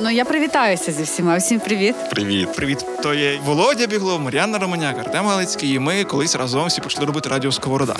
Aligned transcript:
Ну 0.00 0.10
я 0.10 0.24
привітаюся 0.24 0.92
зі 0.92 1.02
всіма. 1.02 1.36
Всім 1.36 1.60
привіт. 1.60 1.94
Привіт. 2.10 2.52
Привіт. 2.52 2.84
То 3.02 3.14
є 3.14 3.40
Володя 3.44 3.86
Бігло, 3.86 4.18
Мар'яна 4.18 4.58
Романяк, 4.58 4.98
Артем 4.98 5.26
Галицький, 5.26 5.74
і 5.74 5.78
ми 5.78 6.04
колись 6.04 6.36
разом 6.36 6.66
всі 6.66 6.80
почали 6.80 7.06
робити 7.06 7.28
радіо 7.28 7.52
Сковорода. 7.52 7.96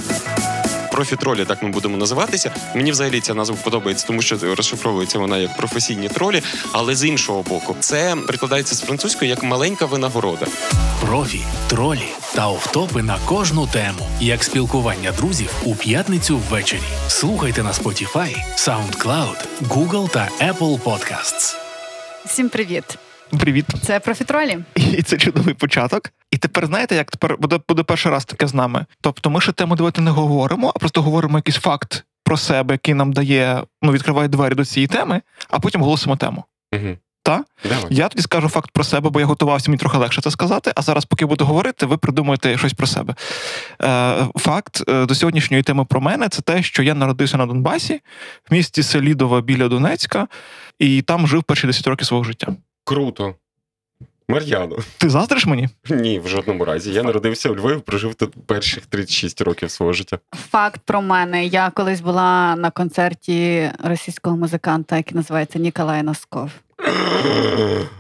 Профі-тролі, 0.93 1.45
так 1.45 1.63
ми 1.63 1.69
будемо 1.69 1.97
називатися. 1.97 2.51
Мені 2.75 2.91
взагалі 2.91 3.21
ця 3.21 3.35
назва 3.35 3.57
подобається, 3.65 4.07
тому 4.07 4.23
що 4.23 4.37
розшифровується 4.57 5.19
вона 5.19 5.39
як 5.39 5.57
професійні 5.57 6.09
тролі, 6.09 6.43
але 6.73 6.95
з 6.95 7.05
іншого 7.05 7.43
боку, 7.43 7.77
це 7.81 8.17
прикладається 8.27 8.75
з 8.75 8.81
французької 8.81 9.31
як 9.31 9.43
маленька 9.43 9.87
винагорода. 9.87 10.47
Профі, 11.01 11.41
тролі 11.69 12.09
та 12.35 12.49
офтопи 12.49 13.03
на 13.03 13.19
кожну 13.27 13.67
тему, 13.67 14.09
як 14.21 14.45
спілкування 14.45 15.13
друзів 15.13 15.51
у 15.65 15.75
п'ятницю 15.75 16.41
ввечері. 16.51 16.81
Слухайте 17.09 17.63
на 17.63 17.73
Spotify, 17.73 18.37
SoundCloud, 18.57 19.47
Google 19.63 20.11
та 20.11 20.29
Apple 20.41 20.81
Podcasts. 20.81 21.68
Всім 22.25 22.49
привіт. 22.49 22.99
Привіт. 23.41 23.67
Це 23.83 24.01
профітролі. 24.01 24.59
І 24.77 25.03
це 25.03 25.17
чудовий 25.19 25.55
початок. 25.55 26.11
І 26.31 26.37
тепер 26.37 26.67
знаєте, 26.67 26.95
як 26.95 27.11
тепер 27.11 27.37
буде 27.39 27.61
буде 27.69 27.83
перший 27.83 28.13
раз 28.13 28.25
таке 28.25 28.47
з 28.47 28.55
нами. 28.55 28.87
Тобто, 29.01 29.31
ми 29.31 29.41
ще 29.41 29.53
тему 29.53 29.77
давати 29.77 30.01
не 30.01 30.11
говоримо, 30.11 30.73
а 30.77 30.79
просто 30.79 31.03
говоримо 31.03 31.39
якийсь 31.39 31.57
факт 31.57 32.05
про 32.25 32.37
себе, 32.37 32.75
який 32.75 32.95
нам 32.95 33.13
дає, 33.13 33.63
ну 33.83 33.93
відкриває 33.93 34.29
двері 34.29 34.55
до 34.55 34.65
цієї 34.65 34.87
теми, 34.87 35.23
а 35.51 35.59
потім 35.59 35.83
голосимо 35.83 36.17
тему. 36.17 36.45
Угу. 36.75 36.97
Та? 37.29 37.45
Давай. 37.65 37.87
Я 37.91 38.09
тобі 38.09 38.23
скажу 38.23 38.49
факт 38.49 38.71
про 38.71 38.85
себе, 38.85 39.11
бо 39.11 39.21
я 39.21 39.27
готувався, 39.27 39.71
мені 39.71 39.79
трохи 39.79 39.99
легше 39.99 40.21
це 40.21 40.31
сказати. 40.31 40.73
А 40.77 40.83
зараз, 40.83 41.05
поки 41.05 41.27
буду 41.27 41.45
говорити, 41.45 41.87
ви 41.87 41.97
придумаєте 41.97 42.59
щось 42.59 42.73
про 42.73 42.87
себе. 42.87 43.15
Е, 43.83 44.27
Факт 44.37 44.83
е, 44.89 45.07
до 45.07 45.15
сьогоднішньої 45.15 45.63
теми 45.63 45.85
про 45.85 46.01
мене 46.01 46.29
це 46.29 46.43
те, 46.43 46.63
що 46.63 46.83
я 46.83 46.95
народився 46.95 47.37
на 47.37 47.47
Донбасі, 47.47 48.01
в 48.51 48.55
місті 48.55 48.83
Селідова 48.83 49.41
біля 49.41 49.69
Донецька, 49.69 50.29
і 50.79 51.03
там 51.03 51.27
жив 51.27 51.43
перші 51.43 51.67
10 51.67 51.87
років 51.87 52.07
свого 52.07 52.25
життя. 52.25 52.57
Круто. 52.85 53.35
Мар'яно. 54.29 54.77
Ти 54.99 55.11
заздриш 55.11 55.47
мені? 55.47 55.69
Ні, 55.91 56.21
в 56.21 56.29
жодному 56.29 56.65
разі. 56.65 56.93
Я 56.93 57.03
народився 57.03 57.51
у 57.51 57.57
Львові, 57.57 57.79
прожив 57.79 58.15
тут 58.15 58.35
перших 58.47 58.87
36 58.87 59.41
років 59.41 59.71
свого 59.71 59.93
життя. 59.93 60.19
Факт 60.51 60.81
про 60.85 61.03
мене. 61.03 61.47
Я 61.47 61.71
колись 61.71 62.01
була 62.01 62.57
на 62.57 62.71
концерті 62.71 63.71
російського 63.85 64.37
музиканта, 64.37 64.97
який 64.97 65.17
називається 65.17 65.59
Ніколай 65.59 66.03
Носков. 66.03 66.51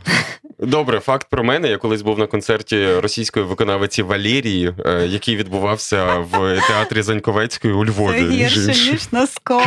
Добре, 0.61 1.01
факт 1.01 1.27
про 1.31 1.45
мене. 1.45 1.69
Я 1.69 1.77
колись 1.77 2.03
був 2.03 2.19
на 2.19 2.27
концерті 2.27 2.95
російської 2.95 3.45
виконавиці 3.47 4.03
Валерії, 4.03 4.73
е, 4.87 5.07
який 5.07 5.37
відбувався 5.37 6.15
в 6.15 6.61
театрі 6.69 7.03
Заньковецької 7.03 7.75
у 7.75 7.85
Львові. 7.85 8.19
Це 8.19 8.29
гірше, 8.31 8.91
ніж 8.91 9.13
Носков. 9.13 9.67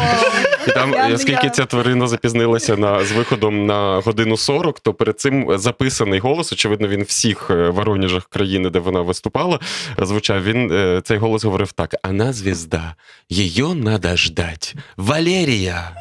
І 0.67 0.71
там, 0.71 0.93
Я- 0.93 1.13
оскільки 1.13 1.45
я- 1.45 1.49
ця 1.49 1.65
тварина 1.65 2.07
запізнилася 2.07 2.77
на 2.77 3.05
з 3.05 3.11
виходом 3.11 3.65
на 3.65 3.99
годину 4.05 4.37
40, 4.37 4.79
то 4.79 4.93
перед 4.93 5.19
цим 5.19 5.57
записаний 5.59 6.19
голос. 6.19 6.53
Очевидно, 6.53 6.87
він 6.87 7.03
всіх 7.03 7.47
е, 7.49 7.69
воронежах 7.69 8.25
країни, 8.29 8.69
де 8.69 8.79
вона 8.79 9.01
виступала, 9.01 9.59
звучав. 9.97 10.43
Він 10.43 10.71
е, 10.71 11.01
цей 11.03 11.17
голос 11.17 11.43
говорив 11.43 11.71
так: 11.71 11.95
Она 12.03 12.33
звізда, 12.33 12.95
її 13.29 13.63
надо 13.75 14.15
ждать. 14.15 14.75
Валерія. 14.97 15.91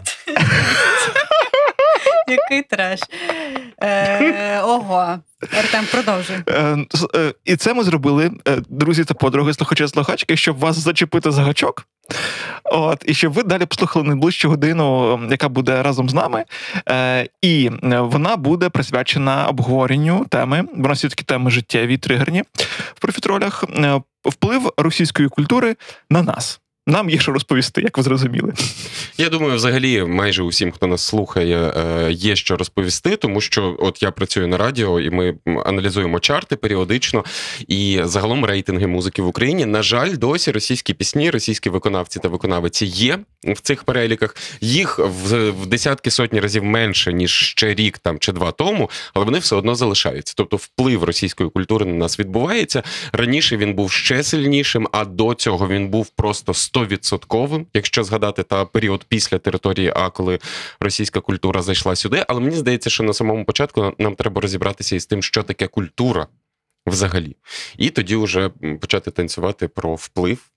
Який 2.29 2.63
треш. 2.63 3.01
Е, 3.83 4.61
ого. 4.61 5.19
Артем, 5.59 5.85
продовжуй. 5.93 6.37
Е, 6.49 6.87
е, 7.17 7.35
І 7.45 7.57
це 7.57 7.75
ми 7.75 7.85
зробили, 7.85 8.31
друзі 8.69 9.05
та 9.05 9.15
подруги, 9.15 9.55
слухачі 9.55 9.89
слухачки, 9.89 10.37
щоб 10.37 10.59
вас 10.59 10.77
зачепити 10.79 11.31
за 11.31 11.43
гачок. 11.43 11.87
От, 12.65 13.05
і 13.07 13.15
щоб 13.15 13.33
ви 13.33 13.43
далі 13.43 13.67
послухали 13.67 14.05
найближчу 14.05 14.49
годину, 14.49 15.21
яка 15.31 15.49
буде 15.49 15.83
разом 15.83 16.09
з 16.09 16.15
нами. 16.15 16.45
Е, 16.89 17.29
і 17.43 17.71
вона 17.83 18.37
буде 18.37 18.69
присвячена 18.69 19.47
обговоренню 19.47 20.27
теми. 20.29 20.65
Вона 20.77 20.95
такі 20.95 21.25
теми 21.25 21.51
життєві, 21.51 21.97
тригерні 21.97 22.43
в 22.95 23.01
профітролях. 23.01 23.65
Вплив 24.25 24.73
російської 24.77 25.29
культури 25.29 25.77
на 26.11 26.23
нас. 26.23 26.61
Нам 26.91 27.11
є 27.11 27.19
що 27.19 27.33
розповісти, 27.33 27.83
як 27.83 27.97
ви 27.97 28.03
зрозуміли. 28.03 28.53
Я 29.19 29.29
думаю, 29.29 29.55
взагалі, 29.55 30.05
майже 30.05 30.43
усім, 30.43 30.73
хто 30.73 30.87
нас 30.87 31.03
слухає, 31.03 31.73
е, 31.77 32.13
є 32.13 32.37
що 32.37 32.57
розповісти, 32.57 33.17
тому 33.17 33.41
що 33.41 33.77
от 33.79 34.03
я 34.03 34.11
працюю 34.11 34.49
на 34.49 34.57
радіо, 34.57 35.01
і 35.01 35.11
ми 35.11 35.35
аналізуємо 35.65 36.21
чарти 36.21 36.57
періодично. 36.57 37.25
І 37.69 38.01
загалом 38.05 38.45
рейтинги 38.45 38.87
музики 38.87 39.23
в 39.23 39.27
Україні. 39.27 39.67
На 39.67 39.83
жаль, 39.83 40.17
досі 40.17 40.51
російські 40.51 40.95
пісні, 40.95 41.31
російські 41.31 41.71
виконавці 41.71 42.19
та 42.19 42.29
виконавиці 42.29 42.87
є 42.87 43.19
в 43.45 43.61
цих 43.61 43.85
переліках. 43.85 44.37
Їх 44.61 44.99
в, 44.99 45.53
десятки 45.67 46.11
сотні 46.11 46.41
разів 46.41 46.65
менше 46.65 47.13
ніж 47.13 47.31
ще 47.31 47.75
рік 47.75 47.99
там 47.99 48.19
чи 48.19 48.33
два 48.33 48.53
тому, 48.53 48.91
але 49.15 49.25
вони 49.25 49.39
все 49.39 49.57
одно 49.57 49.75
залишаються. 49.75 50.35
Тобто, 50.37 50.57
вплив 50.57 51.05
російської 51.05 51.51
культури 51.51 51.87
на 51.87 51.95
нас 51.95 52.19
відбувається. 52.19 52.83
Раніше 53.13 53.57
він 53.57 53.75
був 53.75 53.93
ще 53.93 54.23
сильнішим, 54.23 54.89
а 54.93 55.05
до 55.05 55.35
цього 55.35 55.69
він 55.69 55.89
був 55.89 56.09
просто 56.09 56.53
100%, 56.53 56.80
якщо 57.75 58.05
згадати 58.05 58.43
та 58.43 58.65
період 58.65 59.05
після 59.09 59.39
території 59.39 59.93
А, 59.97 60.11
коли 60.11 60.39
російська 60.81 61.21
культура 61.21 61.63
зайшла 61.63 61.97
сюди. 61.97 62.25
Але 62.29 62.41
мені 62.41 62.57
здається, 62.57 62.91
що 62.91 63.03
на 63.03 63.13
самому 63.13 63.45
початку 63.45 63.95
нам 63.99 64.15
треба 64.15 64.41
розібратися 64.41 64.97
із 64.97 65.07
тим, 65.07 65.23
що 65.23 65.43
таке 65.43 65.67
культура 65.67 66.27
взагалі, 66.87 67.37
і 67.79 67.91
тоді 67.91 68.17
вже 68.17 68.51
почати 68.81 69.11
танцювати 69.11 69.69
про 69.69 69.95
вплив 69.95 70.51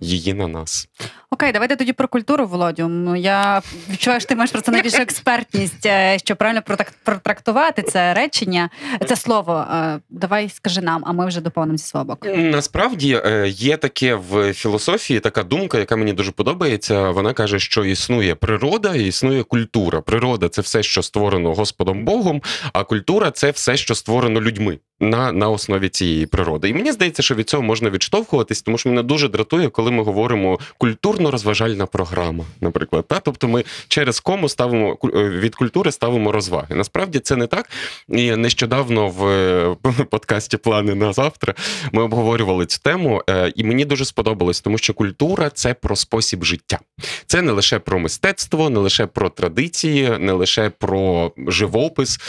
її 0.00 0.34
на 0.34 0.48
нас. 0.48 0.88
Окей, 1.32 1.52
давайте 1.52 1.76
тоді 1.76 1.92
про 1.92 2.08
культуру, 2.08 2.46
Володю. 2.46 2.88
Ну, 2.88 3.16
Я 3.16 3.62
відчуваю, 3.90 4.20
що 4.20 4.28
ти 4.28 4.36
маєш 4.36 4.50
про 4.50 4.60
це 4.60 4.72
найбільшу 4.72 4.96
експертність, 5.02 5.86
е, 5.86 6.18
що 6.18 6.36
правильно 6.36 6.62
протрактувати 7.04 7.82
це 7.82 8.14
речення, 8.14 8.70
це 9.08 9.16
слово. 9.16 9.66
Е, 9.72 10.00
Давай 10.10 10.48
скажи 10.48 10.80
нам, 10.80 11.02
а 11.06 11.12
ми 11.12 11.26
вже 11.26 11.40
доповнимо 11.40 11.78
зі 11.78 11.84
свого 11.84 12.04
боку. 12.04 12.28
Насправді 12.28 13.20
е, 13.24 13.48
є 13.48 13.76
таке 13.76 14.14
в 14.14 14.52
філософії 14.52 15.20
така 15.20 15.42
думка, 15.42 15.78
яка 15.78 15.96
мені 15.96 16.12
дуже 16.12 16.32
подобається. 16.32 17.10
Вона 17.10 17.32
каже, 17.32 17.58
що 17.58 17.84
існує 17.84 18.34
природа 18.34 18.94
і 18.94 19.06
існує 19.06 19.42
культура. 19.42 20.00
Природа 20.00 20.48
це 20.48 20.62
все, 20.62 20.82
що 20.82 21.02
створено 21.02 21.54
Господом 21.54 22.04
Богом, 22.04 22.42
а 22.72 22.84
культура 22.84 23.30
це 23.30 23.50
все, 23.50 23.76
що 23.76 23.94
створено 23.94 24.40
людьми 24.40 24.78
на, 25.00 25.32
на 25.32 25.48
основі 25.48 25.88
цієї 25.88 26.26
природи. 26.26 26.68
І 26.68 26.74
мені 26.74 26.92
здається, 26.92 27.22
що 27.22 27.34
від 27.34 27.48
цього 27.48 27.62
можна 27.62 27.90
відштовхуватись, 27.90 28.62
тому 28.62 28.78
що 28.78 28.88
мене 28.88 29.02
дуже 29.02 29.28
дратує, 29.28 29.68
коли 29.68 29.90
ми 29.90 30.02
говоримо 30.02 30.58
культурно-розважальна 30.78 31.86
програма, 31.86 32.44
наприклад. 32.60 33.04
Та? 33.08 33.20
Тобто 33.20 33.48
ми 33.48 33.64
через 33.88 34.20
кому 34.20 34.48
ставимо 34.48 34.98
е, 35.04 35.08
від 35.28 35.54
культури 35.54 35.92
ставимо 35.92 36.32
розваги. 36.32 36.74
Насправді 36.74 37.18
це 37.18 37.36
не 37.36 37.46
так. 37.46 37.70
І 38.08 38.36
нещодавно 38.36 39.08
в 39.08 39.26
е, 39.26 39.76
подкасті 40.10 40.56
Плани 40.56 40.94
на 40.94 41.12
завтра 41.12 41.54
ми 41.92 42.02
обговорювали 42.02 42.66
цю 42.66 42.78
тему, 42.78 43.22
е, 43.30 43.52
і 43.56 43.64
мені 43.64 43.84
дуже 43.84 44.04
сподобалось, 44.04 44.60
тому 44.60 44.78
що 44.78 44.94
культура 44.94 45.50
це 45.50 45.74
про 45.74 45.96
спосіб 45.96 46.44
життя. 46.44 46.78
Це 47.26 47.42
не 47.42 47.52
лише 47.52 47.78
про 47.78 47.98
мистецтво, 47.98 48.70
не 48.70 48.78
лише 48.78 49.06
про 49.06 49.28
традиції, 49.28 50.18
не 50.18 50.32
лише 50.32 50.70
про 50.70 51.32
живопис, 51.46 52.20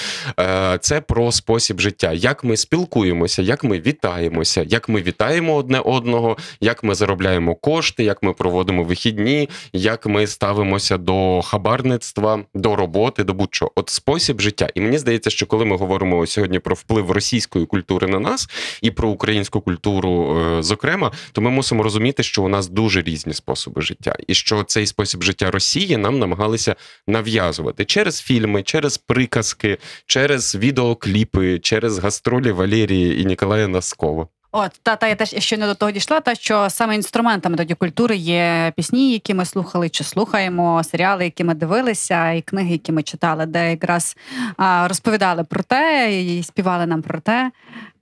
це 0.80 1.02
про 1.02 1.32
спосіб 1.32 1.80
життя. 1.80 2.14
Як 2.14 2.44
ми 2.44 2.58
спілкуємося, 2.62 3.42
як 3.42 3.64
ми 3.64 3.80
вітаємося, 3.80 4.66
як 4.68 4.90
ми 4.90 5.02
вітаємо 5.02 5.56
одне 5.56 5.80
одного, 5.80 6.38
як 6.62 6.84
ми 6.84 6.96
заробляємо 6.96 7.56
кошти, 7.56 8.04
як 8.04 8.24
ми 8.24 8.34
проводимо 8.34 8.84
вихідні, 8.84 9.50
як 9.74 10.06
ми 10.06 10.28
ставимося 10.28 10.98
до 10.98 11.42
хабарництва, 11.42 12.44
до 12.54 12.76
роботи, 12.76 13.24
до 13.24 13.34
будь-чого. 13.34 13.72
От 13.76 13.90
спосіб 13.90 14.42
життя. 14.42 14.70
І 14.76 14.82
мені 14.82 14.98
здається, 14.98 15.30
що 15.30 15.46
коли 15.46 15.66
ми 15.66 15.78
говоримо 15.78 16.28
сьогодні 16.28 16.60
про 16.60 16.76
вплив 16.76 17.12
російської 17.12 17.66
культури 17.66 18.08
на 18.08 18.20
нас 18.20 18.50
і 18.82 18.92
про 18.92 19.10
українську 19.10 19.62
культуру, 19.62 20.38
е, 20.38 20.64
зокрема, 20.64 21.12
то 21.32 21.42
ми 21.42 21.50
мусимо 21.50 21.84
розуміти, 21.84 22.24
що 22.24 22.44
у 22.44 22.48
нас 22.48 22.68
дуже 22.70 23.02
різні 23.02 23.34
способи 23.34 23.82
життя, 23.82 24.16
і 24.28 24.34
що 24.34 24.64
цей 24.64 24.88
спосіб 24.88 25.24
життя 25.24 25.52
Росії 25.52 25.98
нам 25.98 26.20
намагалися 26.20 26.76
нав'язувати 27.08 27.86
через 27.86 28.22
фільми, 28.22 28.64
через 28.64 28.98
приказки, 28.98 29.78
через 30.06 30.56
відеокліпи, 30.56 31.60
через 31.60 32.00
гастролі 32.00 32.51
Валерії 32.52 33.22
і 33.22 33.26
Ніколая 33.26 33.68
Носкова. 33.68 34.28
От 34.54 34.72
та 34.84 34.96
та 34.96 35.08
я 35.08 35.16
теж 35.16 35.52
не 35.52 35.68
до 35.68 35.76
того 35.76 35.92
дійшла. 35.92 36.20
Та 36.20 36.36
що 36.36 36.70
саме 36.70 36.96
інструментами 36.96 37.58
тоді 37.58 37.74
культури 37.74 38.16
є 38.16 38.74
пісні, 38.76 39.12
які 39.12 39.34
ми 39.34 39.46
слухали 39.46 39.90
чи 39.90 40.04
слухаємо, 40.04 40.84
серіали, 40.84 41.24
які 41.24 41.44
ми 41.44 41.54
дивилися, 41.54 42.32
і 42.32 42.42
книги, 42.42 42.72
які 42.72 42.92
ми 42.92 43.04
читали, 43.04 43.46
де 43.46 43.70
якраз 43.70 44.18
а, 44.58 44.88
розповідали 44.88 45.44
про 45.44 45.64
те 45.64 46.10
і 46.22 46.44
співали 46.44 46.86
нам 46.86 47.02
про 47.02 47.20
те, 47.20 47.52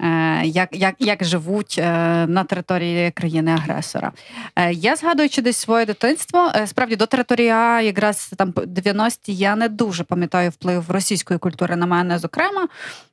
е, 0.02 0.42
як, 0.46 0.70
як, 0.76 0.96
як 1.00 1.24
живуть 1.24 1.76
е, 1.80 1.92
на 2.28 2.44
території 2.44 3.12
країни-агресора. 3.12 4.12
Е, 4.56 4.74
я 4.74 4.96
згадуючи 4.96 5.42
десь 5.42 5.58
своє 5.58 5.86
дитинство, 5.86 6.52
е, 6.56 6.68
справді 6.68 6.96
до 6.96 7.06
території 7.06 7.50
А, 7.50 7.82
якраз 7.82 8.32
там 8.38 8.52
90-ті, 8.52 9.36
я 9.36 9.56
не 9.56 9.70
дуже 9.70 10.04
пам'ятаю 10.04 10.50
вплив 10.50 10.92
російської 10.92 11.40
культури 11.40 11.76
на 11.76 11.86
мене, 11.86 12.20
зокрема. 12.20 12.68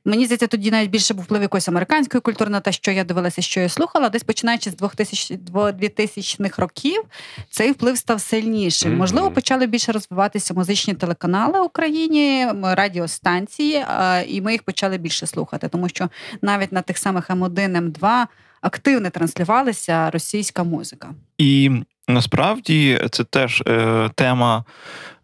Мені 0.07 0.25
здається, 0.25 0.47
тоді 0.47 0.71
навіть 0.71 0.89
більше 0.89 1.13
був 1.13 1.23
вплив 1.23 1.41
якоїсь 1.41 1.67
американської 1.67 2.21
культури 2.21 2.49
на 2.49 2.59
те, 2.59 2.71
що 2.71 2.91
я 2.91 3.03
дивилася 3.03 3.41
що 3.41 3.59
я 3.59 3.69
слухала, 3.69 4.09
десь 4.09 4.23
починаючи 4.23 4.69
з 4.69 4.75
2000 4.75 5.39
2000-х 5.53 6.61
років, 6.61 7.03
цей 7.49 7.71
вплив 7.71 7.97
став 7.97 8.21
сильнішим. 8.21 8.91
Мгм. 8.91 8.99
Можливо, 8.99 9.31
почали 9.31 9.67
більше 9.67 9.91
розвиватися 9.91 10.53
музичні 10.53 10.93
телеканали 10.93 11.59
в 11.59 11.63
Україні, 11.63 12.47
радіостанції, 12.63 13.85
і 14.27 14.41
ми 14.41 14.51
їх 14.51 14.63
почали 14.63 14.97
більше 14.97 15.27
слухати, 15.27 15.67
тому 15.67 15.89
що 15.89 16.09
навіть 16.41 16.71
на 16.71 16.81
тих 16.81 16.97
самих 16.97 17.29
М1, 17.29 17.91
М2 17.91 18.25
активно 18.61 19.09
транслювалася 19.09 20.11
російська 20.11 20.63
музика. 20.63 21.09
І 21.37 21.71
насправді 22.07 22.99
це 23.11 23.23
теж 23.23 23.63
е, 23.67 24.09
тема 24.15 24.65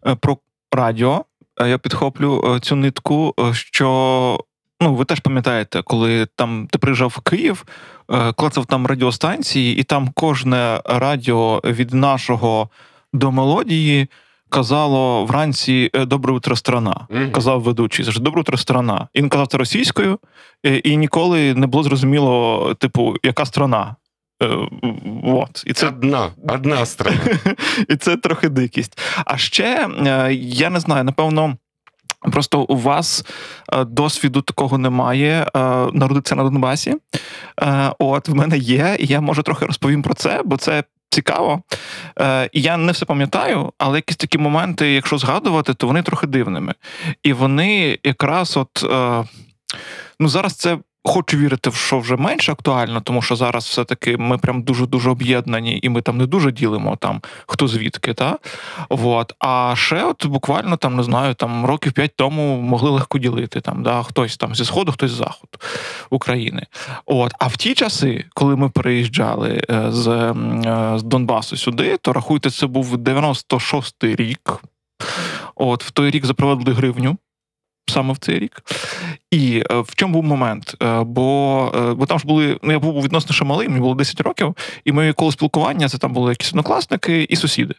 е, 0.06 0.14
про 0.14 0.38
радіо. 0.72 1.24
Е, 1.60 1.68
Я 1.68 1.78
підхоплю 1.78 2.54
е, 2.56 2.60
цю 2.60 2.76
нитку, 2.76 3.34
що 3.52 4.38
ну, 4.84 4.94
ви 4.94 5.04
теж 5.04 5.20
пам'ятаєте, 5.20 5.82
коли 5.82 6.26
там 6.36 6.68
ти 6.70 6.78
приїжджав 6.78 7.08
в 7.16 7.20
Київ, 7.20 7.64
е, 8.10 8.32
клацав 8.32 8.66
там 8.66 8.86
радіостанції, 8.86 9.76
і 9.76 9.82
там 9.82 10.08
кожне 10.14 10.80
радіо 10.84 11.60
від 11.64 11.94
нашого 11.94 12.68
до 13.12 13.32
мелодії 13.32 14.08
казало 14.48 15.24
вранці 15.24 15.90
е, 15.94 16.04
Добре 16.04 16.32
утро, 16.32 16.56
страна. 16.56 17.06
Казав 17.32 17.62
ведучий. 17.62 18.04
Завжди 18.04 18.24
Добре 18.24 18.40
утро, 18.40 18.56
страна. 18.56 19.08
І 19.14 19.18
він 19.18 19.28
казав 19.28 19.46
це 19.46 19.58
російською, 19.58 20.18
е, 20.66 20.76
і 20.76 20.96
ніколи 20.96 21.54
не 21.54 21.66
було 21.66 21.82
зрозуміло, 21.82 22.74
типу, 22.74 23.14
яка 23.22 23.44
страна. 23.44 23.96
Е, 24.42 24.68
От. 25.24 25.64
І 25.66 25.72
Це 25.72 25.88
одна, 25.88 26.30
одна 26.48 26.86
страна. 26.86 27.20
і 27.88 27.96
це 27.96 28.16
трохи 28.16 28.48
дикість. 28.48 28.98
А 29.24 29.36
ще 29.36 29.88
я 30.38 30.70
не 30.70 30.80
знаю, 30.80 31.04
напевно. 31.04 31.56
Просто 32.32 32.60
у 32.60 32.76
вас 32.76 33.24
е, 33.72 33.84
досвіду 33.84 34.42
такого 34.42 34.78
немає 34.78 35.46
е, 35.56 35.60
народитися 35.92 36.34
на 36.34 36.42
Донбасі. 36.42 36.94
Е, 37.62 37.92
От 37.98 38.28
в 38.28 38.34
мене 38.34 38.58
є, 38.58 38.96
і 38.98 39.06
я 39.06 39.20
може 39.20 39.42
трохи 39.42 39.66
розповім 39.66 40.02
про 40.02 40.14
це, 40.14 40.42
бо 40.44 40.56
це 40.56 40.84
цікаво. 41.10 41.62
Е, 42.20 42.50
я 42.52 42.76
не 42.76 42.92
все 42.92 43.04
пам'ятаю, 43.04 43.72
але 43.78 43.98
якісь 43.98 44.16
такі 44.16 44.38
моменти, 44.38 44.92
якщо 44.92 45.18
згадувати, 45.18 45.74
то 45.74 45.86
вони 45.86 46.02
трохи 46.02 46.26
дивними. 46.26 46.74
І 47.22 47.32
вони 47.32 47.98
якраз 48.04 48.56
от 48.56 48.84
е, 48.84 49.24
ну 50.20 50.28
зараз 50.28 50.54
це. 50.54 50.78
Хочу 51.06 51.36
вірити, 51.36 51.70
що 51.72 51.98
вже 51.98 52.16
менше 52.16 52.52
актуально, 52.52 53.00
тому 53.00 53.22
що 53.22 53.36
зараз 53.36 53.64
все-таки 53.64 54.16
ми 54.16 54.38
прям 54.38 54.62
дуже 54.62 54.86
дуже 54.86 55.10
об'єднані, 55.10 55.80
і 55.82 55.88
ми 55.88 56.02
там 56.02 56.18
не 56.18 56.26
дуже 56.26 56.52
ділимо 56.52 56.96
там 56.96 57.20
хто 57.46 57.68
звідки, 57.68 58.14
та 58.14 58.38
от. 58.88 59.32
А 59.38 59.74
ще, 59.76 60.04
от 60.04 60.26
буквально 60.26 60.76
там 60.76 60.96
не 60.96 61.02
знаю, 61.02 61.34
там 61.34 61.66
років 61.66 61.92
п'ять 61.92 62.16
тому 62.16 62.60
могли 62.60 62.90
легко 62.90 63.18
ділити 63.18 63.60
там, 63.60 63.82
да, 63.82 64.02
хтось 64.02 64.36
там 64.36 64.54
зі 64.54 64.64
сходу, 64.64 64.92
хтось 64.92 65.10
з 65.10 65.14
заходу 65.14 65.58
України. 66.10 66.66
От, 67.06 67.32
а 67.38 67.46
в 67.46 67.56
ті 67.56 67.74
часи, 67.74 68.24
коли 68.34 68.56
ми 68.56 68.68
переїжджали 68.68 69.62
е, 69.70 69.86
з, 69.88 70.08
е, 70.08 70.34
з 70.98 71.02
Донбасу 71.02 71.56
сюди, 71.56 71.96
то 71.96 72.12
рахуйте, 72.12 72.50
це 72.50 72.66
був 72.66 72.94
96-й 72.94 74.14
рік. 74.14 74.60
От 75.54 75.84
в 75.84 75.90
той 75.90 76.10
рік 76.10 76.26
запровадили 76.26 76.76
гривню. 76.76 77.16
Саме 77.86 78.12
в 78.12 78.18
цей 78.18 78.38
рік. 78.38 78.62
І 79.30 79.62
е, 79.70 79.80
в 79.80 79.94
чому 79.94 80.12
був 80.12 80.24
момент? 80.24 80.76
Е, 80.82 81.02
бо, 81.02 81.72
е, 81.74 81.94
бо 81.94 82.06
там 82.06 82.18
ж 82.18 82.26
були, 82.26 82.58
ну 82.62 82.72
я 82.72 82.78
був 82.78 83.02
відносно 83.02 83.34
ще 83.34 83.44
малий, 83.44 83.68
мені 83.68 83.80
було 83.80 83.94
10 83.94 84.20
років, 84.20 84.56
і 84.84 84.92
моє 84.92 85.12
коло 85.12 85.32
спілкування 85.32 85.88
це 85.88 85.98
там 85.98 86.12
були 86.12 86.32
якісь 86.32 86.48
однокласники 86.48 87.22
і 87.22 87.36
сусіди. 87.36 87.74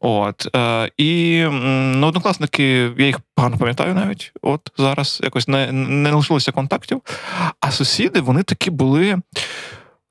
От. 0.00 0.48
І 0.96 1.44
ну, 1.50 2.06
однокласники, 2.06 2.92
я 2.98 3.06
їх 3.06 3.20
погано 3.34 3.58
пам'ятаю 3.58 3.94
навіть, 3.94 4.32
от 4.42 4.60
зараз 4.76 5.20
якось 5.22 5.48
не, 5.48 5.72
не 5.72 6.12
лишилося 6.12 6.52
контактів. 6.52 7.00
А 7.60 7.70
сусіди, 7.70 8.20
вони 8.20 8.42
такі 8.42 8.70
були. 8.70 9.16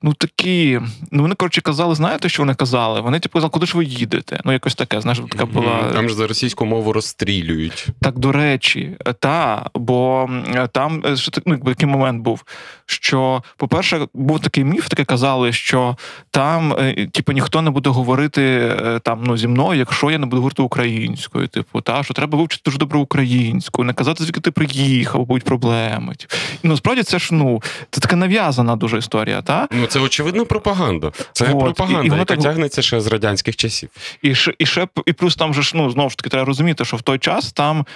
Ну, 0.02 0.14
такі, 0.14 0.80
ну 1.10 1.22
вони 1.22 1.34
коротше 1.34 1.60
казали, 1.60 1.94
знаєте, 1.94 2.28
що 2.28 2.42
вони 2.42 2.54
казали? 2.54 3.00
Вони 3.00 3.20
типу 3.20 3.32
казали, 3.32 3.50
куди 3.50 3.66
ж 3.66 3.76
ви 3.76 3.84
їдете? 3.84 4.40
Ну, 4.44 4.52
якось 4.52 4.74
таке, 4.74 5.00
знаєш, 5.00 5.20
така 5.30 5.46
була. 5.46 5.90
Там 5.92 6.08
ж 6.08 6.14
за 6.14 6.26
російську 6.26 6.66
мову 6.66 6.92
розстрілюють. 6.92 7.86
Так, 8.00 8.18
до 8.18 8.32
речі, 8.32 8.96
та, 9.20 9.66
бо 9.74 10.30
там 10.72 11.02
е, 11.06 11.16
що 11.16 11.30
так, 11.30 11.44
ну, 11.46 11.60
який 11.66 11.88
момент 11.88 12.22
був, 12.22 12.44
що, 12.86 13.42
по-перше, 13.56 14.06
був 14.14 14.40
такий 14.40 14.64
міф, 14.64 14.88
таке 14.88 15.04
казали, 15.04 15.52
що 15.52 15.96
там, 16.30 16.72
е, 16.72 17.06
типу, 17.06 17.32
ніхто 17.32 17.62
не 17.62 17.70
буде 17.70 17.90
говорити 17.90 18.42
е, 18.42 19.00
там 19.02 19.22
ну, 19.26 19.36
зі 19.36 19.48
мною, 19.48 19.78
якщо 19.78 20.10
я 20.10 20.18
не 20.18 20.26
буду 20.26 20.36
говорити 20.36 20.62
українською. 20.62 21.48
Типу, 21.48 21.80
та, 21.80 22.02
що 22.02 22.14
треба 22.14 22.38
вивчити 22.38 22.62
дуже 22.64 22.78
добре 22.78 22.98
українську, 22.98 23.84
не 23.84 23.92
казати, 23.92 24.24
звідки 24.24 24.40
ти 24.40 24.50
приїхав, 24.50 25.26
будуть 25.26 25.44
проблеми. 25.44 26.14
І 26.62 26.68
насправді 26.68 27.02
це 27.02 27.18
ж 27.18 27.34
ну, 27.34 27.62
це 27.90 28.00
така 28.00 28.16
нав'язана 28.16 28.76
дуже 28.76 28.98
історія, 28.98 29.42
та? 29.42 29.68
Ну 29.70 29.87
це 29.88 30.00
очевидно 30.00 30.46
пропаганда. 30.46 31.12
Це 31.32 31.52
От, 31.52 31.60
пропаганда, 31.60 32.00
і 32.06 32.08
воно 32.08 32.20
яка 32.22 32.34
так- 32.34 32.42
тягнеться 32.42 32.82
ще 32.82 33.00
з 33.00 33.06
радянських 33.06 33.56
часів. 33.56 33.88
І 34.22 34.28
і 34.58 34.66
ще 34.66 34.88
і 35.06 35.12
плюс 35.12 35.36
там 35.36 35.54
же 35.54 35.62
ж 35.62 35.72
ну 35.74 35.90
знову 35.90 36.10
ж 36.10 36.16
таки 36.16 36.30
треба 36.30 36.44
розуміти, 36.44 36.84
що 36.84 36.96
в 36.96 37.02
той 37.02 37.18
час 37.18 37.52
там 37.52 37.86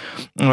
е, 0.40 0.44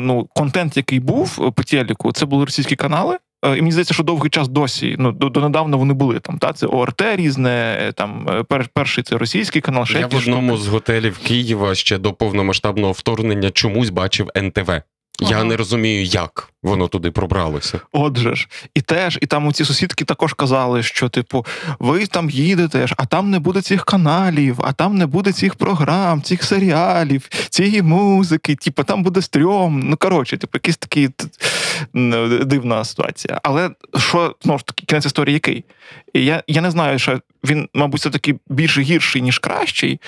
ну 0.00 0.28
контент, 0.34 0.76
який 0.76 1.00
був 1.00 1.38
е, 1.42 1.50
по 1.50 1.62
телеку, 1.62 2.12
це 2.12 2.26
були 2.26 2.44
російські 2.44 2.76
канали. 2.76 3.18
Е, 3.44 3.48
І 3.58 3.60
мені 3.60 3.72
здається, 3.72 3.94
що 3.94 4.02
довгий 4.02 4.30
час 4.30 4.48
досі. 4.48 4.96
Ну 4.98 5.12
до, 5.12 5.28
донедавна 5.28 5.76
вони 5.76 5.94
були 5.94 6.20
там. 6.20 6.38
Та 6.38 6.52
це 6.52 6.66
ОРТ 6.66 7.02
різне. 7.14 7.78
е, 7.80 7.92
Там 7.92 8.26
пер, 8.48 8.68
перший 8.74 9.04
це 9.04 9.16
російський 9.18 9.62
канал. 9.62 9.84
Ще 9.86 9.98
Я 9.98 10.06
в 10.06 10.16
одному 10.16 10.48
штуки. 10.56 10.62
з 10.64 10.68
готелів 10.68 11.18
Києва 11.18 11.74
ще 11.74 11.98
до 11.98 12.12
повномасштабного 12.12 12.92
вторгнення 12.92 13.50
чомусь 13.50 13.90
бачив 13.90 14.30
НТВ. 14.36 14.72
Я 15.20 15.36
Ага. 15.36 15.44
не 15.44 15.56
розумію, 15.56 16.04
як 16.04 16.48
воно 16.62 16.88
туди 16.88 17.10
пробралося. 17.10 17.80
Отже 17.92 18.34
ж, 18.34 18.48
і 18.74 18.80
теж, 18.80 19.18
і 19.22 19.26
там 19.26 19.52
ці 19.52 19.64
сусідки 19.64 20.04
також 20.04 20.32
казали, 20.32 20.82
що 20.82 21.08
типу, 21.08 21.46
ви 21.78 22.06
там 22.06 22.30
їдете, 22.30 22.86
а 22.96 23.06
там 23.06 23.30
не 23.30 23.38
буде 23.38 23.62
цих 23.62 23.84
каналів, 23.84 24.58
а 24.64 24.72
там 24.72 24.96
не 24.98 25.06
буде 25.06 25.32
цих 25.32 25.54
програм, 25.54 26.22
цих 26.22 26.44
серіалів, 26.44 27.28
цієї 27.48 27.82
музики, 27.82 28.56
типу, 28.56 28.84
там 28.84 29.02
буде 29.02 29.22
стрьом. 29.22 29.80
Ну 29.80 29.96
коротше, 29.96 30.36
типу, 30.36 30.56
якісь 30.56 30.76
такі 30.76 31.10
дивна 32.44 32.84
ситуація. 32.84 33.40
Але 33.42 33.70
що 33.98 34.36
знову 34.42 34.58
ж 34.58 34.66
таки, 34.66 34.86
кінець 34.86 35.06
історії 35.06 35.34
який? 35.34 35.64
Я, 36.14 36.42
я 36.48 36.60
не 36.60 36.70
знаю, 36.70 36.98
що 36.98 37.20
він, 37.44 37.68
мабуть, 37.74 38.00
все 38.00 38.10
таки 38.10 38.34
більш 38.48 38.78
гірший, 38.78 39.22
ніж 39.22 39.38
кращий. 39.38 40.00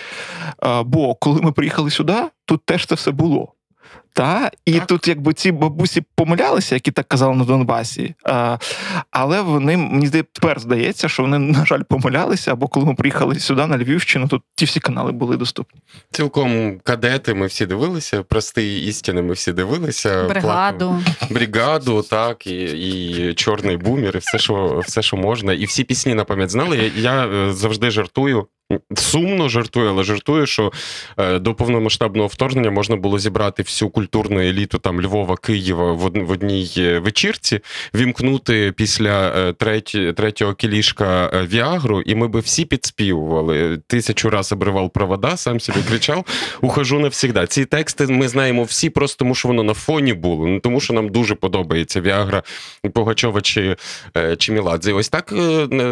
Бо 0.85 1.14
коли 1.14 1.41
ми 1.43 1.52
приїхали 1.52 1.91
сюди, 1.91 2.14
тут 2.44 2.64
теж 2.64 2.87
це 2.87 2.94
все 2.94 3.11
було. 3.11 3.52
Та? 4.17 4.51
І 4.67 4.73
Так. 4.73 4.87
тут, 4.87 5.09
якби 5.09 5.33
ці 5.33 5.53
бабусі 5.53 6.03
помилялися, 6.15 6.75
які 6.75 6.91
так 6.91 7.09
казали 7.09 7.37
на 7.37 7.45
Донбасі, 7.45 8.15
а, 8.25 8.59
але 9.11 9.41
вони, 9.41 9.77
мені 9.77 10.07
здається, 10.07 10.31
тепер 10.33 10.61
здається, 10.61 11.09
що 11.09 11.23
вони, 11.23 11.39
на 11.39 11.67
жаль, 11.67 11.83
помилялися, 11.83 12.53
або 12.53 12.69
коли 12.69 12.87
ми 12.87 12.95
приїхали 12.95 13.35
сюди, 13.35 13.67
на 13.67 13.79
Львівщину, 13.79 14.29
тут 14.29 14.43
ті 14.55 14.65
всі 14.65 14.81
канали 14.81 15.13
були 15.13 15.37
доступні. 15.37 15.81
Цілком 16.11 16.79
кадети 16.85 17.35
ми 17.35 17.47
всі 17.47 17.67
дивилися, 17.67 18.23
прості 18.23 18.85
істини 18.87 19.23
ми 19.23 19.33
всі 19.33 19.53
дивилися. 19.53 20.25
Бригаду. 20.25 21.03
бригаду, 21.31 22.02
так, 22.02 22.47
і, 22.47 22.64
і 22.64 23.35
чорний 23.35 23.76
бумір, 23.76 24.17
і 24.17 24.19
все, 24.19 24.38
що, 24.38 24.83
все, 24.87 25.02
що 25.02 25.17
можна. 25.17 25.52
І 25.52 25.64
всі 25.64 25.85
пісні 25.85 26.14
на 26.14 26.25
пам'ять 26.25 26.50
знали. 26.50 26.76
Я, 26.76 27.14
я 27.14 27.26
е, 27.26 27.52
завжди 27.52 27.90
жартую. 27.90 28.47
Сумно 28.96 29.49
жартую, 29.49 29.90
але 29.90 30.04
жартую, 30.04 30.46
що 30.46 30.73
е, 31.18 31.38
до 31.38 31.54
повномасштабного 31.54 32.28
вторгнення 32.28 32.70
можна 32.70 32.96
було 32.96 33.18
зібрати 33.18 33.62
всю 33.62 33.88
культурну 33.90 34.40
еліту 34.40 34.78
там 34.78 35.00
Львова, 35.00 35.37
Києва 35.37 35.92
в, 35.92 36.04
од- 36.04 36.16
в 36.16 36.30
одній 36.30 36.73
е, 36.78 36.99
вечірці, 36.99 37.61
вімкнути 37.94 38.73
після 38.76 39.28
е, 39.37 39.52
треті, 39.52 40.12
третього 40.12 40.54
кілішка 40.54 41.30
Віагру, 41.52 42.00
і 42.00 42.14
ми 42.14 42.28
би 42.28 42.40
всі 42.40 42.64
підспівували. 42.64 43.78
Тисячу 43.87 44.30
раз 44.30 44.52
обривав 44.52 44.90
провода, 44.90 45.37
сам 45.37 45.61
собі 45.61 45.78
кричав: 45.88 46.25
Ухожу 46.61 46.99
навсігда. 46.99 47.46
Ці 47.46 47.64
тексти 47.64 48.06
ми 48.06 48.28
знаємо 48.28 48.62
всі, 48.62 48.90
просто 48.90 49.18
тому 49.18 49.35
що 49.35 49.49
воно 49.49 49.62
на 49.62 49.75
фоні 49.75 50.12
було. 50.12 50.46
Ну 50.46 50.61
тому 50.61 50.80
що 50.80 50.94
нам 50.94 51.08
дуже 51.08 51.35
подобається 51.35 52.00
Віагра 52.00 52.42
Погачова 52.94 53.40
чи, 53.40 53.76
чи 54.38 54.52
Міладзе. 54.52 54.92
Ось 54.92 55.08
так 55.08 55.32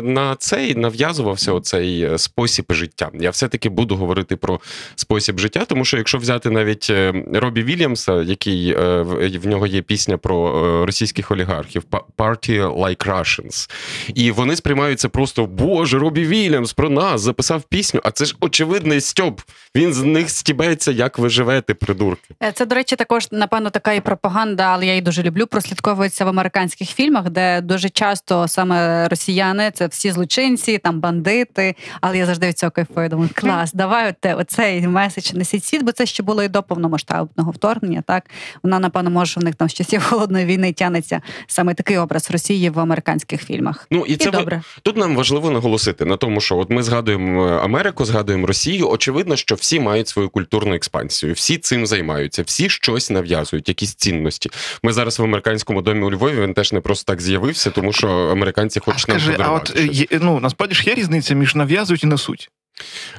на 0.02 0.36
цей 0.38 0.74
нав'язувався 0.74 1.52
оцей 1.52 2.02
е, 2.02 2.18
спосіб 2.64 2.84
життя. 2.84 3.10
Я 3.14 3.30
все-таки 3.30 3.68
буду 3.68 3.96
говорити 3.96 4.36
про 4.36 4.60
спосіб 4.94 5.38
життя, 5.38 5.64
тому 5.64 5.84
що 5.84 5.96
якщо 5.96 6.18
взяти 6.18 6.50
навіть 6.50 6.86
е, 6.90 7.24
Робі 7.32 7.62
Вільямса, 7.62 8.22
який 8.22 8.70
е, 8.70 9.02
в 9.42 9.46
нього 9.46 9.66
є 9.66 9.82
пісня 9.82 10.18
про 10.18 10.64
е, 10.82 10.86
російських 10.86 11.30
олігархів, 11.30 11.82
«Pa- 11.90 12.02
Party 12.16 12.78
Like 12.78 13.06
Russians. 13.06 13.70
І 14.14 14.30
вони 14.30 14.56
сприймають 14.56 15.00
це 15.00 15.08
просто 15.08 15.46
Боже, 15.46 15.98
Робі 15.98 16.26
Вільямс 16.26 16.72
про 16.72 16.90
нас 16.90 17.20
записав 17.20 17.62
пісню. 17.62 18.00
А 18.04 18.10
це 18.10 18.24
ж 18.24 18.36
очевидний 18.40 19.00
стьоп. 19.00 19.40
Він 19.76 19.92
з 19.92 20.02
них 20.02 20.30
стібається, 20.30 20.92
як 20.92 21.18
ви 21.18 21.28
живете, 21.28 21.74
придурки. 21.74 22.34
Це, 22.54 22.66
до 22.66 22.74
речі, 22.74 22.96
також, 22.96 23.28
напевно, 23.32 23.70
така 23.70 23.92
і 23.92 24.00
пропаганда, 24.00 24.62
але 24.62 24.86
я 24.86 24.92
її 24.92 25.02
дуже 25.02 25.22
люблю. 25.22 25.46
Прослідковується 25.46 26.24
в 26.24 26.28
американських 26.28 26.90
фільмах, 26.90 27.30
де 27.30 27.60
дуже 27.60 27.88
часто 27.88 28.48
саме 28.48 29.08
росіяни 29.08 29.70
це 29.74 29.86
всі 29.86 30.10
злочинці, 30.10 30.78
там 30.78 31.00
бандити. 31.00 31.74
Але 32.00 32.18
я 32.18 32.26
завжди 32.26 32.52
цього 32.54 32.70
кайфую. 32.70 33.08
Думаю, 33.08 33.30
клас, 33.34 33.72
давай 33.72 34.10
оте, 34.10 34.34
оцей 34.34 34.88
меседж 34.88 35.32
несіть 35.32 35.64
світ, 35.64 35.82
бо 35.82 35.92
це 35.92 36.06
ще 36.06 36.22
було 36.22 36.42
і 36.42 36.48
до 36.48 36.62
повномасштабного 36.62 37.50
вторгнення. 37.50 38.02
Так 38.06 38.24
вона, 38.62 38.78
напевно, 38.78 39.10
може, 39.10 39.40
в 39.40 39.44
них 39.44 39.54
там 39.54 39.68
з 39.68 39.74
часів 39.74 40.02
холодної 40.08 40.44
війни 40.44 40.72
тянеться 40.72 41.20
саме 41.46 41.74
такий 41.74 41.98
образ 41.98 42.30
Росії 42.30 42.70
в 42.70 42.80
американських 42.80 43.44
фільмах. 43.44 43.86
Ну 43.90 44.06
і 44.06 44.12
І 44.12 44.16
це 44.16 44.30
ви- 44.30 44.38
добре. 44.38 44.62
Тут 44.82 44.96
нам 44.96 45.16
важливо 45.16 45.50
наголосити 45.50 46.04
на 46.04 46.16
тому, 46.16 46.40
що 46.40 46.58
от 46.58 46.70
ми 46.70 46.82
згадуємо 46.82 47.46
е, 47.46 47.58
Америку, 47.58 48.04
згадуємо 48.04 48.46
Росію. 48.46 48.88
Очевидно, 48.88 49.36
що 49.36 49.54
всі 49.54 49.80
мають 49.80 50.08
свою 50.08 50.28
культурну 50.28 50.74
експансію, 50.74 51.32
всі 51.32 51.58
цим 51.58 51.86
займаються, 51.86 52.42
всі 52.42 52.68
щось 52.68 53.10
нав'язують, 53.10 53.68
якісь 53.68 53.94
цінності. 53.94 54.50
Ми 54.82 54.92
зараз 54.92 55.18
в 55.18 55.22
американському 55.22 55.82
домі 55.82 56.02
у 56.04 56.10
Львові. 56.10 56.40
Він 56.40 56.54
теж 56.54 56.72
не 56.72 56.80
просто 56.80 57.12
так 57.12 57.20
з'явився, 57.20 57.70
тому 57.70 57.92
що 57.92 58.08
американці 58.08 58.80
А 58.86 58.90
хочуть 58.92 59.08
нам 59.08 59.20
а 59.38 59.52
от 59.52 59.72
е, 59.76 60.18
ну 60.22 60.40
насправді 60.40 60.74
ж 60.74 60.84
є 60.86 60.94
різниця 60.94 61.34
між 61.34 61.54
нав'язують 61.54 62.04
і 62.04 62.06
несуть. 62.06 62.43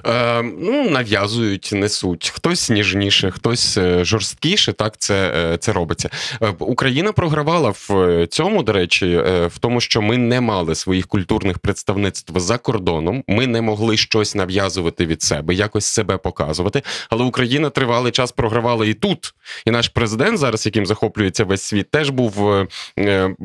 Е, 0.05 0.41
ну, 0.43 0.89
нав'язують, 0.89 1.69
несуть. 1.73 2.31
Хтось 2.35 2.69
ніжніше, 2.69 3.31
хтось 3.31 3.77
е, 3.77 4.05
жорсткіше. 4.05 4.73
Так 4.73 4.97
це, 4.97 5.33
е, 5.53 5.57
це 5.57 5.73
робиться. 5.73 6.09
Е, 6.41 6.53
Україна 6.59 7.11
програвала 7.11 7.69
в 7.69 8.27
цьому, 8.27 8.63
до 8.63 8.71
речі, 8.71 9.17
в 9.25 9.57
тому, 9.59 9.81
що 9.81 10.01
ми 10.01 10.17
не 10.17 10.41
мали 10.41 10.75
своїх 10.75 11.07
культурних 11.07 11.59
представництв 11.59 12.39
за 12.39 12.57
кордоном. 12.57 13.23
Ми 13.27 13.47
не 13.47 13.61
могли 13.61 13.97
щось 13.97 14.35
нав'язувати 14.35 15.05
від 15.05 15.21
себе, 15.21 15.53
якось 15.53 15.85
себе 15.85 16.17
показувати. 16.17 16.81
Але 17.09 17.23
Україна 17.23 17.69
тривалий 17.69 18.11
час 18.11 18.31
програвала 18.31 18.85
і 18.85 18.93
тут. 18.93 19.33
І 19.65 19.71
наш 19.71 19.87
президент, 19.87 20.37
зараз 20.37 20.65
яким 20.65 20.85
захоплюється 20.85 21.43
весь 21.43 21.61
світ, 21.61 21.91
теж 21.91 22.09
був 22.09 22.49
е, 22.49 22.67
е, 22.99 23.35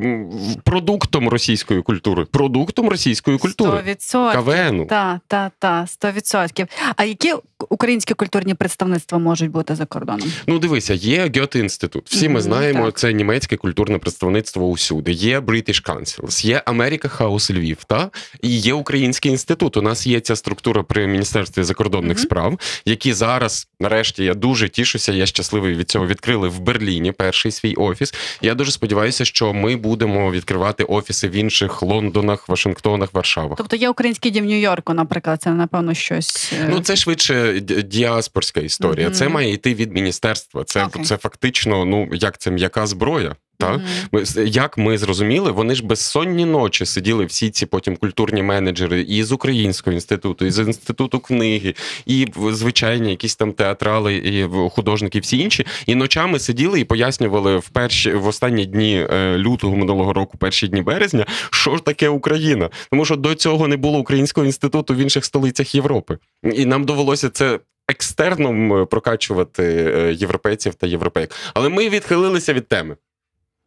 продуктом 0.64 1.28
російської 1.28 1.82
культури. 1.82 2.24
Продуктом 2.24 2.88
російської 2.88 3.38
культури. 3.38 3.96
100%. 3.98 4.32
КВНу. 4.32 4.84
Так, 4.84 5.20
так, 5.28 5.52
так, 5.58 5.88
100%. 6.02 6.66
А 6.96 7.04
які 7.04 7.34
українські 7.68 8.14
культурні 8.14 8.54
представництва 8.54 9.18
можуть 9.18 9.50
бути 9.50 9.74
за 9.74 9.86
кордоном? 9.86 10.32
Ну, 10.46 10.58
дивися, 10.58 10.94
є 10.94 11.30
Гьоте 11.36 11.58
інститут. 11.58 12.02
Всі 12.10 12.28
ми 12.28 12.40
знаємо, 12.40 12.86
так. 12.86 12.98
це 12.98 13.12
німецьке 13.12 13.56
культурне 13.56 13.98
представництво 13.98 14.66
усюди. 14.66 15.12
Є 15.12 15.40
British 15.40 15.86
Council, 15.86 16.46
є 16.46 16.62
America 16.66 17.18
House 17.18 17.52
Львів, 17.54 17.76
та 17.86 18.10
і 18.42 18.58
є 18.58 18.74
Український 18.74 19.32
інститут. 19.32 19.76
У 19.76 19.82
нас 19.82 20.06
є 20.06 20.20
ця 20.20 20.36
структура 20.36 20.82
при 20.82 21.06
міністерстві 21.06 21.62
закордонних 21.62 22.16
Мгм. 22.16 22.24
справ, 22.26 22.58
які 22.84 23.12
зараз, 23.12 23.68
нарешті, 23.80 24.24
я 24.24 24.34
дуже 24.34 24.68
тішуся. 24.68 25.12
Я 25.12 25.26
щасливий 25.26 25.74
від 25.74 25.90
цього. 25.90 26.06
Відкрили 26.06 26.48
в 26.48 26.58
Берліні 26.60 27.12
перший 27.12 27.52
свій 27.52 27.74
офіс. 27.74 28.14
Я 28.42 28.54
дуже 28.54 28.70
сподіваюся, 28.72 29.24
що 29.24 29.52
ми 29.52 29.76
будемо 29.76 30.30
відкривати 30.32 30.84
офіси 30.84 31.28
в 31.28 31.32
інших 31.32 31.82
Лондонах, 31.82 32.48
Вашингтонах, 32.48 33.14
Варшавах. 33.14 33.58
Тобто 33.58 33.76
є 33.76 33.88
український 33.88 34.30
дім 34.30 34.46
Нью-Йорку, 34.46 34.94
наприклад, 34.94 35.42
це 35.42 35.50
напевно 35.50 35.89
щось. 35.94 36.52
е, 36.52 36.66
Ну, 36.70 36.80
це 36.80 36.96
швидше 36.96 37.60
діаспорська 37.84 38.60
історія. 38.60 39.06
Мгм. 39.06 39.16
Це 39.16 39.28
має 39.28 39.52
йти 39.52 39.74
від 39.74 39.92
міністерства. 39.92 40.64
Це, 40.64 40.84
okay. 40.84 41.04
це 41.04 41.16
фактично, 41.16 41.84
ну 41.84 42.08
як 42.12 42.38
це 42.38 42.50
м'яка 42.50 42.86
зброя. 42.86 43.36
Та? 43.60 43.72
мгм. 43.72 43.82
Ми, 44.12 44.24
як 44.46 44.78
ми 44.78 44.98
зрозуміли, 44.98 45.50
вони 45.50 45.74
ж 45.74 45.86
безсонні 45.86 46.44
ночі 46.44 46.86
сиділи 46.86 47.24
всі 47.24 47.50
ці 47.50 47.66
потім 47.66 47.96
культурні 47.96 48.42
менеджери 48.42 49.00
і 49.00 49.24
з 49.24 49.32
Українського 49.32 49.94
інституту, 49.94 50.46
і 50.46 50.50
з 50.50 50.58
інституту 50.58 51.18
книги, 51.18 51.74
і 52.06 52.26
звичайні 52.50 53.10
якісь 53.10 53.36
там 53.36 53.52
театрали, 53.52 54.16
і 54.16 54.48
художники, 54.70 55.18
і 55.18 55.20
всі 55.20 55.38
інші. 55.38 55.66
І 55.86 55.94
ночами 55.94 56.38
сиділи 56.38 56.80
і 56.80 56.84
пояснювали 56.84 57.56
в 57.56 57.68
перші 57.68 58.12
в 58.12 58.26
останні 58.26 58.66
дні 58.66 59.06
е, 59.10 59.38
лютого 59.38 59.76
минулого 59.76 60.12
року, 60.12 60.38
перші 60.38 60.68
дні 60.68 60.82
березня, 60.82 61.26
що 61.50 61.76
ж 61.76 61.84
таке 61.84 62.08
Україна. 62.08 62.70
Тому 62.90 63.04
що 63.04 63.16
до 63.16 63.34
цього 63.34 63.68
не 63.68 63.76
було 63.76 63.98
українського 63.98 64.46
інституту 64.46 64.94
в 64.94 64.96
інших 64.96 65.24
столицях 65.24 65.74
Європи. 65.74 66.18
І 66.54 66.66
нам 66.66 66.84
довелося 66.84 67.30
це. 67.30 67.58
Екстерном 67.90 68.72
е, 68.72 68.84
прокачувати 68.84 69.64
е, 69.96 70.12
європейців 70.12 70.74
та 70.74 70.86
європейок. 70.86 71.30
Але 71.54 71.68
ми 71.68 71.88
відхилилися 71.88 72.52
від 72.52 72.68
теми. 72.68 72.96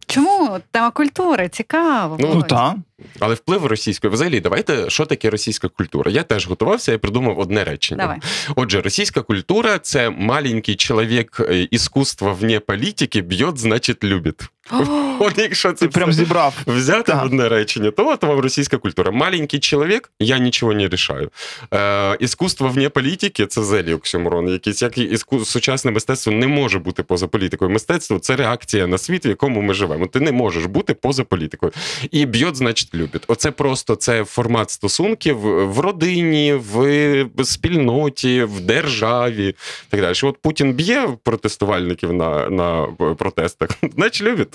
Чому? 0.08 0.60
Тема 0.72 0.92
культури, 0.92 1.50
цікаво. 1.50 2.18
Ну, 2.20 2.32
Ну 2.36 2.44
так. 2.44 2.76
Але 3.20 3.34
вплив 3.34 3.66
російської 3.66 4.14
взагалі, 4.14 4.40
давайте 4.40 4.90
що 4.90 5.06
таке 5.06 5.30
російська 5.30 5.68
культура? 5.68 6.12
Я 6.12 6.24
теж 6.24 6.48
готувався 6.48 6.94
і 6.94 6.98
придумав 6.98 7.40
одне 7.40 7.64
речення. 7.64 8.04
Давай. 8.04 8.18
Отже, 8.56 8.82
російська 8.82 9.22
культура 9.22 9.80
це 9.80 10.10
маленький 10.10 10.76
чоловік 10.76 11.38
е, 11.40 11.68
іскусства 11.72 12.34
вне 12.34 12.60
політики, 12.60 13.22
б'є, 13.22 13.52
значить, 13.56 14.04
любить. 14.04 14.42
От 15.20 15.38
якщо 15.38 15.74
це 15.74 15.86
Ти 15.88 15.92
прям 15.92 16.14
зібрав. 16.14 16.56
взяти 16.68 17.14
в 17.14 17.24
одне 17.24 17.50
речення, 17.50 17.92
то 17.92 18.08
от 18.08 18.24
вам 18.24 18.40
російська 18.40 18.78
культура. 18.78 19.12
Маленький 19.12 19.60
чоловік, 19.60 20.12
я 20.20 20.38
нічого 20.38 20.74
не 20.74 20.88
рішаю. 20.88 21.30
Е, 21.74 22.18
іскусство 22.20 22.68
вне 22.70 22.90
політики 22.90 23.46
це 23.46 23.64
зелі 23.64 23.94
оксюморон. 23.94 24.48
Якийсь 24.50 24.82
як 24.82 24.98
іску- 24.98 25.46
сучасне 25.46 25.92
мистецтво 25.92 26.34
не 26.34 26.48
може 26.48 26.80
бути 26.80 27.04
поза 27.04 27.28
політикою. 27.28 27.72
Мистецтво 27.72 28.20
це 28.20 28.36
реакція 28.36 28.88
на 28.88 28.98
світ, 28.98 29.26
в 29.26 29.28
якому 29.28 29.62
ми 29.62 29.74
живемо. 29.74 30.08
Ти 30.08 30.20
не 30.20 30.32
можеш 30.32 30.66
бути 30.66 30.94
поза 30.94 31.24
політикою. 31.24 31.72
І 32.12 32.26
б'єт, 32.26 32.56
значить, 32.56 32.96
любить. 32.96 33.24
Оце 33.28 33.52
просто 33.52 33.96
це 33.96 34.24
формат 34.26 34.70
стосунків 34.72 35.38
в 35.74 35.80
родині, 35.80 36.54
в 36.54 37.26
спільноті, 37.44 38.44
в 38.44 38.60
державі. 38.60 39.56
Так 39.90 40.02
далі. 40.02 40.14
От 40.24 40.38
Путін 40.42 40.74
б'є 40.74 41.10
протестувальників 41.24 42.14
на, 42.14 42.50
на 42.50 42.88
протестах, 43.18 43.70
значить 43.96 44.28
любить. 44.28 44.50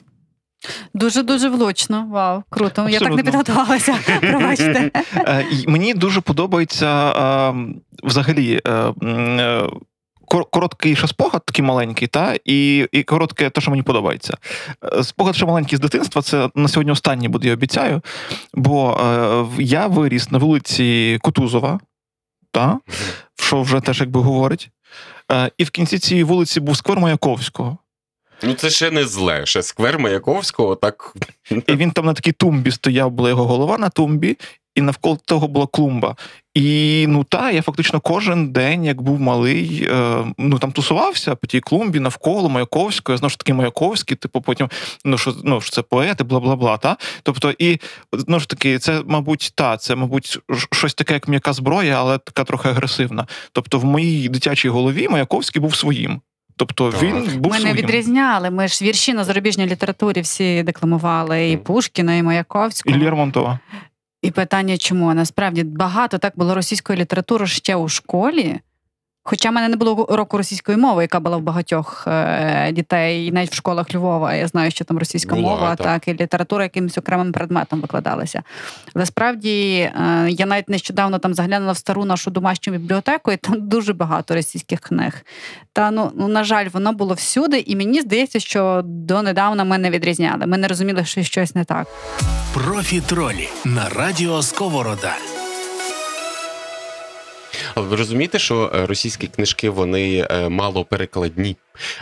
Дуже 0.94 1.22
дуже 1.22 1.48
влучно. 1.48 2.06
Вау, 2.10 2.42
круто. 2.50 2.88
Я 2.88 2.98
так 2.98 3.10
не 3.14 3.22
підготувалася. 3.22 3.98
Пробачте. 4.20 4.90
Е, 5.16 5.46
Мені 5.66 5.94
дуже 5.94 6.20
подобається 6.20 7.10
е, 7.10 7.54
взагалі. 8.02 8.60
е, 8.66 9.62
Короткий 10.50 10.96
ще 10.96 11.06
спогад, 11.08 11.44
такий 11.44 11.64
маленький, 11.64 12.08
та 12.08 12.34
і, 12.44 12.88
і 12.92 13.02
коротке, 13.02 13.50
те, 13.50 13.60
що 13.60 13.70
мені 13.70 13.82
подобається. 13.82 14.36
Спогад 15.02 15.36
ще 15.36 15.46
маленький 15.46 15.76
з 15.76 15.80
дитинства. 15.80 16.22
Це 16.22 16.50
на 16.54 16.68
сьогодні 16.68 16.92
останній 16.92 17.28
буде, 17.28 17.48
я 17.48 17.54
обіцяю. 17.54 18.00
Бо 18.54 19.00
е, 19.58 19.62
я 19.62 19.86
виріс 19.86 20.30
на 20.30 20.38
вулиці 20.38 21.18
Кутузова, 21.22 21.80
та, 22.52 22.78
що 23.36 23.62
вже 23.62 23.80
теж 23.80 24.00
якби 24.00 24.20
говорить. 24.20 24.70
Е, 25.32 25.50
І 25.58 25.64
в 25.64 25.70
кінці 25.70 25.98
цієї 25.98 26.24
вулиці 26.24 26.60
був 26.60 26.76
сквер 26.76 27.00
Маяковського. 27.00 27.78
Ну, 28.42 28.54
це 28.54 28.70
ще 28.70 28.90
не 28.90 29.04
зле. 29.04 29.46
Ще 29.46 29.62
сквер 29.62 29.98
Маяковського, 29.98 30.76
так 30.76 31.14
І 31.50 31.72
він 31.76 31.90
там 31.90 32.06
на 32.06 32.14
такій 32.14 32.32
тумбі 32.32 32.70
стояв, 32.70 33.10
була 33.10 33.28
його 33.28 33.46
голова 33.46 33.78
на 33.78 33.88
тумбі, 33.88 34.36
і 34.74 34.80
навколо 34.80 35.18
того 35.24 35.48
була 35.48 35.66
клумба. 35.66 36.16
І 36.54 37.06
ну 37.08 37.24
та 37.24 37.50
я 37.50 37.62
фактично 37.62 38.00
кожен 38.00 38.52
день, 38.52 38.84
як 38.84 39.02
був 39.02 39.20
малий, 39.20 39.88
е, 39.90 40.24
ну 40.38 40.58
там 40.58 40.72
тусувався 40.72 41.34
по 41.34 41.46
тій 41.46 41.60
клумбі 41.60 42.00
навколо 42.00 42.48
Маяковського. 42.48 43.14
Я 43.14 43.18
знову 43.18 43.30
ж 43.30 43.38
таки 43.38 43.54
Маяковський, 43.54 44.16
типу, 44.16 44.40
потім 44.40 44.68
ну 45.04 45.18
що 45.18 45.34
ну 45.44 45.60
що 45.60 45.70
це 45.70 45.82
поети, 45.82 46.24
бла 46.24 46.40
бла 46.40 46.56
бла. 46.56 46.76
Та 46.76 46.96
тобто, 47.22 47.54
і 47.58 47.80
знову 48.12 48.40
ж 48.40 48.48
таки, 48.48 48.78
це 48.78 49.02
мабуть 49.06 49.52
та 49.54 49.76
це, 49.76 49.94
мабуть, 49.94 50.38
щось 50.72 50.94
таке, 50.94 51.14
як 51.14 51.28
м'яка 51.28 51.52
зброя, 51.52 51.96
але 51.98 52.18
така 52.18 52.44
трохи 52.44 52.68
агресивна. 52.68 53.26
Тобто, 53.52 53.78
в 53.78 53.84
моїй 53.84 54.28
дитячій 54.28 54.68
голові 54.68 55.08
Маяковський 55.08 55.62
був 55.62 55.74
своїм. 55.74 56.20
Тобто 56.58 56.92
Так. 56.92 57.02
він 57.02 57.40
був 57.40 57.52
Ми 57.52 57.60
не 57.60 57.72
відрізняли. 57.72 58.50
Ми 58.50 58.68
ж 58.68 58.84
вірші 58.84 59.14
на 59.14 59.24
зарубіжній 59.24 59.66
літературі 59.66 60.20
всі 60.20 60.62
декламували 60.62 61.50
і 61.50 61.56
Пушкіна, 61.56 62.16
і 62.16 62.22
Маяковського. 62.22 62.96
І 62.96 63.04
Лермонтова. 63.04 63.58
І 64.22 64.30
питання, 64.30 64.78
чому 64.78 65.14
насправді 65.14 65.64
багато 65.64 66.18
так 66.18 66.32
було 66.36 66.54
російської 66.54 66.98
літератури 66.98 67.46
ще 67.46 67.76
у 67.76 67.88
школі. 67.88 68.60
Хоча 69.30 69.50
в 69.50 69.52
мене 69.52 69.68
не 69.68 69.76
було 69.76 70.06
року 70.10 70.36
російської 70.36 70.78
мови, 70.78 71.02
яка 71.02 71.20
була 71.20 71.36
в 71.36 71.42
багатьох 71.42 72.04
е, 72.06 72.72
дітей, 72.72 73.26
і 73.26 73.32
навіть 73.32 73.50
в 73.50 73.54
школах 73.54 73.94
Львова. 73.94 74.34
Я 74.34 74.48
знаю, 74.48 74.70
що 74.70 74.84
там 74.84 74.98
російська 74.98 75.34
Була, 75.34 75.48
мова, 75.48 75.76
так. 75.76 75.86
так. 75.86 76.08
і 76.08 76.22
література 76.22 76.64
якимось 76.64 76.98
окремим 76.98 77.32
предметом 77.32 77.80
викладалася. 77.80 78.42
Але 78.94 79.06
справді 79.06 79.50
е, 79.50 80.26
я 80.30 80.46
навіть 80.46 80.68
нещодавно 80.68 81.18
там 81.18 81.34
заглянула 81.34 81.72
в 81.72 81.76
стару 81.76 82.04
нашу 82.04 82.30
домашню 82.30 82.72
бібліотеку, 82.72 83.32
і 83.32 83.36
там 83.36 83.54
дуже 83.68 83.92
багато 83.92 84.34
російських 84.34 84.80
книг. 84.80 85.12
Та 85.72 85.90
ну, 85.90 86.12
ну 86.14 86.28
на 86.28 86.44
жаль, 86.44 86.68
воно 86.72 86.92
було 86.92 87.14
всюди, 87.14 87.58
і 87.66 87.76
мені 87.76 88.00
здається, 88.00 88.40
що 88.40 88.82
донедавна 88.84 89.64
ми 89.64 89.78
не 89.78 89.90
відрізняли. 89.90 90.46
Ми 90.46 90.58
не 90.58 90.68
розуміли, 90.68 91.04
що 91.04 91.22
щось 91.22 91.54
не 91.54 91.64
так. 91.64 91.86
Профі-тролі 92.54 93.48
на 93.64 93.88
радіо 93.88 94.42
Сковорода. 94.42 95.37
Але 97.74 97.86
ви 97.86 97.96
розумієте, 97.96 98.38
що 98.38 98.72
е, 98.74 98.86
російські 98.86 99.26
книжки 99.26 99.70
вони 99.70 100.26
е, 100.30 100.48
мало 100.48 100.84
перекладні. 100.84 101.56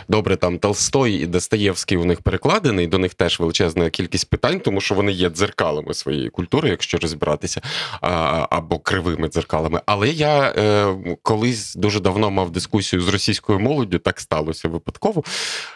Добре, 0.07 0.35
там 0.35 0.59
Толстой 0.59 1.13
і 1.13 1.25
Достоєвський 1.25 1.97
у 1.97 2.05
них 2.05 2.21
перекладений, 2.21 2.87
до 2.87 2.97
них 2.97 3.13
теж 3.13 3.39
величезна 3.39 3.89
кількість 3.89 4.29
питань, 4.29 4.59
тому 4.59 4.81
що 4.81 4.95
вони 4.95 5.11
є 5.11 5.29
дзеркалами 5.29 5.93
своєї 5.93 6.29
культури, 6.29 6.69
якщо 6.69 6.97
розібратися, 6.97 7.61
або 8.49 8.79
кривими 8.79 9.27
дзеркалами. 9.27 9.81
Але 9.85 10.09
я 10.09 10.53
е, 10.57 10.95
колись 11.21 11.75
дуже 11.75 11.99
давно 11.99 12.31
мав 12.31 12.51
дискусію 12.51 13.01
з 13.01 13.07
російською 13.07 13.59
молоддю, 13.59 13.99
так 13.99 14.19
сталося 14.19 14.67
випадково. 14.67 15.23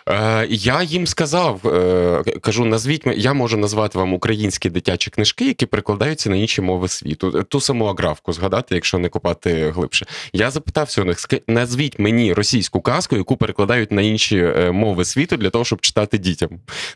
Е, 0.10 0.48
я 0.50 0.84
їм 0.84 1.08
сказав, 1.08 1.68
е, 1.68 2.24
кажу, 2.42 2.66
назвіть 2.66 3.04
я 3.16 3.34
можу 3.34 3.58
назвати 3.58 3.98
вам 3.98 4.14
українські 4.14 4.70
дитячі 4.70 5.12
книжки, 5.12 5.46
які 5.46 5.66
перекладаються 5.66 6.30
на 6.30 6.36
інші 6.36 6.62
мови 6.62 6.88
світу. 6.88 7.44
Ту 7.44 7.62
саму 7.62 7.86
аграфку 7.86 8.34
згадати, 8.34 8.76
якщо 8.76 8.98
не 8.98 9.10
копати 9.10 9.72
глибше. 9.76 10.06
Я 10.34 10.52
запитався 10.52 11.02
у 11.02 11.06
них, 11.06 11.18
назвіть 11.48 12.00
мені 12.00 12.34
російську 12.34 12.82
казку, 12.82 13.18
яку 13.18 13.38
перекладають 13.38 13.91
на 13.92 14.02
інші 14.02 14.38
е, 14.38 14.72
мови 14.72 15.06
світу 15.06 15.38
для 15.38 15.50
того, 15.50 15.66
щоб 15.66 15.82
читати 15.82 16.18
дітям. 16.18 16.50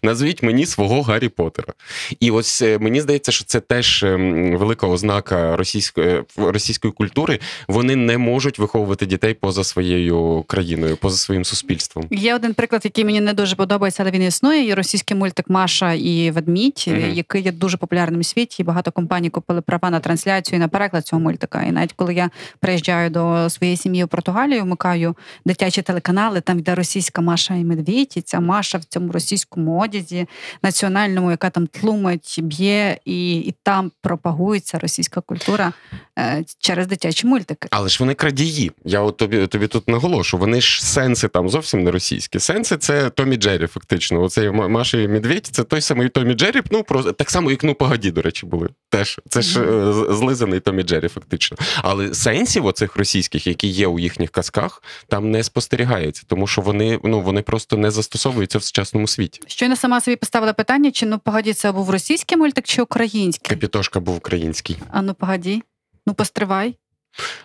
Назвіть 0.04 0.44
мені 0.44 0.66
свого 0.66 1.02
Гаррі 1.02 1.30
Поттера. 1.30 1.74
І 2.20 2.32
ось 2.32 2.62
е, 2.62 2.80
мені 2.80 3.02
здається, 3.02 3.32
що 3.32 3.46
це 3.46 3.60
теж 3.60 4.04
ем, 4.04 4.58
велика 4.58 4.88
ознака 4.88 5.56
російської 5.58 6.22
російської 6.38 6.94
культури. 6.94 7.40
Вони 7.68 7.96
не 7.96 8.18
можуть 8.18 8.60
виховувати 8.60 9.06
дітей 9.06 9.34
поза 9.34 9.64
своєю 9.64 10.44
країною, 10.48 10.98
поза 10.98 11.18
своїм 11.18 11.46
суспільством. 11.46 12.08
Є 12.12 12.36
один 12.36 12.54
приклад, 12.54 12.82
який 12.86 13.06
мені 13.06 13.22
не 13.22 13.34
дуже 13.34 13.56
подобається, 13.56 14.04
але 14.04 14.12
він 14.12 14.24
існує. 14.24 14.64
Є 14.66 14.76
російський 14.76 15.18
мультик 15.18 15.50
Маша 15.50 15.94
і 15.94 16.32
Ведмідь, 16.32 16.86
Мгм. 16.88 17.14
який 17.14 17.42
є 17.42 17.52
дуже 17.52 17.78
популярним 17.78 18.20
у 18.20 18.24
світі. 18.24 18.64
Багато 18.64 18.92
компаній 18.92 19.30
купили 19.30 19.62
права 19.62 19.90
на 19.90 20.00
трансляцію 20.00 20.58
і 20.58 20.60
на 20.60 20.68
переклад 20.68 21.08
цього 21.08 21.20
мультика. 21.22 21.64
І 21.64 21.72
навіть 21.72 21.94
коли 21.94 22.14
я 22.14 22.30
приїжджаю 22.60 23.10
до 23.10 23.50
своєї 23.50 23.78
сім'ї 23.78 24.04
в 24.04 24.08
Португалію, 24.08 24.64
вмикаю 24.64 25.16
дитячі 25.46 25.82
телеканали, 25.82 26.42
там 26.42 26.60
йде 26.60 26.75
російська 26.76 27.22
Маша 27.22 27.56
і 27.56 27.64
Медвідь, 27.64 28.22
ця 28.26 28.40
Маша 28.40 28.78
в 28.78 28.84
цьому 28.84 29.12
російському 29.12 29.80
одязі 29.80 30.28
національному, 30.64 31.32
яка 31.32 31.50
там 31.50 31.68
тлумить, 31.68 32.40
б'є, 32.42 32.98
і, 33.06 33.38
і 33.38 33.56
там 33.64 33.92
пропагується 34.02 34.80
російська 34.80 35.22
культура 35.22 35.74
через 36.60 36.88
дитячі 36.88 37.28
мультики. 37.28 37.68
Але 37.72 37.90
ж 37.90 37.98
вони 38.00 38.14
крадії. 38.14 38.72
Я 38.86 39.02
от 39.02 39.18
тобі 39.18 39.48
тобі 39.48 39.68
тут 39.68 39.88
наголошу. 39.90 40.38
Вони 40.38 40.62
ж 40.62 40.86
сенси 40.86 41.28
там 41.28 41.50
зовсім 41.50 41.84
не 41.84 41.92
російські. 41.92 42.40
Сенси 42.40 42.78
це 42.78 43.10
Томі 43.10 43.36
Джері, 43.36 43.68
фактично. 43.68 44.22
Оцей 44.22 44.52
Ма- 44.52 44.68
Маша 44.68 44.98
і 44.98 45.08
Медведь, 45.08 45.46
це 45.46 45.64
той 45.64 45.82
самий 45.82 46.10
Томі 46.10 46.34
Джері. 46.34 46.62
Ну 46.72 46.84
просто 46.84 47.12
так 47.12 47.30
само, 47.32 47.52
як 47.52 47.64
ну 47.64 47.74
погоді, 47.76 48.12
до 48.12 48.22
речі, 48.22 48.46
були. 48.46 48.70
Теж 48.90 49.20
це 49.30 49.42
ж 49.42 49.62
е, 49.64 49.94
злизаний 50.16 50.60
Томі 50.60 50.84
Джері, 50.84 51.08
фактично. 51.08 51.58
Але 51.82 52.14
сенсів 52.14 52.66
оцих 52.66 52.96
російських, 52.96 53.48
які 53.48 53.68
є 53.68 53.88
у 53.88 54.00
їхніх 54.00 54.30
казках, 54.30 54.84
там 55.08 55.32
не 55.32 55.44
спостерігається, 55.44 56.24
тому 56.28 56.48
що 56.48 56.62
вони 56.62 57.00
ну 57.04 57.22
вони 57.22 57.42
просто 57.42 57.78
не 57.78 57.92
застосовуються 57.92 58.58
в 58.58 58.64
сучасному 58.64 59.08
світі. 59.08 59.42
Щойно 59.48 59.76
сама 59.76 60.02
собі 60.02 60.16
поставила 60.18 60.54
питання, 60.54 60.92
чи 60.92 61.06
ну 61.06 61.20
погоді, 61.20 61.54
це 61.54 61.72
був 61.72 61.90
російський 61.90 62.38
мультик 62.38 62.66
чи 62.66 62.82
український? 62.82 63.50
Капітошка 63.50 64.00
був 64.00 64.16
український. 64.18 64.78
А 64.92 65.02
ну 65.02 65.14
погоді. 65.14 65.64
Ну 66.08 66.14
постривай. 66.14 66.76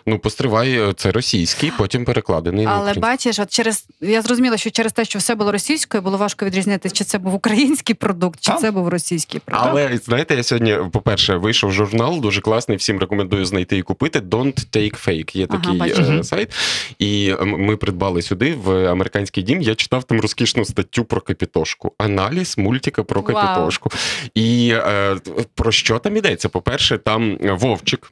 Ну, 0.05 0.19
постривай, 0.19 0.89
е, 0.89 0.93
це 0.93 1.11
російський, 1.11 1.71
потім 1.77 2.05
перекладений. 2.05 2.65
Але 2.65 2.75
український. 2.77 3.01
бачиш, 3.01 3.39
от 3.39 3.49
через 3.51 3.85
я 4.01 4.21
зрозуміла, 4.21 4.57
що 4.57 4.69
через 4.69 4.93
те, 4.93 5.05
що 5.05 5.19
все 5.19 5.35
було 5.35 5.51
російською, 5.51 6.03
було 6.03 6.17
важко 6.17 6.45
відрізнити, 6.45 6.89
чи 6.89 7.03
це 7.03 7.17
був 7.17 7.33
український 7.33 7.95
продукт, 7.95 8.39
чи 8.39 8.51
А? 8.51 8.55
це 8.55 8.71
був 8.71 8.87
російський 8.87 9.41
продукт. 9.45 9.67
Але 9.69 9.97
знаєте, 9.97 10.35
я 10.35 10.43
сьогодні, 10.43 10.77
по-перше, 10.91 11.35
вийшов 11.35 11.71
журнал, 11.71 12.19
дуже 12.21 12.41
класний. 12.41 12.77
Всім 12.77 12.99
рекомендую 12.99 13.45
знайти 13.45 13.77
і 13.77 13.81
купити. 13.81 14.19
Don't 14.19 14.67
take 14.77 15.07
fake. 15.07 15.37
Є 15.37 15.47
Ага, 15.49 15.59
такий 15.61 15.79
бачу. 15.79 16.01
е, 16.01 16.23
сайт. 16.23 16.53
І 16.99 17.33
ми 17.41 17.77
придбали 17.77 18.21
сюди 18.21 18.53
в 18.53 18.87
американський 18.91 19.43
дім. 19.43 19.61
Я 19.61 19.75
читав 19.75 20.03
там 20.03 20.21
розкішну 20.21 20.65
статтю 20.65 21.05
про 21.05 21.21
капітошку. 21.21 21.93
Аналіз 21.97 22.57
мультика 22.57 23.03
про 23.03 23.21
Вау. 23.21 23.33
капітошку. 23.35 23.89
І 24.35 24.69
е, 24.73 25.17
про 25.55 25.71
що 25.71 25.99
там 25.99 26.17
йдеться? 26.17 26.49
По-перше, 26.49 26.97
там 26.97 27.37
Вовчик. 27.41 28.11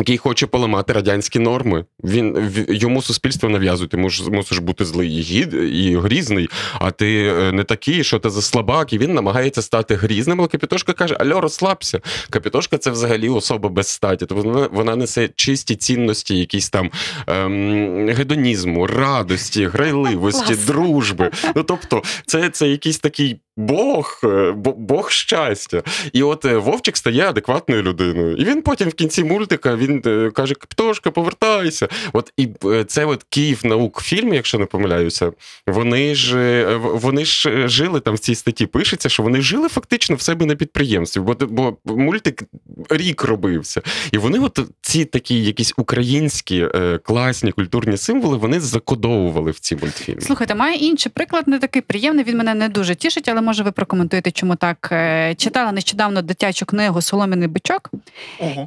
Який 0.00 0.16
хоче 0.18 0.46
поламати 0.46 0.92
радянські 0.92 1.38
норми. 1.38 1.84
Він 2.04 2.32
в- 2.34 2.72
йому 2.74 3.02
суспільство 3.02 3.48
нав'язує. 3.48 3.88
Ти 3.88 3.96
мусиш, 3.96 4.26
мусиш 4.26 4.58
бути 4.58 4.84
злий 4.84 5.16
і 5.16 5.20
гід 5.20 5.54
і 5.54 5.96
грізний, 5.96 6.48
а 6.80 6.90
ти 6.90 7.26
е, 7.26 7.52
не 7.52 7.64
такий, 7.64 8.04
що 8.04 8.18
ти 8.18 8.30
за 8.30 8.42
слабак. 8.42 8.92
І 8.92 8.98
він 8.98 9.14
намагається 9.14 9.62
стати 9.62 9.94
грізним. 9.94 10.40
Але 10.40 10.48
Капітошка 10.48 10.92
каже: 10.92 11.14
Альо, 11.20 11.40
розслабся. 11.40 12.00
Капітошка 12.30 12.78
це 12.78 12.90
взагалі 12.90 13.28
особа 13.28 13.68
без 13.68 13.88
статі. 13.88 14.26
Тобто 14.26 14.48
вона, 14.50 14.68
вона 14.72 14.96
несе 14.96 15.28
чисті 15.36 15.76
цінності, 15.76 16.38
якісь 16.38 16.70
там 16.70 16.90
ем, 17.26 18.08
гедонізму, 18.08 18.86
радості, 18.86 19.66
грайливості, 19.66 20.54
дружби. 20.66 21.30
Ну 21.56 21.62
тобто, 21.62 22.02
це, 22.26 22.48
це 22.50 22.68
якийсь 22.68 22.98
такий. 22.98 23.40
Бог, 23.58 24.20
е, 24.24 24.52
Бог 24.76 25.10
щастя. 25.10 25.82
І 26.12 26.22
от 26.22 26.44
е, 26.44 26.56
Вовчик 26.56 26.96
стає 26.96 27.28
адекватною 27.28 27.82
людиною. 27.82 28.36
І 28.36 28.44
він 28.44 28.62
потім 28.62 28.88
в 28.88 28.94
кінці 28.94 29.24
мультика 29.24 29.76
він 29.76 30.02
е, 30.06 30.30
каже: 30.30 30.54
Птошка, 30.54 31.10
повертайся. 31.10 31.88
От 32.12 32.32
і 32.36 32.48
це 32.86 33.04
от 33.04 33.22
Київ 33.22 33.60
наук 33.64 34.02
фільм, 34.02 34.34
якщо 34.34 34.58
не 34.58 34.66
помиляюся, 34.66 35.32
вони 35.66 36.14
ж 36.14 36.66
вони 36.76 37.24
ж 37.24 37.68
жили 37.68 38.00
там 38.00 38.14
в 38.14 38.18
цій 38.18 38.34
статті. 38.34 38.66
Пишеться, 38.66 39.08
що 39.08 39.22
вони 39.22 39.40
жили 39.40 39.68
фактично 39.68 40.16
в 40.16 40.20
себе 40.20 40.46
на 40.46 40.54
підприємстві, 40.54 41.20
бо, 41.20 41.36
бо 41.40 41.76
мультик 41.84 42.42
рік 42.90 43.24
робився. 43.24 43.82
І 44.12 44.18
вони, 44.18 44.38
от 44.38 44.60
ці 44.80 45.04
такі 45.04 45.44
якісь 45.44 45.74
українські 45.76 46.66
класні 47.02 47.52
культурні 47.52 47.96
символи, 47.96 48.36
вони 48.36 48.60
закодовували 48.60 49.50
в 49.50 49.58
ці 49.58 49.76
мультфільми. 49.76 50.20
Слухайте, 50.20 50.54
має 50.54 50.76
інший 50.76 51.12
приклад, 51.14 51.48
не 51.48 51.58
такий 51.58 51.82
приємний. 51.82 52.24
Він 52.24 52.38
мене 52.38 52.54
не 52.54 52.68
дуже 52.68 52.94
тішить, 52.94 53.28
але 53.28 53.40
може 53.48 53.62
ви 53.62 53.72
прокоментуєте, 53.72 54.30
чому 54.30 54.56
так. 54.56 54.88
Е, 54.92 55.34
Читала 55.34 55.72
нещодавно 55.72 56.22
дитячу 56.22 56.66
книгу 56.66 57.02
Соломіний 57.02 57.48
бичок, 57.48 57.90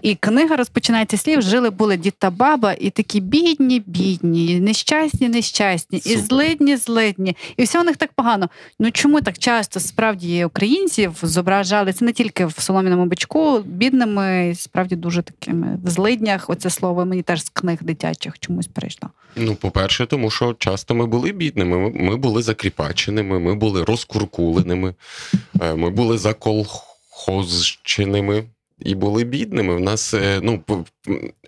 і 0.02 0.16
книга 0.16 0.56
розпочинається 0.56 1.18
слів: 1.18 1.42
жили 1.42 1.70
були 1.70 1.98
дід 1.98 2.14
та 2.18 2.30
баба, 2.30 2.74
і 2.80 2.90
такі 2.90 3.20
бідні, 3.20 3.84
бідні, 3.86 4.60
нещасні, 4.60 5.30
нещасні, 5.30 5.98
і 6.06 6.18
злидні, 6.18 6.76
злидні. 6.78 7.38
І 7.58 7.64
все 7.64 7.82
у 7.82 7.84
них 7.84 7.98
так 7.98 8.14
погано. 8.14 8.50
Ну 8.80 8.92
чому 8.92 9.22
так 9.22 9.38
часто 9.38 9.80
справді 9.80 10.46
українців 10.46 11.14
зображали 11.22 11.94
це 11.94 12.06
не 12.06 12.14
тільки 12.14 12.46
в 12.46 12.54
соломіному 12.58 13.06
бичку, 13.06 13.60
бідними, 13.60 14.54
справді 14.56 14.96
дуже 14.96 15.22
такими 15.22 15.78
в 15.84 15.90
злиднях. 15.90 16.50
Оце 16.50 16.70
слово 16.70 17.06
мені 17.06 17.22
теж 17.22 17.46
з 17.46 17.50
книг 17.50 17.78
дитячих 17.82 18.40
чомусь 18.40 18.68
перейшло. 18.68 19.10
Ну, 19.36 19.56
по-перше, 19.56 20.06
тому 20.06 20.30
що 20.30 20.54
часто 20.54 20.96
ми 20.96 21.06
були 21.06 21.32
бідними, 21.32 21.78
ми, 21.78 21.90
ми 21.90 22.16
були 22.16 22.42
закріпаченими, 22.42 23.40
ми 23.40 23.56
були 23.56 23.84
розкуркуленими, 23.84 24.71
е, 25.62 25.76
ми 25.76 25.90
були 25.90 26.18
заколхозченими 26.18 28.44
і 28.80 28.96
були 28.96 29.24
бідними. 29.24 29.76
В 29.76 29.80
нас 29.80 30.14
е, 30.14 30.40
ну, 30.44 30.64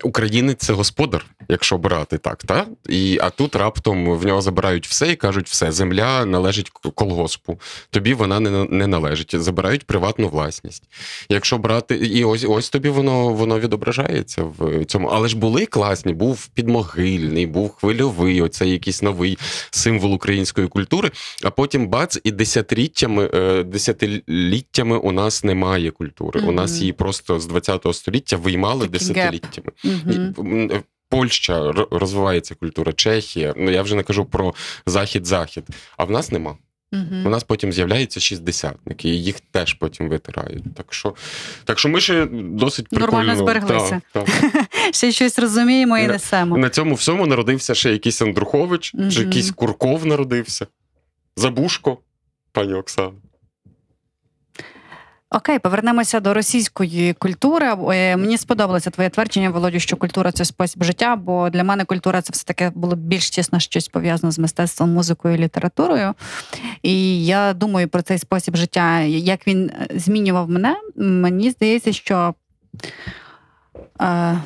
українець 0.02 0.58
це 0.58 0.72
господар, 0.72 1.26
якщо 1.48 1.78
брати 1.78 2.18
так, 2.18 2.44
та? 2.44 2.66
І, 2.88 3.18
а 3.22 3.30
тут 3.30 3.56
раптом 3.56 4.18
в 4.18 4.26
нього 4.26 4.42
забирають 4.42 4.86
все 4.86 5.12
і 5.12 5.16
кажуть, 5.16 5.48
все, 5.48 5.72
земля 5.72 6.24
належить 6.24 6.70
колгоспу, 6.70 7.60
тобі 7.90 8.14
вона 8.14 8.40
не, 8.40 8.64
не 8.64 8.86
належить. 8.86 9.42
Забирають 9.42 9.86
приватну 9.86 10.28
власність. 10.28 10.82
Якщо 11.28 11.58
брати, 11.58 11.96
і 11.96 12.24
ось 12.24 12.44
ось 12.48 12.70
тобі 12.70 12.88
воно 12.88 13.28
воно 13.28 13.60
відображається 13.60 14.42
в 14.42 14.84
цьому. 14.84 15.08
Але 15.08 15.28
ж 15.28 15.36
були 15.36 15.66
класні, 15.66 16.12
був 16.12 16.46
підмогильний, 16.46 17.46
був 17.46 17.74
хвильовий, 17.74 18.42
оцей 18.42 18.70
якийсь 18.70 19.02
новий 19.02 19.38
символ 19.70 20.14
української 20.14 20.68
культури. 20.68 21.10
А 21.44 21.50
потім 21.50 21.88
бац, 21.88 22.18
і 22.24 22.30
десятиліттями, 22.30 23.30
е, 23.34 23.62
десятиліттями 23.62 24.96
у 24.96 25.12
нас 25.12 25.44
немає 25.44 25.90
культури. 25.90 26.40
У 26.40 26.52
нас 26.52 26.78
її 26.80 26.92
просто 26.92 27.40
з 27.40 27.46
20 27.46 27.94
століття 27.94 28.36
виймали 28.36 28.88
Такий 29.24 29.43
десятиліттями. 29.46 29.72
І, 30.14 30.40
Угу. 30.40 30.68
е, 30.72 30.82
Польща 31.08 31.72
розвивається 31.90 32.54
культура, 32.54 32.92
Чехія. 32.92 33.54
Ну 33.56 33.70
я 33.70 33.82
вже 33.82 33.94
не 33.94 34.02
кажу 34.02 34.24
про 34.24 34.54
захід-захід. 34.86 35.64
А 35.96 36.04
в 36.04 36.10
нас 36.10 36.32
нема. 36.32 36.56
У 37.24 37.28
нас 37.28 37.44
потім 37.44 37.72
з'являються 37.72 38.20
шістдесятники, 38.20 39.08
і 39.08 39.22
їх 39.22 39.40
теж 39.40 39.74
потім 39.74 40.08
витирають. 40.08 40.74
Так 40.74 40.94
що, 40.94 41.14
так 41.64 41.78
що 41.78 41.88
ми 41.88 42.00
ще 42.00 42.26
досить 42.32 42.88
прикольно. 42.88 43.06
Нормально 43.12 43.36
збереглися. 43.36 44.00
Так, 44.12 44.24
так. 44.24 44.64
Ще 44.94 45.12
щось 45.12 45.38
розуміємо 45.38 45.98
і 45.98 46.06
несемо. 46.06 46.58
На 46.58 46.70
цьому 46.70 46.94
всьому 46.94 47.26
народився 47.26 47.74
ще 47.74 47.92
якийсь 47.92 48.22
Андрухович, 48.22 48.94
чи 49.12 49.20
якийсь 49.20 49.50
Курков 49.50 50.06
народився. 50.06 50.66
Забушко, 51.36 51.98
пані 52.52 52.74
Оксана. 52.74 53.12
Окей, 55.34 55.58
повернемося 55.58 56.20
до 56.20 56.34
російської 56.34 57.12
культури. 57.12 57.66
Е, 57.66 58.16
Мені 58.16 58.38
сподобалося 58.38 58.90
твоє 58.90 59.10
твердження, 59.10 59.50
Володю, 59.50 59.78
що 59.78 59.96
культура 59.96 60.32
це 60.32 60.44
спосіб 60.44 60.84
життя, 60.84 61.16
бо 61.16 61.50
для 61.50 61.64
мене 61.64 61.84
культура 61.84 62.22
це 62.22 62.32
все 62.32 62.44
таки 62.44 62.70
було 62.74 62.96
більш 62.96 63.30
тісно 63.30 63.60
щось 63.60 63.88
пов'язане 63.88 64.30
з 64.30 64.38
мистецтвом, 64.38 64.92
музикою, 64.92 65.36
літературою. 65.36 66.14
І 66.82 67.26
я 67.26 67.52
думаю 67.54 67.88
про 67.88 68.02
цей 68.02 68.18
спосіб 68.18 68.56
життя, 68.56 69.00
як 69.00 69.46
він 69.46 69.70
е, 69.70 69.88
змінював 69.94 70.50
мене. 70.50 70.76
Мені 70.96 71.50
здається, 71.50 71.92
що 71.92 72.34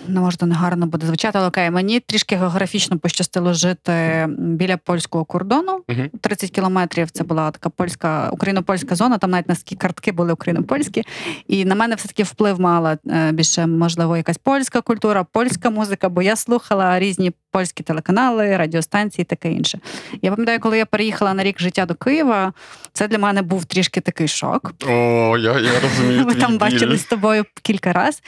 не 0.08 0.20
можна 0.20 0.46
негарно 0.46 0.86
буде 0.86 1.06
звучати, 1.06 1.38
але 1.38 1.48
окей, 1.48 1.70
мені 1.70 2.00
трішки 2.00 2.36
географічно 2.36 2.98
пощастило 2.98 3.52
жити 3.52 4.26
біля 4.38 4.76
польського 4.76 5.24
кордону. 5.24 5.82
30 6.20 6.50
кілометрів. 6.50 7.10
Це 7.10 7.24
була 7.24 7.50
така 7.50 7.68
польська 7.68 8.30
україно-польська 8.32 8.94
зона. 8.94 9.18
Там 9.18 9.30
навіть 9.30 9.48
наскільки 9.48 9.80
картки 9.80 10.12
були 10.12 10.32
україно-польські. 10.32 11.02
І 11.46 11.64
на 11.64 11.74
мене 11.74 11.94
все 11.94 12.08
таки 12.08 12.22
вплив 12.22 12.60
мала 12.60 12.98
е, 13.06 13.32
більше, 13.32 13.66
можливо, 13.66 14.16
якась 14.16 14.38
польська 14.38 14.80
культура, 14.80 15.24
польська 15.32 15.70
музика, 15.70 16.08
бо 16.08 16.22
я 16.22 16.36
слухала 16.36 16.98
різні 16.98 17.32
польські 17.50 17.82
телеканали, 17.82 18.56
радіостанції, 18.56 19.24
таке 19.24 19.52
інше. 19.52 19.78
Я 20.22 20.30
пам'ятаю, 20.30 20.60
коли 20.60 20.78
я 20.78 20.86
переїхала 20.86 21.34
на 21.34 21.44
рік 21.44 21.60
життя 21.60 21.86
до 21.86 21.94
Києва, 21.94 22.52
це 22.92 23.08
для 23.08 23.18
мене 23.18 23.42
був 23.42 23.64
трішки 23.64 24.00
такий 24.00 24.28
шок. 24.28 24.72
О, 24.88 25.38
я, 25.38 25.58
я 25.58 25.80
розумію. 25.82 26.24
Ми 26.26 26.34
там 26.34 26.52
біль. 26.52 26.58
бачились 26.58 27.00
з 27.00 27.04
тобою 27.04 27.44
кілька 27.62 27.92
разів. 27.92 28.22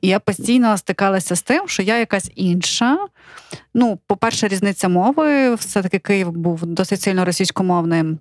І 0.00 0.08
я 0.08 0.20
постійно 0.20 0.63
стикалася 0.76 1.36
з 1.36 1.42
тим, 1.42 1.68
що 1.68 1.82
я 1.82 1.98
якась 1.98 2.30
інша. 2.34 2.98
Ну, 3.74 3.98
по-перше, 4.06 4.48
різниця 4.48 4.88
мови. 4.88 5.54
Все-таки 5.54 5.98
Київ 5.98 6.30
був 6.30 6.66
досить 6.66 7.00
сильно 7.00 7.24
російськомовним. 7.24 8.18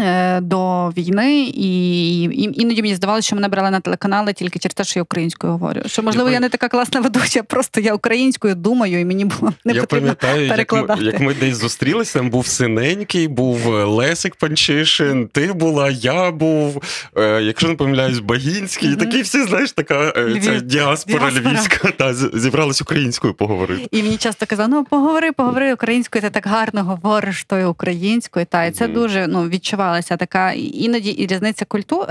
Е, 0.00 0.40
До 0.40 0.88
війни, 0.96 1.40
і, 1.42 2.22
і 2.24 2.60
іноді 2.62 2.82
мені 2.82 2.94
здавалося, 2.94 3.26
що 3.26 3.36
мене 3.36 3.48
брали 3.48 3.70
на 3.70 3.80
телеканали 3.80 4.32
тільки 4.32 4.58
через 4.58 4.74
те, 4.74 4.84
що 4.84 4.98
я 4.98 5.02
українською 5.02 5.52
говорю. 5.52 5.80
Що 5.86 6.02
можливо, 6.02 6.28
Я 6.28 6.34
я 6.34 6.40
не 6.40 6.48
така 6.48 6.68
класна 6.68 7.00
ведуча, 7.00 7.42
просто 7.48 7.80
я 7.80 7.94
українською 7.94 8.54
думаю, 8.54 9.00
і 9.00 9.04
мені 9.04 9.24
було 9.24 9.52
не 9.64 9.72
я 9.74 9.80
потрібно. 9.80 10.14
пам'ятаю, 10.20 10.46
як 10.58 10.72
ми, 10.72 11.04
як 11.04 11.20
ми 11.20 11.34
десь 11.34 11.56
зустрілися, 11.56 12.18
там 12.18 12.30
був 12.30 12.46
синенький, 12.46 13.28
був 13.28 13.74
е, 13.74 13.84
Лесик 13.84 14.34
Панчишин, 14.36 15.28
ти 15.32 15.52
була, 15.52 15.90
я 15.90 16.30
був, 16.30 16.82
е, 17.16 17.42
якщо 17.42 17.68
не 17.68 17.74
помиляюсь, 17.74 18.18
Багінський. 18.18 18.88
Мгм. 18.88 18.98
Такі 18.98 19.22
всі, 19.22 19.42
знаєш, 19.44 19.72
така 19.72 20.12
е, 20.16 20.24
Львів. 20.24 20.44
ця 20.44 20.60
діаспора, 20.60 21.30
Діаспора. 21.30 21.50
львівська, 21.52 21.90
та, 21.90 22.14
зібралась 22.14 22.82
українською 22.82 23.34
поговорити. 23.34 23.88
І 23.90 24.02
мені 24.02 24.16
часто 24.16 24.46
казали, 24.46 24.68
ну 24.68 24.84
поговори, 24.84 25.32
поговори 25.32 25.74
українською, 25.74 26.22
ти 26.22 26.30
так 26.30 26.46
гарно 26.46 26.84
говориш 26.84 27.44
тою 27.44 27.70
українською. 27.70 28.46
Та 28.46 28.64
і 28.64 28.70
це 28.70 28.84
Мгм. 28.84 28.94
дуже 28.94 29.26
ну 29.26 29.48
відчувалася 29.72 30.16
така 30.16 30.52
іноді 30.52 31.10
і 31.10 31.26
різниця 31.26 31.64
культур, 31.64 32.06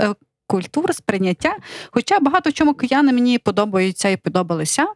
культур, 0.46 0.94
сприйняття. 0.94 1.56
Хоча 1.90 2.20
багато 2.20 2.52
чому 2.52 2.74
кияни 2.74 3.12
мені 3.12 3.38
подобаються 3.38 4.08
і 4.08 4.16
подобалися. 4.16 4.86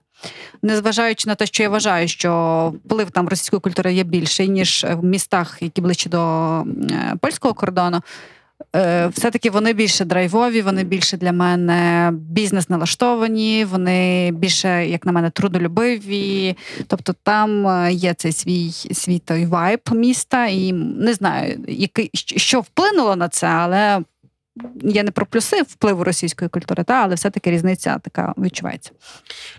Незважаючи 0.62 1.28
на 1.28 1.34
те, 1.34 1.46
що 1.46 1.62
я 1.62 1.68
вважаю, 1.68 2.08
що 2.08 2.72
вплив 2.84 3.10
там 3.10 3.28
російської 3.28 3.60
культури 3.60 3.94
є 3.94 4.04
більший, 4.04 4.48
ніж 4.48 4.86
в 4.88 5.04
містах, 5.04 5.58
які 5.60 5.80
ближче 5.80 6.08
до 6.08 6.60
е, 6.62 7.14
польського 7.20 7.54
кордону. 7.54 8.00
Е, 8.76 9.06
Все-таки 9.06 9.50
вони 9.50 9.72
більше 9.72 10.04
драйвові, 10.04 10.62
вони 10.62 10.84
більше 10.84 11.16
для 11.16 11.32
мене 11.32 12.12
бізнес 12.14 12.70
налаштовані, 12.70 13.64
вони 13.64 14.30
більше, 14.30 14.86
як 14.86 15.06
на 15.06 15.12
мене, 15.12 15.30
трудолюбиві. 15.30 16.56
Тобто 16.86 17.14
там 17.22 17.66
е, 17.66 17.92
є 17.92 18.14
цей 18.14 18.32
свій 18.32 18.70
свій 18.72 19.18
той 19.18 19.46
вайб 19.46 19.80
міста, 19.92 20.46
і 20.46 20.72
не 20.72 21.14
знаю, 21.14 21.64
який 21.68 22.10
що 22.14 22.60
вплинуло 22.60 23.16
на 23.16 23.28
це, 23.28 23.46
але 23.46 24.00
я 24.82 25.02
не 25.02 25.10
про 25.10 25.26
плюси 25.26 25.62
впливу 25.62 26.04
російської 26.04 26.48
культури, 26.48 26.84
та 26.84 26.94
але 26.94 27.14
все-таки 27.14 27.50
різниця 27.50 27.98
така 28.04 28.34
відчувається. 28.38 28.90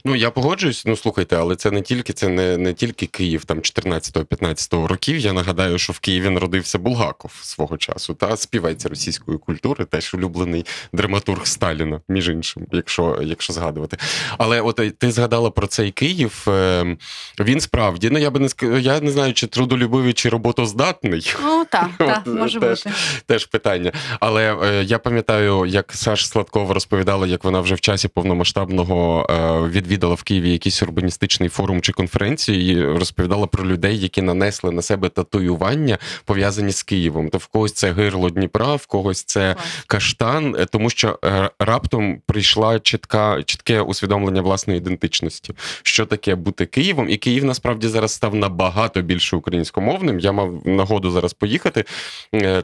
Ну 0.05 0.15
я 0.15 0.31
погоджуюсь. 0.31 0.85
Ну 0.85 0.95
слухайте, 0.95 1.35
але 1.35 1.55
це 1.55 1.71
не 1.71 1.81
тільки 1.81 2.13
це 2.13 2.27
не, 2.27 2.57
не 2.57 2.73
тільки 2.73 3.05
Київ 3.05 3.45
там 3.45 3.59
14-15 3.59 4.85
років. 4.85 5.17
Я 5.17 5.33
нагадаю, 5.33 5.77
що 5.77 5.93
в 5.93 5.99
Києві 5.99 6.29
народився 6.29 6.79
Булгаков 6.79 7.31
свого 7.41 7.77
часу, 7.77 8.13
та 8.13 8.37
співець 8.37 8.85
російської 8.85 9.37
культури, 9.37 9.85
теж 9.85 10.13
улюблений 10.13 10.65
драматург 10.93 11.47
Сталіна, 11.47 12.01
між 12.09 12.29
іншим, 12.29 12.65
якщо, 12.71 13.19
якщо 13.23 13.53
згадувати. 13.53 13.97
Але 14.37 14.61
от 14.61 14.79
е, 14.79 14.91
ти 14.91 15.11
згадала 15.11 15.49
про 15.51 15.67
цей 15.67 15.91
Київ. 15.91 16.45
е, 16.47 16.97
Він 17.39 17.59
справді, 17.61 18.09
ну 18.09 18.19
я 18.19 18.29
би 18.31 18.39
не 18.39 18.79
я 18.79 18.99
не 19.01 19.11
знаю, 19.11 19.33
чи 19.33 19.47
трудолюбивий, 19.47 20.13
чи 20.13 20.29
роботоздатний. 20.29 21.33
Ну 21.43 21.65
так, 21.71 21.89
так, 21.97 22.27
може 22.27 22.59
теж. 22.59 22.83
бути. 22.83 22.95
Теж 23.25 23.45
питання. 23.45 23.91
Але 24.19 24.55
е, 24.63 24.83
я 24.87 24.99
пам'ятаю, 24.99 25.65
як 25.65 25.91
Саш 25.93 26.27
Сладкова 26.27 26.73
розповідала, 26.73 27.27
як 27.27 27.43
вона 27.43 27.59
вже 27.59 27.75
в 27.75 27.79
часі 27.79 28.07
повномасштабного 28.07 29.27
е, 29.29 29.69
відвідала 29.69 30.15
в 30.15 30.23
Києві 30.23 30.51
якийсь 30.51 30.83
урбаністичний 30.83 31.49
форум 31.49 31.81
чи 31.81 31.93
конференцію, 31.93 32.67
і 32.67 32.97
розповідала 32.97 33.47
про 33.47 33.65
людей, 33.65 33.99
які 33.99 34.21
нанесли 34.21 34.71
на 34.71 34.81
себе 34.81 35.09
татуювання, 35.09 35.97
пов'язані 36.25 36.71
з 36.71 36.83
Києвом. 36.83 37.29
То 37.29 37.37
в 37.37 37.47
когось 37.47 37.73
це 37.73 37.91
гирло 37.91 38.29
Дніпра, 38.29 38.75
в 38.75 38.85
когось 38.85 39.23
це 39.23 39.55
каштан, 39.87 40.55
е, 40.59 40.65
тому 40.65 40.89
що 40.89 41.19
е, 41.25 41.49
раптом 41.59 42.21
прийшла 42.25 42.79
чітка, 42.79 43.43
чітке 43.43 43.81
усвідомлення 43.81 44.41
власної 44.41 44.79
ідентичності, 44.79 45.53
що 45.83 46.05
таке 46.05 46.35
бути 46.35 46.65
Києвом, 46.65 47.09
і 47.09 47.17
Київ 47.17 47.45
насправді 47.45 47.87
зараз 47.87 48.11
став 48.11 48.35
набагато 48.35 49.01
більше 49.01 49.35
українськомовним. 49.35 50.19
Я 50.19 50.31
мав 50.31 50.67
нагоду 50.67 51.11
зараз 51.11 51.33
поїхати 51.33 51.85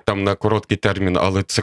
там 0.06 0.24
на 0.24 0.36
короткий 0.36 0.78
термін, 0.78 1.18
але 1.22 1.44
це 1.44 1.62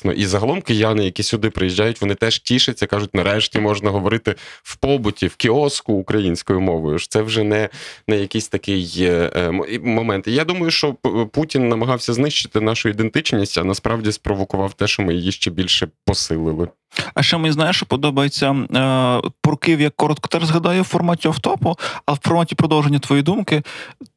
класно. 0.00 0.22
І 0.22 0.26
загалом 0.26 0.62
кияни, 0.62 1.04
які 1.04 1.22
сюди 1.22 1.50
приїжджають, 1.50 2.00
вони 2.00 2.14
теж 2.14 2.38
тішаться, 2.38 2.86
кажуть, 2.86 3.14
нарешті 3.14 3.60
можна 3.60 3.90
говорити 3.90 4.34
в 4.62 4.76
побуті, 4.76 5.26
в 5.26 5.36
кіоску 5.36 5.92
українською 5.92 6.60
мовою. 6.60 6.98
Це 6.98 7.22
вже 7.22 7.44
не, 7.44 7.68
не 8.08 8.16
якийсь 8.16 8.48
такий 8.48 8.94
е, 9.00 9.30
е, 9.36 9.78
момент. 9.82 10.28
І 10.28 10.32
я 10.32 10.44
думаю, 10.44 10.70
що 10.70 10.94
Путін 11.32 11.68
намагався 11.68 12.12
знищити 12.12 12.60
нашу 12.60 12.88
ідентичність, 12.88 13.58
а 13.58 13.64
насправді 13.64 14.12
спровокував 14.12 14.72
те, 14.72 14.86
що 14.86 15.02
ми 15.02 15.14
її 15.14 15.32
ще 15.32 15.50
більше 15.50 15.88
посилили. 16.06 16.68
А 17.14 17.22
ще 17.22 17.36
мені 17.36 17.52
знаєш, 17.52 17.76
що 17.76 17.86
подобається 17.86 18.50
е, 18.50 19.30
про 19.42 19.56
Київ, 19.56 19.80
я 19.80 19.90
коротко 19.90 20.28
теж 20.28 20.44
згадаю 20.44 20.82
в 20.82 20.84
форматі 20.84 21.28
офтопу, 21.28 21.78
а 22.06 22.12
в 22.12 22.18
форматі 22.22 22.54
продовження 22.54 22.98
твоєї 22.98 23.22
думки. 23.22 23.62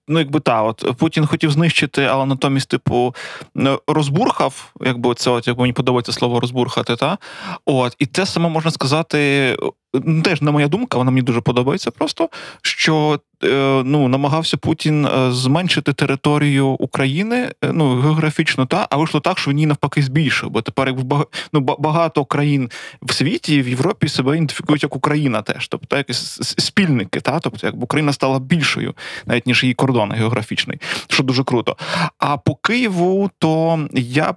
Ну, 0.07 0.19
якби 0.19 0.39
та, 0.39 0.63
от 0.63 0.97
Путін 0.97 1.25
хотів 1.25 1.51
знищити, 1.51 2.03
але 2.03 2.25
натомість, 2.25 2.69
типу, 2.69 3.15
е, 3.57 3.77
розбурхав, 3.87 4.73
якби 4.81 5.15
це, 5.15 5.29
от, 5.29 5.47
як 5.47 5.57
мені 5.57 5.73
подобається 5.73 6.11
слово 6.11 6.39
розбурхати, 6.39 6.95
та? 6.95 7.17
От, 7.65 7.95
і 7.99 8.05
те 8.05 8.25
саме 8.25 8.49
можна 8.49 8.71
сказати, 8.71 9.57
ну, 9.61 9.73
теж 10.23 10.41
не 10.41 10.51
моя 10.51 10.67
думка, 10.67 10.97
вона 10.97 11.11
мені 11.11 11.21
дуже 11.21 11.41
подобається 11.41 11.91
просто, 11.91 12.29
що 12.61 13.19
е, 13.43 13.81
ну, 13.85 14.07
намагався 14.07 14.57
Путін 14.57 15.05
е, 15.05 15.31
зменшити 15.31 15.93
територію 15.93 16.67
України, 16.67 17.51
е, 17.63 17.71
ну, 17.73 17.99
географічно, 17.99 18.65
та, 18.65 18.87
а 18.89 18.97
вийшло 18.97 19.19
так, 19.19 19.39
що 19.39 19.51
він 19.51 19.57
її 19.57 19.67
навпаки 19.67 20.01
збільшив, 20.01 20.49
бо 20.49 20.61
тепер 20.61 20.87
якби 20.87 21.03
бага- 21.03 21.25
ну, 21.53 21.59
багато 21.59 22.25
країн 22.25 22.69
в 23.01 23.13
світі, 23.13 23.61
в 23.61 23.69
Європі 23.69 24.07
себе 24.07 24.33
ідентифікують 24.33 24.83
як 24.83 24.95
Україна 24.95 25.41
теж, 25.41 25.67
тобто 25.67 25.97
якісь 25.97 26.39
спільники, 26.41 27.19
та 27.19 27.39
тобто 27.39 27.67
якби 27.67 27.83
Україна 27.83 28.13
стала 28.13 28.39
більшою, 28.39 28.93
навіть 29.25 29.47
ніж 29.47 29.63
її 29.63 29.73
кордон 29.73 30.11
географічний, 30.11 30.79
що 31.07 31.23
дуже 31.23 31.43
круто. 31.43 31.77
А 32.17 32.37
по 32.37 32.55
Києву, 32.55 33.29
то 33.39 33.79
я. 33.93 34.35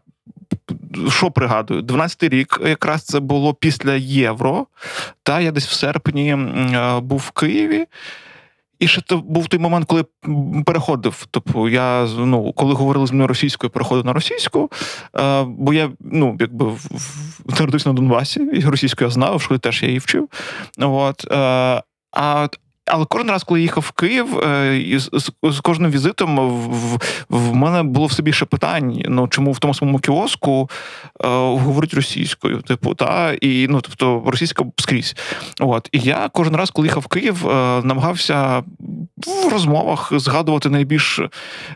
Що 1.09 1.31
пригадую, 1.31 1.83
12-й 1.83 2.29
рік 2.29 2.61
якраз 2.67 3.03
це 3.03 3.21
було 3.21 3.55
після 3.55 3.95
євро. 3.95 4.67
Та 5.23 5.41
я 5.41 5.51
десь 5.51 5.67
в 5.67 5.73
серпні 5.73 6.31
е, 6.31 7.01
був 7.01 7.19
в 7.19 7.31
Києві. 7.31 7.87
І 8.79 8.89
ще 8.89 9.01
то 9.01 9.19
був 9.19 9.49
той 9.49 9.61
момент, 9.61 9.87
коли 9.87 10.05
переходив. 10.67 11.27
Тобто, 11.31 11.69
я 11.69 12.09
ну, 12.19 12.53
коли 12.53 12.75
говорили 12.75 13.07
з 13.07 13.13
мною 13.13 13.29
російською, 13.29 13.71
переходив 13.71 14.05
на 14.05 14.13
російську. 14.13 14.71
Е, 15.19 15.45
бо 15.49 15.73
я 15.73 15.91
ну, 16.01 16.37
якби 16.41 16.73
народився 17.47 17.89
на 17.89 17.95
Донбасі, 17.95 18.41
і 18.41 18.61
російську 18.61 19.05
я 19.05 19.11
знав, 19.11 19.43
школі 19.43 19.59
теж 19.59 19.83
я 19.83 19.89
її 19.89 19.99
вчив. 19.99 20.29
От, 20.79 21.27
е, 21.33 21.37
а, 22.13 22.49
але 22.87 23.05
кожен 23.05 23.31
раз, 23.31 23.45
коли 23.45 23.61
їхав 23.61 23.85
в 23.89 23.91
Київ, 23.91 24.39
е, 24.39 24.99
з, 25.43 25.61
кожним 25.63 25.91
візитом 25.91 26.39
в, 26.39 26.99
в, 27.29 27.55
мене 27.55 27.83
було 27.83 28.07
все 28.07 28.23
більше 28.23 28.45
питань. 28.45 29.03
Ну 29.09 29.29
чому 29.29 29.53
в 29.53 29.59
тому 29.59 29.75
самому 29.75 29.99
кіоску 29.99 30.71
е, 31.25 31.29
говорить 31.29 31.95
російською, 31.95 32.63
типу, 32.63 32.95
та 32.95 33.33
і 33.33 33.67
ну 33.71 33.81
тобто 33.81 34.23
російська 34.27 34.65
скрізь. 34.77 35.17
От 35.61 35.89
і 35.93 35.99
я 35.99 36.31
кожен 36.33 36.57
раз, 36.57 36.71
коли 36.71 36.89
їхав 36.89 37.03
в 37.03 37.07
Київ, 37.07 37.49
е, 37.49 37.83
намагався 37.83 38.63
в 39.27 39.53
розмовах 39.53 40.13
згадувати 40.17 40.69
найбільш 40.69 41.21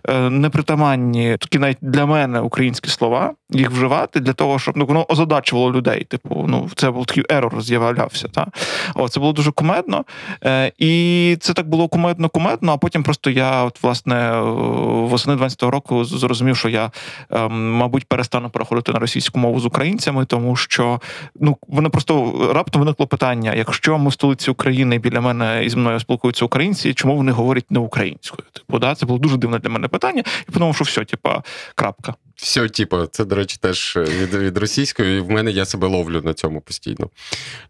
е, 0.09 0.31
непритаманні, 0.31 1.37
такі 1.41 1.59
навіть 1.59 1.79
для 1.81 2.07
мене 2.07 2.41
українські 2.41 2.89
слова, 2.89 3.33
їх 3.51 3.71
вживати 3.71 4.21
для 4.21 4.33
того, 4.33 4.59
щоб 4.59 4.77
ну 4.77 4.87
воно 4.87 5.07
озадачувало 5.09 5.73
людей. 5.73 6.05
Типу, 6.05 6.45
ну 6.49 6.71
це 6.75 6.91
був 6.91 7.07
такий 7.07 7.25
ерор 7.31 7.63
з'являвся. 7.63 8.29
Та 8.29 8.47
О, 8.95 9.09
це 9.09 9.21
було 9.21 9.33
дуже 9.33 9.51
кумедно. 9.53 10.05
Е, 10.45 10.73
і 11.01 11.37
це 11.37 11.53
так 11.53 11.69
було 11.69 11.89
кумедно, 11.89 12.29
кумедно. 12.29 12.73
А 12.73 12.77
потім 12.77 13.03
просто 13.03 13.31
я, 13.31 13.65
от 13.65 13.83
власне, 13.83 14.15
е, 14.15 14.41
восени 14.41 15.37
20-го 15.37 15.71
року 15.71 16.05
зрозумів, 16.05 16.57
що 16.57 16.69
я, 16.69 16.91
е, 17.31 17.49
мабуть, 17.49 18.05
перестану 18.05 18.51
переходити 18.51 18.93
на 18.93 18.99
російську 18.99 19.39
мову 19.39 19.61
з 19.61 19.67
українцями, 19.67 20.25
тому 20.25 20.57
що 20.57 21.01
ну 21.41 21.57
вони 21.69 21.89
просто 21.89 22.33
раптом 22.55 22.83
виникло 22.83 23.07
питання: 23.07 23.55
якщо 23.55 23.99
ми 23.99 24.09
в 24.09 24.13
столиці 24.13 24.51
України 24.51 24.99
біля 24.99 25.21
мене 25.21 25.65
і 25.65 25.71
зі 25.71 25.77
мною 25.77 26.01
спілкуються 26.01 26.45
українці, 26.45 26.95
чому 26.95 27.17
вони 27.17 27.33
говорять 27.33 27.71
не 27.71 27.79
українською? 27.79 28.49
Типу, 28.53 28.79
да, 28.79 28.95
це 28.95 29.07
було 29.07 29.19
дуже 29.19 29.37
дивне 29.37 29.59
для 29.59 29.71
мене 29.71 29.89
питання, 29.89 30.23
і 30.49 30.53
подумав, 30.53 30.75
що 30.75 30.85
все, 30.85 31.05
типа, 31.05 31.43
крапка. 31.75 32.15
Все, 32.43 32.69
типу, 32.69 33.07
це, 33.07 33.25
до 33.25 33.35
речі, 33.35 33.57
теж 33.61 33.97
від, 33.97 34.35
від 34.35 34.59
російської, 34.59 35.19
і 35.19 35.21
в 35.21 35.31
мене 35.31 35.51
я 35.51 35.65
себе 35.65 35.89
ловлю 35.89 36.23
на 36.25 36.35
цьому 36.35 36.61
постійно. 36.61 37.11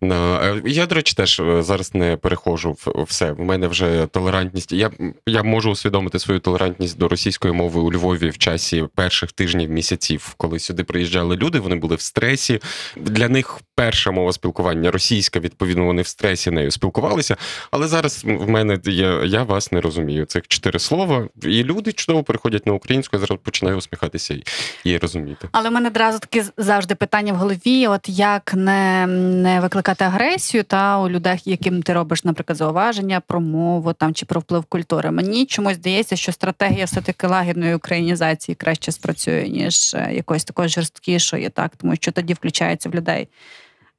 На, 0.00 0.40
е, 0.42 0.62
я, 0.66 0.86
до 0.86 0.94
речі, 0.94 1.14
теж 1.14 1.40
е, 1.40 1.62
зараз 1.62 1.94
не 1.94 2.16
перехожу 2.16 2.72
в 2.72 3.02
все. 3.02 3.32
В 3.32 3.40
мене 3.40 3.68
вже 3.68 4.06
толерантність. 4.06 4.72
Я, 4.72 4.90
я 5.26 5.42
можу 5.42 5.70
усвідомити 5.70 6.18
свою 6.18 6.40
толерантність 6.40 6.98
до 6.98 7.08
російської 7.08 7.54
мови 7.54 7.80
у 7.80 7.92
Львові 7.92 8.30
в 8.30 8.38
часі 8.38 8.84
перших 8.94 9.32
тижнів 9.32 9.70
місяців, 9.70 10.34
коли 10.36 10.58
сюди 10.58 10.84
приїжджали 10.84 11.36
люди, 11.36 11.58
вони 11.58 11.76
були 11.76 11.96
в 11.96 12.00
стресі. 12.00 12.60
Для 12.96 13.28
них 13.28 13.60
перша 13.74 14.10
мова 14.10 14.32
спілкування 14.32 14.90
російська, 14.90 15.40
відповідно, 15.40 15.84
вони 15.84 16.02
в 16.02 16.06
стресі 16.06 16.50
нею 16.50 16.70
спілкувалися. 16.70 17.36
Але 17.70 17.88
зараз 17.88 18.24
в 18.24 18.48
мене 18.48 18.78
є, 18.84 19.20
я 19.24 19.42
вас 19.42 19.72
не 19.72 19.80
розумію. 19.80 20.24
Цих 20.24 20.48
чотири 20.48 20.78
слова, 20.78 21.28
і 21.42 21.64
люди 21.64 21.92
чудово 21.92 22.22
переходять 22.22 22.66
на 22.66 22.72
українську, 22.72 23.16
я 23.16 23.20
зараз 23.20 23.38
починаю 23.42 23.76
усміхатися 23.76 24.34
і, 24.84 24.98
розуміти. 24.98 25.48
Але 25.52 25.68
в 25.68 25.72
мене 25.72 25.88
одразу 25.88 26.18
таке 26.18 26.44
завжди 26.56 26.94
питання 26.94 27.32
в 27.32 27.36
голові: 27.36 27.86
от 27.86 28.08
як 28.08 28.54
не, 28.54 29.06
не 29.06 29.60
викликати 29.60 30.04
агресію 30.04 30.64
та 30.64 30.98
у 30.98 31.08
людей, 31.08 31.42
яким 31.44 31.82
ти 31.82 31.92
робиш, 31.92 32.24
наприклад, 32.24 32.56
зауваження 32.56 33.20
про 33.20 33.40
мову 33.40 33.92
там 33.92 34.14
чи 34.14 34.26
про 34.26 34.40
вплив 34.40 34.64
культури. 34.64 35.10
Мені 35.10 35.46
чомусь 35.46 35.74
здається, 35.74 36.16
що 36.16 36.32
стратегія 36.32 36.84
все-таки 36.84 37.26
лагідної 37.26 37.74
українізації 37.74 38.54
краще 38.54 38.92
спрацює, 38.92 39.48
ніж 39.48 39.94
якось 40.10 40.30
якоїсь 40.30 40.44
такої 40.44 40.68
жорсткішої, 40.68 41.48
так 41.48 41.76
тому 41.76 41.96
що 41.96 42.12
тоді 42.12 42.34
включається 42.34 42.88
в 42.88 42.94
людей. 42.94 43.28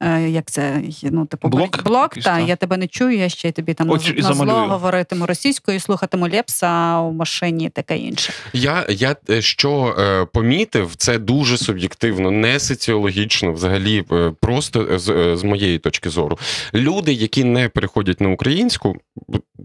Е, 0.02 0.28
Як 0.28 0.50
це 0.50 0.82
ну, 1.02 1.26
типу 1.26 1.48
Блок 1.48 1.84
блок 1.84 2.14
та 2.14 2.40
я 2.40 2.56
тебе 2.56 2.76
не 2.76 2.88
чую, 2.88 3.16
я 3.16 3.28
ще 3.28 3.48
й 3.48 3.52
тобі 3.52 3.74
там 3.74 3.90
Очі 3.90 4.12
на, 4.12 4.28
на 4.28 4.34
зло 4.34 4.52
говоритиму 4.52 5.26
російською, 5.26 5.80
слухатиму 5.80 6.28
Лепса 6.28 6.98
у 6.98 7.12
машині, 7.12 7.70
таке 7.70 7.98
інше. 7.98 8.32
Я, 8.52 8.86
я 8.88 9.16
е, 9.30 9.42
що 9.42 9.96
е, 9.98 10.24
помітив, 10.24 10.96
це 10.96 11.18
дуже 11.18 11.58
суб'єктивно, 11.58 12.30
не 12.30 12.60
соціологічно, 12.60 13.52
взагалі, 13.52 14.04
е, 14.12 14.32
просто 14.40 14.98
з, 14.98 15.36
з 15.36 15.42
моєї 15.44 15.78
точки 15.78 16.10
зору. 16.10 16.38
Люди, 16.74 17.12
які 17.12 17.44
не 17.44 17.68
переходять 17.68 18.20
на 18.20 18.28
українську, 18.28 18.96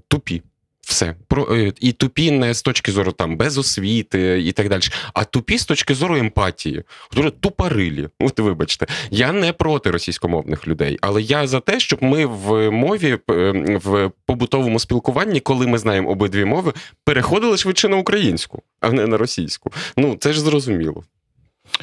тупі. 0.08 0.42
Все 0.88 1.16
про 1.28 1.56
е, 1.56 1.74
і 1.80 1.92
тупі 1.92 2.32
не 2.32 2.54
з 2.54 2.62
точки 2.62 2.92
зору 2.92 3.12
там 3.12 3.38
без 3.38 3.58
освіти 3.58 4.42
і 4.46 4.52
так 4.52 4.70
далі, 4.70 4.82
а 5.14 5.24
тупі 5.24 5.58
з 5.58 5.66
точки 5.66 5.96
зору 5.96 6.18
емпатії. 6.18 6.84
Дуже 7.14 7.32
тупорилі. 7.32 8.10
От 8.20 8.40
вибачте, 8.40 8.88
я 9.12 9.32
не 9.32 9.54
проти 9.54 9.92
російськомовних 9.92 10.68
людей, 10.68 10.98
але 11.02 11.22
я 11.22 11.48
за 11.48 11.60
те, 11.60 11.80
щоб 11.80 12.04
ми 12.04 12.26
в 12.26 12.72
мові 12.72 13.18
е, 13.30 13.52
в 13.84 14.12
побутовому 14.26 14.80
спілкуванні, 14.80 15.40
коли 15.40 15.68
ми 15.68 15.78
знаємо 15.78 16.10
обидві 16.10 16.46
мови, 16.46 16.74
переходили 17.04 17.58
швидше 17.58 17.90
на 17.90 17.98
українську, 17.98 18.62
а 18.82 18.92
не 18.92 19.08
на 19.08 19.18
російську. 19.18 19.72
Ну 19.98 20.18
це 20.20 20.34
ж 20.34 20.42
зрозуміло. 20.42 21.04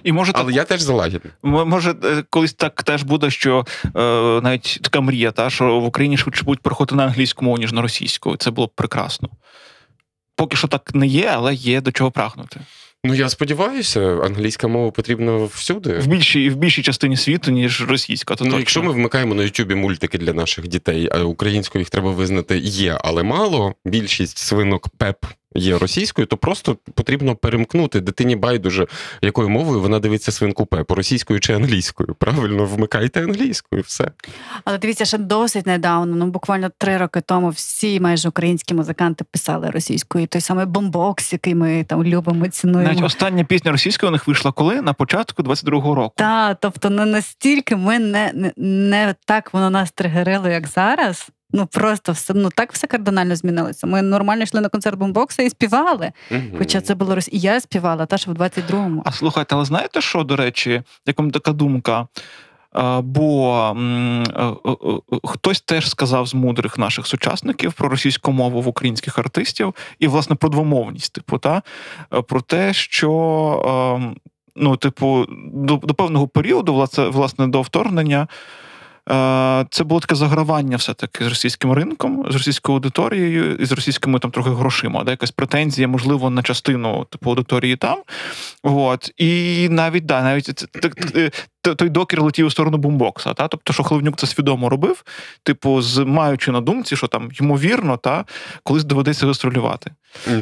І 0.05 0.13
може 0.13 0.33
так 0.33 0.43
Але 0.43 0.53
я 0.53 0.65
теж 0.65 0.81
залагідний. 0.81 1.33
Може, 1.43 1.95
е, 2.05 2.25
колись 2.31 2.53
так 2.53 2.83
теж 2.83 3.03
буде, 3.03 3.31
що 3.31 3.67
е, 3.85 3.91
навіть 4.41 4.79
така 4.83 5.01
мрія, 5.01 5.31
та, 5.31 5.51
що 5.51 5.81
в 5.81 5.85
Україні 5.85 6.17
швидше 6.17 6.45
будуть 6.45 6.61
переходити 6.61 6.95
на 6.95 7.05
англійську 7.05 7.45
мову, 7.45 7.59
ніж 7.59 7.73
на 7.73 7.83
російську. 7.83 8.37
Це 8.37 8.51
було 8.51 8.67
б 8.67 8.71
прекрасно. 8.75 9.29
Поки 10.37 10.57
що 10.57 10.69
так 10.69 10.95
не 10.95 11.07
є, 11.07 11.31
але 11.35 11.55
є 11.55 11.81
до 11.81 11.93
чого 11.93 12.11
прагнути. 12.11 12.61
Ну 13.07 13.15
я 13.15 13.29
сподіваюся, 13.29 14.01
англійська 14.01 14.69
мова 14.69 14.91
потрібна 14.91 15.45
всюди. 15.45 15.99
В 15.99 16.07
більшій, 16.07 16.51
в 16.51 16.57
більшій 16.57 16.83
частині 16.83 17.17
світу, 17.17 17.51
ніж 17.51 17.83
російська. 17.89 18.35
То 18.35 18.45
Ну, 18.45 18.51
точно. 18.51 18.59
якщо 18.59 18.83
ми 18.83 18.93
вмикаємо 18.93 19.35
на 19.35 19.43
Ютубі 19.43 19.75
мультики 19.75 20.19
для 20.19 20.33
наших 20.33 20.69
дітей, 20.69 21.09
а 21.13 21.19
українською 21.19 21.81
їх 21.81 21.91
треба 21.91 22.11
визнати 22.11 22.59
є, 22.59 22.99
але 23.05 23.23
мало. 23.23 23.75
Більшість 23.85 24.39
свинок 24.39 24.89
ПЕП 24.89 25.25
є 25.55 25.79
російською, 25.79 26.27
то 26.27 26.37
просто 26.37 26.77
потрібно 26.95 27.37
перемкнути 27.37 28.01
дитині 28.01 28.37
байдуже, 28.37 28.87
якою 29.23 29.49
мовою 29.49 29.81
вона 29.81 29.99
дивиться 29.99 30.33
свинку 30.33 30.67
Пеп, 30.67 30.91
російською 30.91 31.41
чи 31.41 31.53
англійською. 31.53 32.17
Правильно, 32.19 32.65
вмикайте 32.65 33.23
англійською, 33.23 33.83
все. 33.83 34.11
Але 34.65 34.79
дивіться, 34.79 35.05
ще 35.05 35.19
досить 35.19 35.67
недавно, 35.67 36.17
ну 36.17 36.27
буквально 36.27 36.71
три 36.79 36.97
роки 36.97 37.21
тому, 37.21 37.49
всі 37.49 38.01
майже 38.01 38.29
українські 38.29 38.75
музиканти 38.75 39.25
писали 39.31 39.71
російською. 39.71 40.25
І 40.25 40.27
той 40.27 40.41
самий 40.41 40.67
бомбокс, 40.67 41.33
який 41.33 41.55
ми 41.55 41.85
там 41.85 42.05
любимо, 42.05 42.49
цінуємо. 42.49 42.93
Навіть 42.93 43.05
остання 43.05 43.45
пісня 43.45 43.73
російською 43.73 44.11
у 44.11 44.13
них 44.13 44.27
вийшла 44.27 44.53
коли? 44.53 44.83
На 44.83 44.93
початку 44.93 45.43
22-го 45.43 45.95
року. 45.95 46.15
Та, 46.17 46.55
тобто 46.55 46.91
не 46.91 47.07
настільки 47.07 47.77
ми 47.77 47.99
не, 47.99 48.33
не, 48.35 48.53
не 48.57 49.15
так 49.25 49.55
воно 49.55 49.71
нас 49.71 49.93
тригерило, 49.93 50.49
як 50.49 50.67
зараз. 50.69 51.31
Ну 51.55 51.67
просто 51.67 52.13
все 52.13 52.35
ну 52.35 52.51
так 52.51 52.73
все 52.73 52.87
кардинально 52.87 53.37
змінилося. 53.37 53.87
Ми 53.87 54.03
нормально 54.03 54.43
йшли 54.43 54.61
на 54.61 54.69
концерт 54.69 54.99
бомбокса 54.99 55.43
і 55.43 55.51
співали. 55.51 56.13
Мгм. 56.31 56.53
Хоча 56.59 56.81
це 56.81 56.95
було 56.95 57.15
рос... 57.15 57.29
і 57.33 57.39
я 57.39 57.61
співала, 57.61 58.07
та 58.07 58.17
ж 58.17 58.31
в 58.31 58.35
22-му. 58.35 59.03
А 59.07 59.13
слухайте, 59.13 59.55
але 59.55 59.65
знаєте 59.65 60.01
що, 60.01 60.25
до 60.25 60.37
речі, 60.37 60.83
як 61.07 61.19
вам 61.19 61.31
така 61.31 61.53
думка? 61.53 62.07
А, 62.73 63.01
Бо 63.01 63.55
м, 63.71 64.23
е, 64.23 64.27
е, 64.67 64.71
е, 65.13 65.19
хтось 65.25 65.61
теж 65.61 65.91
сказав 65.91 66.27
з 66.27 66.35
мудрих 66.35 66.79
наших 66.79 67.07
сучасників 67.07 67.73
про 67.73 67.89
російську 67.89 68.33
мову 68.33 68.61
в 68.63 68.69
українських 68.69 69.19
артистів 69.19 69.75
і, 69.99 70.07
власне, 70.07 70.37
про 70.37 70.49
двомовність, 70.49 71.13
типу, 71.13 71.39
та 71.39 71.63
про 72.29 72.41
те, 72.41 72.73
що 72.73 73.97
ем, 73.97 74.17
ну, 74.57 74.77
типу, 74.77 75.27
до, 75.55 75.77
до 75.77 75.95
певного 75.95 76.29
періоду, 76.29 76.75
власне, 76.75 77.09
власне, 77.09 77.47
до 77.47 77.63
вторгнення. 77.63 78.29
Е, 79.11 79.67
Це 79.71 79.85
було 79.85 80.01
таке 80.01 80.15
загравання 80.15 80.77
все-таки 80.77 81.25
з 81.25 81.29
російським 81.29 81.73
ринком, 81.73 82.25
з 82.31 82.35
російською 82.35 82.77
аудиторією 82.77 83.57
і 83.57 83.65
з 83.65 83.73
російськими 83.73 84.19
там 84.19 84.31
трохи 84.31 84.51
грошима, 84.51 85.05
да, 85.05 85.11
якась 85.11 85.31
претензія, 85.31 85.89
можливо, 85.89 86.31
на 86.31 86.43
частину 86.43 87.05
типу 87.11 87.31
аудиторії 87.31 87.77
там. 87.77 87.99
От. 88.63 89.11
І 89.17 89.69
навіть 89.71 90.07
да, 90.07 90.23
навіть 90.23 90.45
це- 90.59 90.67
так- 90.67 91.33
той 91.65 91.89
докір 91.89 92.23
летів 92.23 92.47
у 92.47 92.51
сторону 92.51 92.77
бумбокса. 92.77 93.35
Та? 93.35 93.49
Тобто, 93.49 93.73
що 93.73 93.83
Хливнюк 93.83 94.17
це 94.17 94.27
свідомо 94.27 94.69
робив, 94.69 95.05
типу, 95.43 95.83
з 95.83 95.99
маючи 96.05 96.51
на 96.53 96.61
думці, 96.61 96.97
що 96.97 97.07
там 97.07 97.31
ймовірно, 97.41 97.97
та 97.97 98.25
колись 98.63 98.85
доведеться 98.85 99.27
гастролювати. 99.27 99.91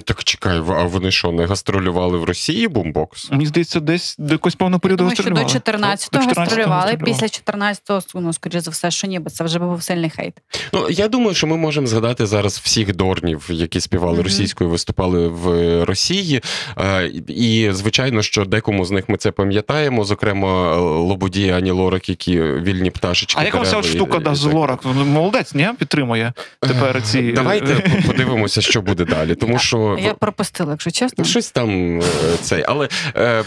Так 0.05 0.25
чекай, 0.25 0.59
а 0.69 0.83
вони 0.85 1.11
що, 1.11 1.33
не 1.33 1.47
гастролювали 1.47 2.19
в 2.19 2.25
Росії 2.25 2.69
бумбокс? 2.69 3.31
Мені 3.31 3.47
здається, 3.47 3.81
десь 3.81 4.17
до 4.19 4.35
якогось 4.35 4.55
певного 4.55 4.81
періоду 4.81 5.05
Тому 5.05 5.15
що 5.15 5.23
до 5.23 5.31
14-го 5.31 5.45
14-го 5.45 6.25
гастролювали, 6.27 6.75
гастролювали. 6.75 6.97
після 7.05 7.27
14-го, 7.27 8.21
ну, 8.21 8.33
скоріше 8.33 8.61
за 8.61 8.71
все, 8.71 8.91
що 8.91 9.07
ні, 9.07 9.19
бо 9.19 9.31
це 9.31 9.45
вже 9.45 9.59
був 9.59 9.83
сильний 9.83 10.11
хейт. 10.11 10.35
Ну, 10.73 10.87
я 10.91 11.09
думаю, 11.09 11.35
що 11.35 11.47
ми 11.47 11.57
можемо 11.57 11.87
згадати 11.87 12.27
зараз 12.27 12.59
всіх 12.59 12.97
дорнів, 12.97 13.47
які 13.51 13.81
співали 13.81 14.15
Мгм. 14.15 14.23
російською, 14.23 14.71
виступали 14.71 15.29
в 15.29 15.85
Росії. 15.85 16.41
Е, 16.79 17.11
І, 17.29 17.69
звичайно, 17.73 18.23
що 18.23 18.45
декому 18.45 18.85
з 18.85 18.91
них 18.91 19.09
ми 19.09 19.17
це 19.17 19.31
пам'ятаємо, 19.31 20.05
зокрема, 20.05 20.77
Лободі, 21.13 21.51
Ані 21.51 21.71
Лорак, 21.71 22.09
які 22.09 22.43
вільні 22.43 22.91
пташечки. 22.91 23.41
А 23.41 23.45
яка 23.45 23.61
вся 23.61 23.71
дерева 23.71 23.81
от 23.89 23.95
і- 23.95 23.97
штука 23.97 24.19
і 24.19 24.21
да, 24.21 24.35
з. 24.35 24.45
Лорак? 24.45 24.81
Ну, 24.85 25.05
Молодець, 25.05 25.55
ні? 25.55 25.69
Підтримує 25.79 26.33
тепер 26.61 27.03
ці. 27.03 27.19
Е, 27.19 27.33
Давайте 27.33 28.03
подивимося, 28.07 28.61
що 28.61 28.83
буде 28.83 29.05
далі. 29.05 29.35
Тому 29.35 29.59
що 29.59 29.99
Я 30.01 30.15
пропустила, 30.15 30.71
якщо 30.71 30.91
чесно. 30.91 31.15
Ну, 31.19 31.25
щось 31.25 31.51
там 31.51 32.01
е, 32.01 32.03
цей, 32.41 32.65
але 32.69 32.89
е, 33.17 33.45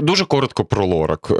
дуже 0.00 0.24
коротко 0.24 0.64
про 0.64 0.86
Лорак. 0.86 1.32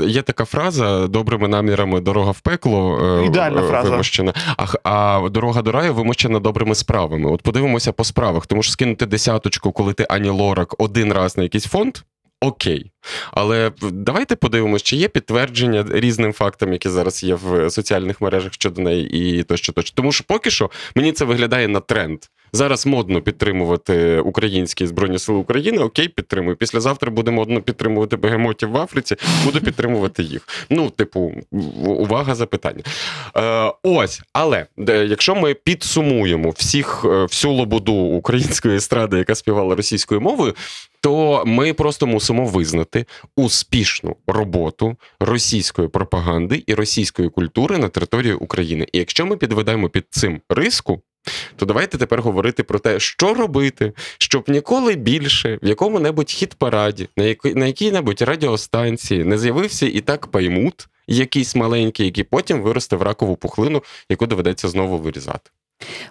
Є 0.00 0.22
така 0.22 0.44
фраза: 0.44 1.06
добрими 1.06 1.48
намірами 1.48 2.00
дорога 2.00 2.30
в 2.30 2.40
пекло 2.40 2.98
Ідеальна 3.26 3.62
фраза. 3.62 3.90
вимощена, 3.90 4.34
а, 4.56 4.66
а 4.90 5.28
дорога 5.28 5.62
до 5.62 5.72
раю 5.72 5.94
вимощена 5.94 6.38
добрими 6.40 6.74
справами. 6.74 7.30
От 7.30 7.42
подивимося 7.42 7.92
по 7.92 8.04
справах, 8.04 8.46
тому 8.46 8.62
що 8.62 8.72
скинути 8.72 9.06
десяточку, 9.06 9.72
коли 9.72 9.92
ти 9.92 10.06
Ані 10.08 10.28
Лорак 10.28 10.74
один 10.78 11.12
раз 11.12 11.36
на 11.36 11.42
якийсь 11.42 11.64
фонд. 11.66 11.98
Окей, 12.42 12.92
але 13.30 13.72
давайте 13.82 14.36
подивимось, 14.36 14.82
чи 14.82 14.96
є 14.96 15.08
підтвердження 15.08 15.86
різним 15.90 16.32
фактам, 16.32 16.72
які 16.72 16.88
зараз 16.88 17.24
є 17.24 17.34
в 17.34 17.70
соціальних 17.70 18.20
мережах 18.20 18.52
щодо 18.52 18.82
неї, 18.82 19.38
і 19.38 19.42
тощо, 19.42 19.72
тощо. 19.72 19.94
Тому 19.94 20.12
що 20.12 20.24
поки 20.24 20.50
що 20.50 20.70
мені 20.94 21.12
це 21.12 21.24
виглядає 21.24 21.68
на 21.68 21.80
тренд. 21.80 22.18
Зараз 22.52 22.86
модно 22.86 23.20
підтримувати 23.20 24.18
українські 24.18 24.86
збройні 24.86 25.18
сили 25.18 25.38
України. 25.38 25.78
Окей, 25.78 26.08
підтримую. 26.08 26.56
Післязавтра 26.56 27.10
буде 27.10 27.30
модно 27.30 27.62
підтримувати 27.62 28.16
бегемотів 28.16 28.70
в 28.70 28.76
Африці. 28.76 29.16
Буду 29.44 29.60
підтримувати 29.60 30.22
їх. 30.22 30.48
Ну, 30.70 30.90
типу, 30.90 31.32
увага, 31.84 32.34
запитання. 32.34 32.82
Е, 33.36 33.72
ось, 33.82 34.22
але 34.32 34.66
якщо 34.86 35.34
ми 35.34 35.54
підсумуємо 35.54 36.50
всіх 36.50 37.04
е, 37.04 37.08
всю 37.08 37.54
лободу 37.54 37.92
української 37.92 38.76
естради, 38.76 39.18
яка 39.18 39.34
співала 39.34 39.74
російською 39.74 40.20
мовою, 40.20 40.54
то 41.02 41.42
ми 41.46 41.72
просто 41.72 42.06
мусимо 42.06 42.46
визнати 42.46 43.06
успішну 43.36 44.16
роботу 44.26 44.96
російської 45.20 45.88
пропаганди 45.88 46.62
і 46.66 46.74
російської 46.74 47.28
культури 47.28 47.78
на 47.78 47.88
території 47.88 48.34
України. 48.34 48.86
І 48.92 48.98
якщо 48.98 49.26
ми 49.26 49.36
підведемо 49.36 49.88
під 49.88 50.04
цим 50.10 50.40
риску. 50.48 51.02
То 51.56 51.66
давайте 51.66 51.98
тепер 51.98 52.22
говорити 52.22 52.62
про 52.62 52.78
те, 52.78 53.00
що 53.00 53.34
робити, 53.34 53.92
щоб 54.18 54.48
ніколи 54.48 54.94
більше 54.94 55.58
в 55.62 55.68
якому-небудь 55.68 56.30
хіт-параді, 56.30 57.08
на 57.16 57.24
якій 57.24 57.54
на 57.54 57.66
якій-небудь 57.66 58.22
радіостанції 58.22 59.24
не 59.24 59.38
з'явився 59.38 59.86
і 59.86 60.00
так 60.00 60.26
паймут, 60.26 60.88
якийсь 61.06 61.54
маленький, 61.54 62.06
який 62.06 62.24
потім 62.24 62.62
виросте 62.62 62.96
в 62.96 63.02
ракову 63.02 63.36
пухлину, 63.36 63.82
яку 64.08 64.26
доведеться 64.26 64.68
знову 64.68 64.98
вирізати. 64.98 65.50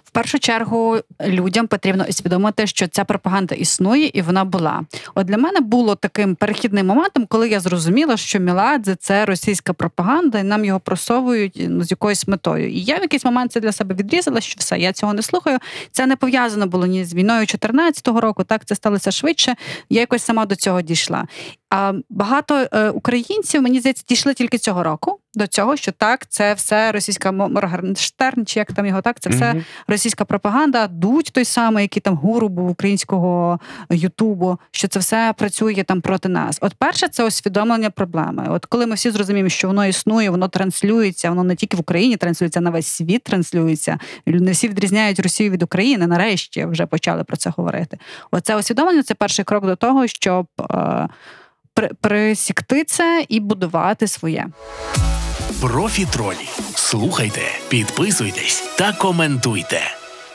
В 0.04 0.10
першу 0.10 0.38
чергу 0.38 0.98
людям 1.26 1.66
потрібно 1.66 2.04
усвідомити, 2.08 2.66
що 2.66 2.88
ця 2.88 3.04
пропаганда 3.04 3.54
існує 3.54 4.10
і 4.14 4.22
вона 4.22 4.44
була. 4.44 4.82
От 5.14 5.26
для 5.26 5.38
мене 5.38 5.60
було 5.60 5.94
таким 5.94 6.34
перехідним 6.34 6.86
моментом, 6.86 7.26
коли 7.26 7.48
я 7.48 7.60
зрозуміла, 7.60 8.16
що 8.16 8.38
Міладзе 8.38 8.94
це 8.94 9.24
російська 9.24 9.72
пропаганда, 9.72 10.38
і 10.38 10.42
нам 10.42 10.64
його 10.64 10.80
просовують 10.80 11.66
ну, 11.68 11.84
з 11.84 11.90
якоюсь 11.90 12.28
метою. 12.28 12.70
І 12.70 12.80
я 12.80 12.98
в 12.98 13.02
якийсь 13.02 13.24
момент 13.24 13.52
це 13.52 13.60
для 13.60 13.72
себе 13.72 13.94
відрізала, 13.94 14.40
що 14.40 14.56
все, 14.58 14.78
я 14.78 14.92
цього 14.92 15.14
не 15.14 15.22
слухаю. 15.22 15.58
Це 15.90 16.06
не 16.06 16.16
пов'язано 16.16 16.66
було 16.66 16.86
ні 16.86 17.04
з 17.04 17.14
війною 17.14 17.46
14-го 17.46 18.20
року. 18.20 18.44
Так 18.44 18.64
це 18.64 18.74
сталося 18.74 19.10
швидше. 19.10 19.54
Я 19.90 20.00
якось 20.00 20.22
сама 20.22 20.46
до 20.46 20.56
цього 20.56 20.82
дійшла. 20.82 21.26
Багато 22.10 22.66
е, 22.72 22.90
українців, 22.90 23.62
мені 23.62 23.80
здається, 23.80 24.04
дійшли 24.08 24.34
тільки 24.34 24.58
цього 24.58 24.82
року 24.82 25.18
до 25.34 25.46
цього, 25.46 25.76
що 25.76 25.92
так, 25.92 26.26
це 26.26 26.54
все 26.54 26.92
російська 26.92 27.32
Моргенштерн, 27.32 28.46
чи 28.46 28.58
як 28.58 28.72
там 28.72 28.86
його 28.86 29.02
так, 29.02 29.20
це 29.20 29.30
все 29.30 29.54
російська 29.86 30.24
пропаганда. 30.24 30.86
Дудь 30.86 31.30
той 31.32 31.44
самий, 31.44 31.82
який 31.82 32.00
там 32.00 32.14
гуру 32.14 32.48
був 32.48 32.70
українського 32.70 33.60
Ютубу, 33.90 34.58
що 34.70 34.88
це 34.88 34.98
все 34.98 35.34
працює 35.38 35.84
там 35.86 36.00
проти 36.00 36.28
нас. 36.28 36.58
От 36.60 36.74
перше, 36.74 37.08
це 37.08 37.26
усвідомлення 37.26 37.90
проблеми. 37.90 38.46
От 38.50 38.66
коли 38.66 38.86
ми 38.86 38.94
всі 38.94 39.10
зрозуміємо, 39.10 39.48
що 39.48 39.68
воно 39.68 39.86
існує, 39.86 40.30
воно 40.30 40.48
транслюється, 40.48 41.28
воно 41.28 41.44
не 41.44 41.56
тільки 41.56 41.76
в 41.76 41.80
Україні 41.80 42.16
транслюється, 42.16 42.60
на 42.60 42.70
весь 42.70 42.86
світ 42.86 43.22
транслюється. 43.22 43.98
Не 44.26 44.52
всі 44.52 44.68
відрізняють 44.68 45.20
Росію 45.20 45.50
від 45.50 45.62
України. 45.62 46.06
Нарешті 46.06 46.64
вже 46.64 46.86
почали 46.86 47.24
про 47.24 47.36
це 47.36 47.52
говорити. 47.56 47.98
Оце 48.30 48.56
усвідомлення 48.56 49.02
це 49.02 49.14
перший 49.14 49.44
крок 49.44 49.66
до 49.66 49.76
того, 49.76 50.06
щоб. 50.06 50.46
Е- 50.70 51.08
Присікти 52.00 52.84
це 52.84 53.24
і 53.28 53.40
будувати 53.40 54.06
своє. 54.06 54.46
Профітролі. 55.60 56.48
Слухайте, 56.74 57.40
підписуйтесь 57.68 58.74
та 58.78 58.92
коментуйте. 58.92 59.80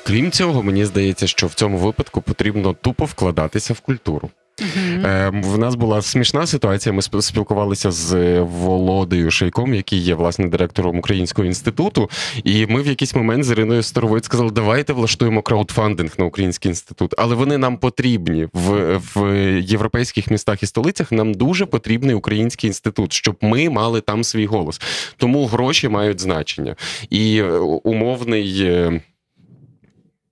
Крім 0.05 0.31
цього, 0.31 0.63
мені 0.63 0.85
здається, 0.85 1.27
що 1.27 1.47
в 1.47 1.53
цьому 1.53 1.77
випадку 1.77 2.21
потрібно 2.21 2.73
тупо 2.73 3.05
вкладатися 3.05 3.73
в 3.73 3.79
культуру. 3.79 4.29
Е, 4.61 5.31
в 5.43 5.57
нас 5.57 5.75
була 5.75 6.01
смішна 6.01 6.47
ситуація. 6.47 6.93
Ми 6.93 7.01
спілкувалися 7.01 7.91
з 7.91 8.13
е, 8.13 8.41
Володею 8.41 9.31
Шейком, 9.31 9.73
який 9.73 9.99
є 9.99 10.15
власне 10.15 10.47
директором 10.47 10.97
Українського 10.99 11.45
інституту. 11.45 12.09
І 12.43 12.65
ми 12.65 12.81
в 12.81 12.87
якийсь 12.87 13.15
момент 13.15 13.43
з 13.43 13.51
Іриною 13.51 13.83
Старовою 13.83 14.23
сказали, 14.23 14.51
давайте 14.51 14.93
влаштуємо 14.93 15.41
краудфандинг 15.41 16.11
на 16.17 16.25
Український 16.25 16.69
інститут. 16.69 17.13
Але 17.17 17.35
вони 17.35 17.57
нам 17.57 17.77
потрібні 17.77 18.47
в, 18.53 18.97
в 19.15 19.35
європейських 19.61 20.31
містах 20.31 20.63
і 20.63 20.65
столицях. 20.65 21.11
Нам 21.11 21.33
дуже 21.33 21.65
потрібний 21.65 22.15
український 22.15 22.67
інститут, 22.67 23.13
щоб 23.13 23.37
ми 23.41 23.69
мали 23.69 24.01
там 24.01 24.23
свій 24.23 24.45
голос. 24.45 24.81
Тому 25.17 25.45
гроші 25.45 25.89
мають 25.89 26.21
значення. 26.21 26.75
І 27.09 27.37
е, 27.37 27.51
умовний. 27.83 29.01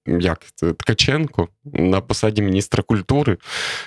Як 0.07 0.45
це 0.55 0.73
Ткаченко 0.73 1.47
на 1.73 2.01
посаді 2.01 2.41
міністра 2.41 2.83
культури, 2.83 3.37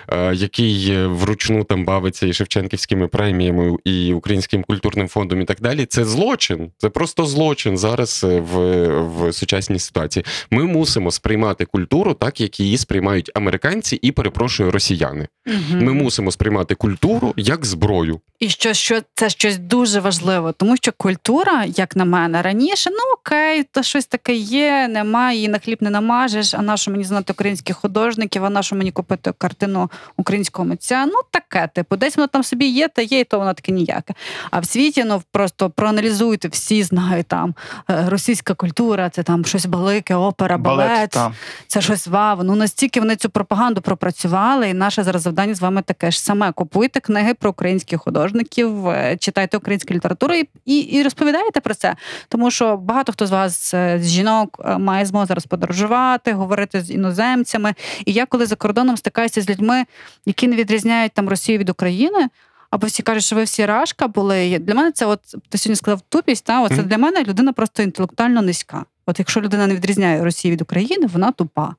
е, 0.08 0.34
який 0.34 0.90
е, 0.90 1.06
вручну 1.06 1.64
там 1.64 1.84
бавиться 1.84 2.26
і 2.26 2.32
Шевченківськими 2.32 3.08
преміями, 3.08 3.76
і 3.84 4.12
Українським 4.12 4.62
культурним 4.62 5.08
фондом, 5.08 5.40
і 5.40 5.44
так 5.44 5.60
далі. 5.60 5.86
Це 5.86 6.04
злочин. 6.04 6.70
Це 6.78 6.88
просто 6.88 7.26
злочин 7.26 7.78
зараз 7.78 8.24
е, 8.24 8.40
в, 8.40 8.88
в 8.98 9.32
сучасній 9.32 9.78
ситуації. 9.78 10.24
Ми 10.50 10.64
мусимо 10.64 11.10
сприймати 11.10 11.64
культуру 11.64 12.14
так, 12.14 12.40
як 12.40 12.60
її 12.60 12.78
сприймають 12.78 13.30
американці, 13.34 13.96
і 13.96 14.12
перепрошую 14.12 14.70
росіяни. 14.70 15.28
Мгм. 15.46 15.84
Ми 15.84 15.92
мусимо 15.92 16.30
сприймати 16.30 16.74
культуру 16.74 17.34
як 17.36 17.66
зброю. 17.66 18.20
І 18.40 18.48
що, 18.48 18.74
що 18.74 19.00
це 19.14 19.30
щось 19.30 19.58
дуже 19.58 20.00
важливо, 20.00 20.52
тому 20.52 20.76
що 20.76 20.92
культура, 20.96 21.64
як 21.64 21.96
на 21.96 22.04
мене, 22.04 22.42
раніше, 22.42 22.90
ну 22.90 22.98
окей, 23.18 23.64
то 23.72 23.82
щось 23.82 24.06
таке 24.06 24.34
є, 24.34 24.88
немає, 24.88 25.36
її 25.36 25.48
на 25.48 25.58
хліб 25.58 25.78
не 25.80 25.90
намажеш, 26.08 26.54
а 26.54 26.62
на 26.62 26.76
що 26.76 26.90
мені 26.90 27.04
знати 27.04 27.32
українських 27.32 27.76
художників, 27.76 28.44
а 28.44 28.50
на 28.50 28.62
що 28.62 28.76
мені 28.76 28.90
купити 28.90 29.32
картину 29.38 29.90
українського 30.16 30.68
митця? 30.68 31.06
Ну 31.06 31.14
таке, 31.30 31.68
типу, 31.74 31.96
десь 31.96 32.16
воно 32.16 32.26
там 32.26 32.44
собі 32.44 32.66
є, 32.66 32.88
та 32.88 33.02
є, 33.02 33.20
і 33.20 33.24
то 33.24 33.38
воно 33.38 33.54
таке 33.54 33.72
ніяке. 33.72 34.14
А 34.50 34.60
в 34.60 34.66
світі 34.66 35.04
ну 35.04 35.22
просто 35.32 35.70
проаналізуйте, 35.70 36.48
всі 36.48 36.82
знають 36.82 37.26
там 37.26 37.54
е, 37.90 38.04
російська 38.08 38.54
культура, 38.54 39.10
це 39.10 39.22
там 39.22 39.44
щось 39.44 39.66
велике, 39.66 40.14
опера, 40.14 40.58
балет, 40.58 41.10
та. 41.10 41.32
це 41.66 41.80
щось 41.80 42.06
вау. 42.06 42.42
Ну 42.42 42.54
настільки 42.54 43.00
вони 43.00 43.16
цю 43.16 43.30
пропаганду 43.30 43.80
пропрацювали, 43.80 44.68
і 44.68 44.74
наше 44.74 45.02
зараз 45.02 45.22
завдання 45.22 45.54
з 45.54 45.60
вами 45.60 45.82
таке 45.82 46.10
ж 46.10 46.20
саме. 46.20 46.52
Купуйте 46.52 47.00
книги 47.00 47.34
про 47.34 47.50
українських 47.50 48.00
художників, 48.00 48.88
е, 48.88 49.16
читайте 49.20 49.56
українську 49.56 49.94
літературу 49.94 50.34
і, 50.34 50.48
і, 50.64 50.78
і 50.78 51.02
розповідаєте 51.02 51.60
про 51.60 51.74
це. 51.74 51.96
Тому 52.28 52.50
що 52.50 52.76
багато 52.76 53.12
хто 53.12 53.26
з 53.26 53.30
вас 53.30 53.74
е, 53.74 53.98
з 54.02 54.08
жінок 54.08 54.60
має 54.78 55.06
змогу 55.06 55.26
зараз 55.26 55.46
подорожувати, 55.46 55.97
говорити 56.26 56.80
з 56.80 56.90
іноземцями. 56.90 57.74
І 58.04 58.12
я 58.12 58.26
коли 58.26 58.46
за 58.46 58.56
кордоном 58.56 58.96
стикаюся 58.96 59.42
з 59.42 59.50
людьми, 59.50 59.84
які 60.26 60.48
не 60.48 60.56
відрізняють 60.56 61.12
там 61.12 61.28
Росію 61.28 61.58
від 61.58 61.68
України. 61.68 62.28
Або 62.70 62.86
всі 62.86 63.02
кажуть, 63.02 63.24
що 63.24 63.36
ви 63.36 63.42
всі 63.42 63.66
рашка 63.66 64.08
були. 64.08 64.58
Для 64.58 64.74
мене 64.74 64.92
це, 64.92 65.06
от 65.06 65.20
ти 65.48 65.58
сьогодні 65.58 65.76
сказав 65.76 66.00
тупість. 66.08 66.44
Та 66.44 66.62
оце 66.62 66.74
mm. 66.74 66.82
для 66.82 66.98
мене 66.98 67.24
людина 67.24 67.52
просто 67.52 67.82
інтелектуально 67.82 68.42
низька. 68.42 68.84
От 69.06 69.18
якщо 69.18 69.40
людина 69.40 69.66
не 69.66 69.74
відрізняє 69.74 70.24
Росію 70.24 70.52
від 70.52 70.62
України, 70.62 71.06
вона 71.12 71.32
тупа. 71.32 71.74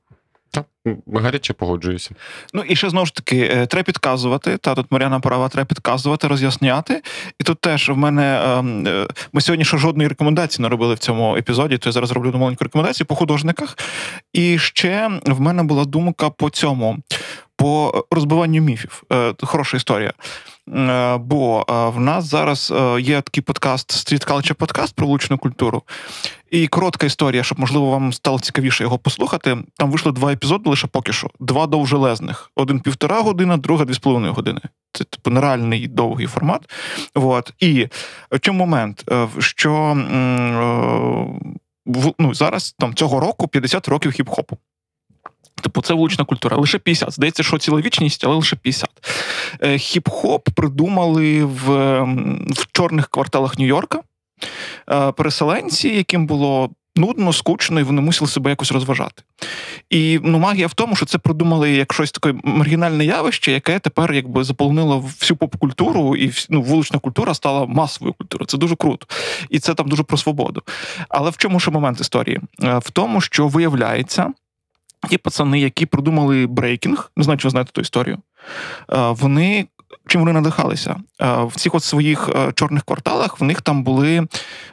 Так, 0.52 0.66
гаряче 1.14 1.52
погоджуюся. 1.52 2.10
Ну 2.54 2.62
і 2.62 2.76
ще 2.76 2.90
знову 2.90 3.06
ж 3.06 3.14
таки, 3.14 3.50
е, 3.52 3.66
треба 3.66 3.84
підказувати. 3.84 4.56
Та 4.56 4.74
тут 4.74 4.86
Мар'яна 4.90 5.20
права, 5.20 5.48
треба 5.48 5.66
підказувати, 5.66 6.28
роз'ясняти. 6.28 7.02
І 7.38 7.44
тут 7.44 7.60
теж 7.60 7.88
в 7.88 7.96
мене 7.96 8.42
ем, 8.44 8.86
е, 8.86 9.06
ми 9.32 9.40
сьогодні 9.40 9.64
ще 9.64 9.78
жодної 9.78 10.08
рекомендації 10.08 10.62
не 10.62 10.68
робили 10.68 10.94
в 10.94 10.98
цьому 10.98 11.36
епізоді, 11.36 11.78
то 11.78 11.88
я 11.88 11.92
зараз 11.92 12.10
роблю 12.10 12.32
маленьку 12.34 12.64
рекомендацію 12.64 13.06
по 13.06 13.14
художниках. 13.14 13.78
І 14.32 14.58
ще 14.58 15.10
в 15.26 15.40
мене 15.40 15.62
була 15.62 15.84
думка 15.84 16.30
по 16.30 16.50
цьому. 16.50 16.98
По 17.56 18.04
розбиванню 18.10 18.60
міфів. 18.60 19.02
Е, 19.12 19.34
Хороша 19.42 19.76
історія. 19.76 20.12
Е, 20.76 21.16
Бо 21.16 21.64
е, 21.68 21.72
в 21.88 22.00
нас 22.00 22.24
зараз 22.24 22.72
е, 22.76 23.00
є 23.00 23.20
такий 23.20 23.42
подкаст 23.42 23.92
Street 23.92 24.30
Culture 24.30 24.52
подкаст 24.52 24.94
про 24.94 25.06
вуличну 25.06 25.38
культуру. 25.38 25.82
І 26.50 26.66
коротка 26.66 27.06
історія, 27.06 27.42
щоб 27.42 27.60
можливо 27.60 27.90
вам 27.90 28.12
стало 28.12 28.40
цікавіше 28.40 28.84
його 28.84 28.98
послухати. 28.98 29.56
Там 29.76 29.90
вийшло 29.90 30.12
два 30.12 30.32
епізоди 30.32 30.70
лише 30.70 30.86
поки 30.86 31.12
що. 31.12 31.30
Два 31.40 31.66
довжелезних. 31.66 32.50
Один 32.56 32.80
півтора 32.80 33.20
година, 33.20 33.56
друга 33.56 33.84
дві 33.84 33.94
з 33.94 33.98
половиною 33.98 34.32
години. 34.32 34.60
Це 34.92 35.04
типу 35.04 35.30
нереальний 35.30 35.88
довгий 35.88 36.26
формат. 36.26 36.70
От. 37.14 37.52
І 37.58 37.88
в 38.30 38.40
чому 38.40 38.58
момент? 38.58 39.04
Що 39.38 39.94
ну, 42.18 42.34
зараз 42.34 42.74
там 42.78 42.94
цього 42.94 43.20
року 43.20 43.48
50 43.48 43.88
років 43.88 44.12
хіп-хопу. 44.12 44.56
Типу, 45.60 45.82
це 45.82 45.94
вулична 45.94 46.24
культура. 46.24 46.56
Лише 46.56 46.78
50. 46.78 47.12
Здається, 47.12 47.42
що 47.42 47.58
ціла 47.58 47.80
вічність, 47.80 48.24
але 48.24 48.34
лише 48.34 48.56
50. 48.56 48.90
Е, 49.60 49.72
Хіп-хоп 49.72 50.50
придумали 50.54 51.44
в, 51.44 52.00
в 52.50 52.66
чорних 52.72 53.08
кварталах 53.08 53.58
Нью-Йорка. 53.58 53.98
Е, 54.90 55.12
Переселенці, 55.12 55.88
яким 55.88 56.26
було 56.26 56.70
нудно, 56.96 57.32
скучно, 57.32 57.80
і 57.80 57.82
вони 57.82 58.00
мусили 58.00 58.28
себе 58.30 58.50
якось 58.50 58.72
розважати. 58.72 59.22
І 59.90 60.20
ну, 60.22 60.38
магія 60.38 60.66
в 60.66 60.74
тому, 60.74 60.96
що 60.96 61.06
це 61.06 61.18
придумали 61.18 61.70
як 61.70 61.92
щось 61.92 62.12
таке 62.12 62.34
маргінальне 62.44 63.04
явище, 63.04 63.52
яке 63.52 63.78
тепер 63.78 64.12
якби 64.12 64.44
заполонило 64.44 64.98
всю 64.98 65.36
поп-культуру, 65.38 66.16
і 66.16 66.32
ну, 66.48 66.62
вулична 66.62 66.98
культура 66.98 67.34
стала 67.34 67.66
масовою 67.66 68.14
культурою. 68.14 68.46
Це 68.46 68.58
дуже 68.58 68.76
круто. 68.76 69.06
І 69.50 69.58
це 69.58 69.74
там 69.74 69.88
дуже 69.88 70.02
про 70.02 70.16
свободу. 70.16 70.62
Але 71.08 71.30
в 71.30 71.36
чому 71.36 71.60
ще 71.60 71.70
момент 71.70 72.00
історії? 72.00 72.40
Е, 72.62 72.78
В 72.78 72.90
тому, 72.90 73.20
що 73.20 73.48
виявляється, 73.48 74.32
Ті 75.08 75.18
пацани, 75.18 75.60
які 75.60 75.86
придумали 75.86 76.46
брейкінг, 76.46 77.10
не 77.16 77.24
знаю, 77.24 77.38
чи 77.38 77.48
ви 77.48 77.50
знаєте 77.50 77.72
ту 77.72 77.80
історію. 77.80 78.18
е, 78.92 79.10
Вони 79.10 79.66
чим 80.06 80.20
вони 80.20 80.32
надихалися? 80.32 80.96
Е, 81.22 81.42
В 81.44 81.52
цих 81.56 81.74
от 81.74 81.84
своїх 81.84 82.28
е, 82.28 82.52
чорних 82.54 82.84
кварталах 82.84 83.40
в 83.40 83.44
них 83.44 83.60
там 83.62 83.82
були. 83.84 84.26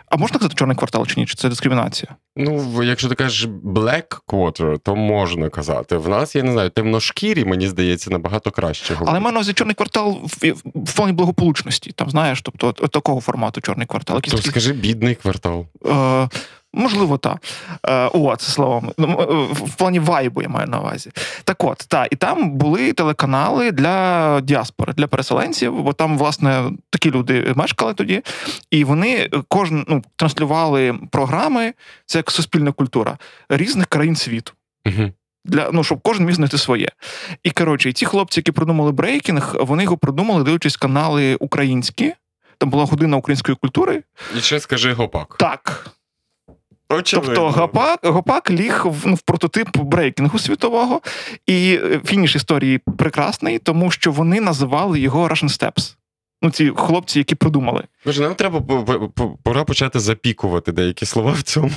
А 0.09 0.17
можна 0.17 0.37
казати 0.39 0.55
чорний 0.55 0.77
квартал 0.77 1.07
чи 1.07 1.19
ні? 1.19 1.25
Чи 1.25 1.35
це 1.35 1.49
дискримінація? 1.49 2.15
Ну, 2.35 2.83
якщо 2.83 3.09
ти 3.09 3.15
кажеш 3.15 3.47
black 3.65 4.19
quarter, 4.27 4.77
то 4.79 4.95
можна 4.95 5.49
казати. 5.49 5.97
В 5.97 6.09
нас, 6.09 6.35
я 6.35 6.43
не 6.43 6.51
знаю, 6.51 6.69
темношкірі, 6.69 7.45
мені 7.45 7.67
здається, 7.67 8.09
набагато 8.09 8.51
краще 8.51 8.85
Але 8.89 8.99
говорити. 8.99 9.19
в 9.19 9.23
мене 9.23 9.33
на 9.33 9.37
увазі 9.39 9.53
чорний 9.53 9.75
квартал 9.75 10.19
в, 10.23 10.53
в 10.75 10.93
плані 10.93 11.13
благополучності. 11.13 11.91
Там 11.91 12.09
знаєш, 12.09 12.41
тобто 12.41 12.67
от, 12.67 12.81
от 12.83 12.91
такого 12.91 13.21
формату 13.21 13.61
чорний 13.61 13.87
квартал. 13.87 14.15
Якісь 14.17 14.31
То 14.33 14.37
такі, 14.37 14.49
скажи 14.49 14.73
бідний 14.73 15.15
квартал. 15.15 15.65
е, 15.85 16.29
можливо, 16.73 17.17
так. 17.17 17.37
Е, 17.87 18.09
о, 18.13 18.35
це 18.35 18.51
словом. 18.51 18.91
Ну, 18.97 19.07
е, 19.21 19.53
в 19.65 19.75
плані 19.75 19.99
вайбу 19.99 20.41
я 20.41 20.49
маю 20.49 20.67
на 20.67 20.79
увазі. 20.79 21.11
Так 21.43 21.63
от, 21.63 21.77
та, 21.87 22.07
і 22.11 22.15
там 22.15 22.51
були 22.51 22.93
телеканали 22.93 23.71
для 23.71 24.41
діаспори, 24.41 24.93
для 24.93 25.07
переселенців, 25.07 25.83
бо 25.83 25.93
там, 25.93 26.17
власне, 26.17 26.63
такі 26.89 27.11
люди 27.11 27.53
мешкали 27.55 27.93
тоді, 27.93 28.21
і 28.71 28.83
вони 28.83 29.29
кожен 29.47 29.85
ну, 29.87 29.96
транслювали 30.15 30.99
програми, 31.11 31.73
це 32.05 32.19
як 32.19 32.31
суспільна 32.31 32.71
культура 32.71 33.17
різних 33.49 33.87
країн 33.87 34.15
світу. 34.15 34.53
Угу. 34.85 35.11
Для 35.45 35.69
ну 35.73 35.83
щоб 35.83 35.99
кожен 36.01 36.25
міг 36.25 36.35
знайти 36.35 36.57
своє. 36.57 36.89
І 37.43 37.51
коротше, 37.51 37.89
і 37.89 37.93
ті 37.93 38.05
хлопці, 38.05 38.39
які 38.39 38.51
придумали 38.51 38.91
брейкінг, 38.91 39.55
вони 39.59 39.83
його 39.83 39.97
придумали, 39.97 40.43
дивлячись 40.43 40.77
канали 40.77 41.35
українські. 41.35 42.13
Там 42.57 42.69
була 42.69 42.85
година 42.85 43.17
української 43.17 43.57
культури. 43.61 44.03
І 44.37 44.41
ще 44.41 44.59
скажи 44.59 44.93
гопак. 44.93 45.35
Так. 45.39 45.91
Очевидно. 46.89 47.35
Тобто 47.35 47.61
Гопак, 47.61 47.99
Гопак 48.03 48.51
ліг 48.51 48.81
в, 48.85 49.07
ну, 49.07 49.13
в 49.13 49.21
прототип 49.21 49.77
брейкінгу 49.77 50.39
світового, 50.39 51.01
і 51.47 51.79
фініш 52.05 52.35
історії 52.35 52.79
прекрасний, 52.97 53.59
тому 53.59 53.91
що 53.91 54.11
вони 54.11 54.41
називали 54.41 54.99
його 54.99 55.27
Russian 55.27 55.49
Steps. 55.49 55.95
Ну, 56.41 56.51
ці 56.51 56.71
хлопці, 56.75 57.19
які 57.19 57.35
придумали. 57.35 57.83
Боже, 58.05 58.21
нам 58.21 58.35
треба 58.35 58.61
по- 58.61 58.83
по- 58.83 59.09
по- 59.09 59.29
пора 59.43 59.63
почати 59.63 59.99
запікувати 59.99 60.71
деякі 60.71 61.05
слова 61.05 61.31
в 61.31 61.41
цьому. 61.41 61.71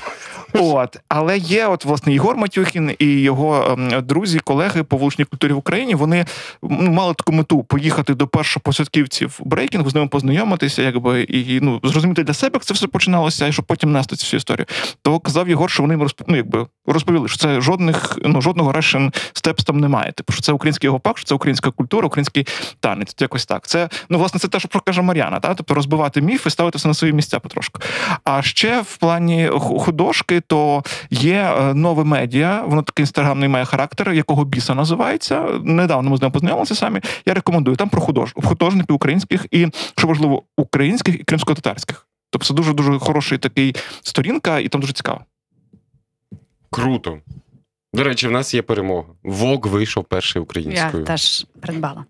От, 0.52 0.96
але 1.08 1.38
є, 1.38 1.66
от 1.66 1.84
власне 1.84 2.12
Єгор 2.12 2.36
Матюхін 2.36 2.94
і 2.98 3.06
його 3.06 3.76
ем, 3.78 4.06
друзі, 4.06 4.38
колеги 4.38 4.82
по 4.82 4.96
вуличній 4.96 5.24
культурі 5.24 5.52
в 5.52 5.56
Україні. 5.56 5.94
Вони 5.94 6.24
ну, 6.62 6.90
мали 6.90 7.14
таку 7.14 7.32
мету 7.32 7.62
поїхати 7.64 8.14
до 8.14 8.26
першопосадківців 8.26 9.40
брейкінгу, 9.44 9.90
з 9.90 9.94
ними 9.94 10.08
познайомитися, 10.08 10.82
якби 10.82 11.22
і 11.22 11.60
ну 11.60 11.80
зрозуміти 11.84 12.22
для 12.24 12.34
себе, 12.34 12.50
як 12.54 12.64
це 12.64 12.74
все 12.74 12.86
починалося, 12.86 13.46
і 13.46 13.52
щоб 13.52 13.64
потім 13.64 13.92
нести 13.92 14.16
цю 14.16 14.24
всю 14.24 14.38
історію. 14.38 14.66
То 15.02 15.18
казав 15.20 15.48
Єгор, 15.48 15.70
що 15.70 15.82
вони 15.82 15.94
їм 15.94 16.02
розп... 16.02 16.22
ну, 16.26 16.36
якби 16.36 16.66
розповіли, 16.92 17.28
що 17.28 17.36
це 17.36 17.60
жодних 17.60 18.18
ну 18.24 18.40
жодного 18.40 18.72
Russian 18.72 19.14
Steps 19.34 19.64
там 19.64 19.80
немає. 19.80 20.12
Типу, 20.12 20.32
що 20.32 20.42
це 20.42 20.52
український 20.52 20.90
гопак, 20.90 21.18
що 21.18 21.26
це 21.26 21.34
українська 21.34 21.70
культура, 21.70 22.06
український 22.06 22.46
танець. 22.80 23.16
Якось 23.20 23.46
так. 23.46 23.66
Це 23.66 23.88
ну 24.08 24.18
власне 24.18 24.40
це 24.40 24.48
те, 24.48 24.58
що 24.58 24.68
про 24.68 24.80
каже 24.80 25.02
Мар'яна, 25.02 25.40
та 25.40 25.54
тобто 25.54 25.74
розбивати 25.74 26.20
міф 26.20 26.46
і 26.46 26.50
ставити 26.50 26.78
все 26.78 26.88
на 26.88 26.94
свої 26.94 27.12
місця 27.12 27.40
потрошку. 27.40 27.80
А 28.24 28.42
ще 28.42 28.80
в 28.80 28.96
плані 28.96 29.50
художки, 29.58 30.40
то 30.40 30.82
є 31.10 31.54
е, 31.58 31.74
нове 31.74 32.04
медіа, 32.04 32.62
воно 32.66 32.82
такий 32.82 33.02
інстаграмний 33.02 33.48
має 33.48 33.64
характер, 33.64 34.12
якого 34.12 34.44
біса 34.44 34.74
називається. 34.74 35.46
Недавно 35.64 36.10
ми 36.10 36.16
з 36.16 36.22
ним 36.22 36.32
познайомилися 36.32 36.74
самі. 36.74 37.00
Я 37.26 37.34
рекомендую 37.34 37.76
там 37.76 37.88
про 37.88 38.00
худож... 38.00 38.32
художників 38.42 38.96
українських 38.96 39.46
і, 39.50 39.66
що 39.96 40.06
важливо, 40.06 40.42
українських 40.56 41.20
і 41.20 41.24
кримсько-татарських. 41.24 42.06
Тобто 42.30 42.48
це 42.48 42.54
дуже 42.54 42.72
дуже 42.72 42.98
хороший 42.98 43.38
такий 43.38 43.76
сторінка, 44.02 44.58
і 44.58 44.68
там 44.68 44.80
дуже 44.80 44.92
цікаво. 44.92 45.20
Круто. 46.70 47.18
До 47.94 48.04
речі, 48.04 48.28
в 48.28 48.30
нас 48.30 48.54
є 48.54 48.62
перемога. 48.62 49.08
Вог 49.22 49.66
вийшов 49.66 50.04
перший 50.04 50.42
Я 50.66 50.90
теж 50.90 51.46
придбала. 51.60 52.04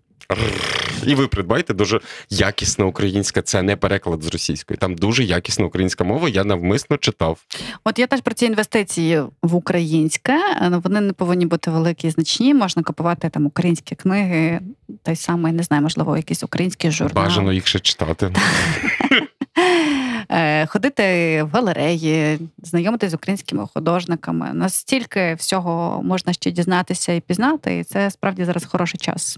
І 1.05 1.15
ви 1.15 1.27
придбайте 1.27 1.73
дуже 1.73 1.99
якісна 2.29 2.85
українська, 2.85 3.41
це 3.41 3.61
не 3.61 3.75
переклад 3.75 4.23
з 4.23 4.27
російської. 4.27 4.77
Там 4.77 4.95
дуже 4.95 5.23
якісна 5.23 5.65
українська 5.65 6.03
мова. 6.03 6.29
Я 6.29 6.43
навмисно 6.43 6.97
читав. 6.97 7.39
От 7.83 7.99
я 7.99 8.07
теж 8.07 8.21
про 8.21 8.33
ці 8.33 8.45
інвестиції 8.45 9.21
в 9.43 9.55
українське. 9.55 10.33
е, 10.61 10.81
Вони 10.83 11.01
не 11.01 11.13
повинні 11.13 11.45
бути 11.45 11.71
великі 11.71 12.07
і 12.07 12.11
значні. 12.11 12.53
Можна 12.53 12.83
купувати 12.83 13.29
там 13.29 13.45
українські 13.45 13.95
книги, 13.95 14.59
той 15.03 15.15
самий, 15.15 15.53
не 15.53 15.63
знаю, 15.63 15.83
можливо, 15.83 16.17
якийсь 16.17 16.43
український 16.43 16.91
журнал. 16.91 17.23
Бажано 17.25 17.53
їх 17.53 17.67
ще 17.67 17.79
читати. 17.79 18.33
Е, 20.29 20.65
Ходити 20.65 21.03
в 21.43 21.49
галереї, 21.49 22.39
знайомитися 22.63 23.09
з 23.09 23.13
українськими 23.13 23.67
художниками. 23.73 24.53
Настільки 24.53 25.33
всього 25.33 26.03
можна 26.03 26.33
ще 26.33 26.51
дізнатися 26.51 27.13
і 27.13 27.21
пізнати, 27.21 27.79
і 27.79 27.83
це 27.83 28.11
справді 28.11 28.45
зараз 28.45 28.65
хороший 28.65 28.99
час. 28.99 29.37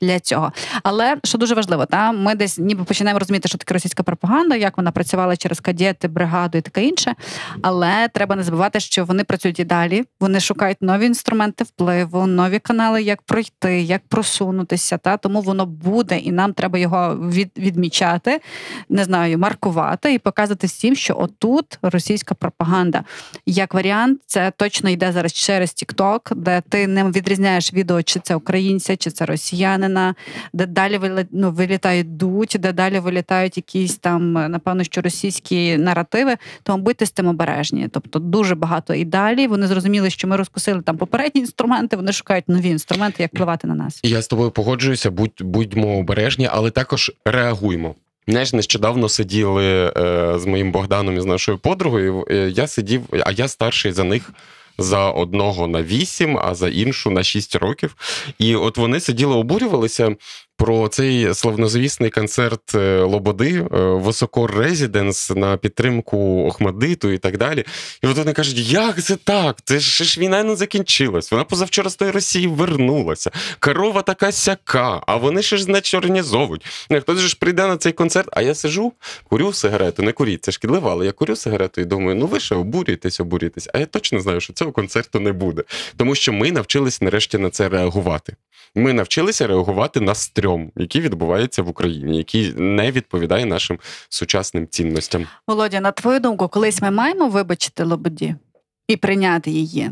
Для, 0.00 0.20
цього, 0.20 0.52
але 0.82 1.16
що 1.24 1.38
дуже 1.38 1.54
важливо, 1.54 1.86
та 1.86 2.12
ми 2.12 2.34
десь 2.34 2.58
ніби 2.58 2.84
починаємо 2.84 3.18
розуміти, 3.18 3.48
що 3.48 3.58
таке 3.58 3.74
російська 3.74 4.02
пропаганда, 4.02 4.56
як 4.56 4.76
вона 4.76 4.90
працювала 4.90 5.36
через 5.36 5.60
кадети, 5.60 6.08
бригаду 6.08 6.58
і 6.58 6.60
таке 6.60 6.84
інше. 6.84 7.14
Але 7.62 8.08
треба 8.08 8.36
не 8.36 8.42
забувати, 8.42 8.80
що 8.80 9.04
вони 9.04 9.24
працюють 9.24 9.60
і 9.60 9.64
далі. 9.64 10.04
Вони 10.20 10.40
шукають 10.40 10.82
нові 10.82 11.06
інструменти 11.06 11.64
впливу, 11.64 12.26
нові 12.26 12.58
канали, 12.58 13.02
як 13.02 13.22
пройти, 13.22 13.82
як 13.82 14.02
просунутися. 14.08 14.98
Та 14.98 15.16
тому 15.16 15.40
воно 15.40 15.66
буде, 15.66 16.18
і 16.18 16.32
нам 16.32 16.52
треба 16.52 16.78
його 16.78 17.16
від, 17.16 17.50
відмічати, 17.58 18.40
не 18.88 19.04
знаю, 19.04 19.38
маркувати 19.38 20.14
і 20.14 20.18
показати 20.18 20.66
всім, 20.66 20.96
що 20.96 21.16
отут 21.18 21.78
російська 21.82 22.34
пропаганда. 22.34 23.04
Як 23.46 23.74
варіант, 23.74 24.20
це 24.26 24.52
точно 24.56 24.90
йде 24.90 25.12
зараз 25.12 25.32
через 25.32 25.70
TikTok, 25.70 26.34
де 26.34 26.62
ти 26.68 26.86
не 26.86 27.04
відрізняєш 27.04 27.72
відео, 27.72 28.02
чи 28.02 28.20
це 28.20 28.34
українця, 28.34 28.96
чи 28.96 29.10
це 29.10 29.24
росіянина, 29.36 30.14
де 30.52 30.66
далі 30.66 31.00
ну, 31.30 31.50
вилітають 31.50 32.16
дуть, 32.16 32.56
де 32.60 32.72
далі 32.72 32.98
вилітають 32.98 33.56
якісь 33.56 33.96
там, 33.96 34.32
напевно, 34.32 34.84
що 34.84 35.00
російські 35.00 35.76
наративи. 35.76 36.36
Тому 36.62 36.82
будьте 36.82 37.06
з 37.06 37.10
тим 37.10 37.28
обережні. 37.28 37.88
Тобто 37.92 38.18
дуже 38.18 38.54
багато 38.54 38.94
і 38.94 39.04
далі. 39.04 39.46
Вони 39.46 39.66
зрозуміли, 39.66 40.10
що 40.10 40.28
ми 40.28 40.36
розкусили 40.36 40.82
там 40.82 40.96
попередні 40.96 41.40
інструменти. 41.40 41.96
Вони 41.96 42.12
шукають 42.12 42.48
нові 42.48 42.68
інструменти, 42.68 43.22
як 43.22 43.32
впливати 43.34 43.66
на 43.68 43.74
нас. 43.74 44.00
Я 44.02 44.22
з 44.22 44.28
тобою 44.28 44.50
погоджуюся, 44.50 45.10
будь, 45.10 45.42
будьмо 45.42 45.98
обережні, 45.98 46.48
але 46.52 46.70
також 46.70 47.12
реагуймо. 47.24 47.94
Знаєш, 48.28 48.52
нещодавно 48.52 49.08
сиділи 49.08 49.92
е, 49.96 50.38
з 50.38 50.46
моїм 50.46 50.72
Богданом 50.72 51.16
і 51.16 51.20
з 51.20 51.24
нашою 51.24 51.58
подругою. 51.58 52.26
е, 52.30 52.34
Я 52.50 52.66
сидів, 52.66 53.02
а 53.26 53.32
я 53.32 53.48
старший 53.48 53.92
за 53.92 54.04
них. 54.04 54.30
За 54.78 55.10
одного 55.10 55.66
на 55.66 55.82
вісім, 55.82 56.38
а 56.42 56.54
за 56.54 56.68
іншу 56.68 57.10
на 57.10 57.22
шість 57.22 57.56
років. 57.56 57.96
І 58.38 58.56
от 58.56 58.78
вони 58.78 59.00
сиділи, 59.00 59.34
обурювалися 59.34 60.16
про 60.56 60.88
цей 60.88 61.34
славнозвісний 61.34 62.10
концерт 62.10 62.74
е, 62.74 63.00
Лободи 63.00 63.54
е, 63.54 63.66
Високор 63.78 64.54
Резіденс 64.54 65.30
на 65.30 65.56
підтримку 65.56 66.46
Охмадиту 66.46 67.10
і 67.10 67.18
так 67.18 67.38
далі. 67.38 67.64
І 68.02 68.06
от 68.06 68.16
вони 68.16 68.32
кажуть, 68.32 68.58
як 68.58 69.02
це 69.02 69.16
так? 69.16 69.56
Це 69.64 69.78
ж 69.80 70.20
війна 70.20 70.42
не 70.42 70.56
закінчилась. 70.56 71.32
Вона 71.32 71.44
позавчора 71.44 71.90
з 71.90 71.96
тої 71.96 72.10
Росії 72.10 72.46
вернулася. 72.46 73.30
Корова 73.58 74.02
така 74.02 74.32
сяка, 74.32 75.02
а 75.06 75.16
вони 75.16 75.42
ще 75.42 75.56
ж 75.56 75.62
значить 75.62 75.94
організовують. 75.94 76.66
Ну, 76.90 77.00
Хтось 77.00 77.18
ж 77.18 77.36
прийде 77.40 77.66
на 77.66 77.76
цей 77.76 77.92
концерт, 77.92 78.28
а 78.32 78.42
я 78.42 78.54
сижу, 78.54 78.92
курю 79.24 79.52
сигарету, 79.52 80.02
не 80.02 80.12
куріть, 80.12 80.44
це 80.44 80.52
шкідливо, 80.52 80.90
але 80.90 81.06
я 81.06 81.12
курю 81.12 81.36
сигарету 81.36 81.80
і 81.80 81.84
думаю, 81.84 82.16
ну 82.16 82.26
ви 82.26 82.40
ще 82.40 82.54
обурюєтесь, 82.54 83.20
обурюєтесь. 83.20 83.68
А 83.74 83.78
я 83.78 83.86
точно 83.86 84.20
знаю, 84.20 84.40
що 84.40 84.52
цього 84.52 84.72
концерту 84.72 85.20
не 85.20 85.32
буде. 85.32 85.62
Тому 85.96 86.14
що 86.14 86.32
ми 86.32 86.52
навчились 86.52 87.00
нарешті 87.00 87.38
на 87.38 87.50
це 87.50 87.68
реагувати. 87.68 88.36
Ми 88.76 88.92
навчилися 88.92 89.46
реагувати 89.46 90.00
на 90.00 90.14
стрьом, 90.14 90.72
який 90.76 91.00
відбувається 91.00 91.62
в 91.62 91.68
Україні, 91.68 92.16
який 92.18 92.54
не 92.56 92.90
відповідає 92.90 93.46
нашим 93.46 93.78
сучасним 94.08 94.68
цінностям. 94.68 95.26
Володя, 95.46 95.80
на 95.80 95.92
твою 95.92 96.20
думку, 96.20 96.48
колись 96.48 96.82
ми 96.82 96.90
маємо 96.90 97.28
вибачити 97.28 97.84
Лободі 97.84 98.34
і 98.88 98.96
прийняти 98.96 99.50
її? 99.50 99.90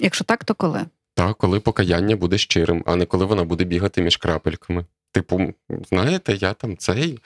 Якщо 0.00 0.24
так, 0.24 0.44
то 0.44 0.54
коли? 0.54 0.84
Так, 1.14 1.36
коли 1.36 1.60
покаяння 1.60 2.16
буде 2.16 2.38
щирим, 2.38 2.82
а 2.86 2.96
не 2.96 3.06
коли 3.06 3.24
вона 3.24 3.44
буде 3.44 3.64
бігати 3.64 4.02
між 4.02 4.16
крапельками. 4.16 4.84
Типу, 5.14 5.54
знаєте, 5.88 6.38
я 6.40 6.52
там 6.52 6.76
цей, 6.76 7.18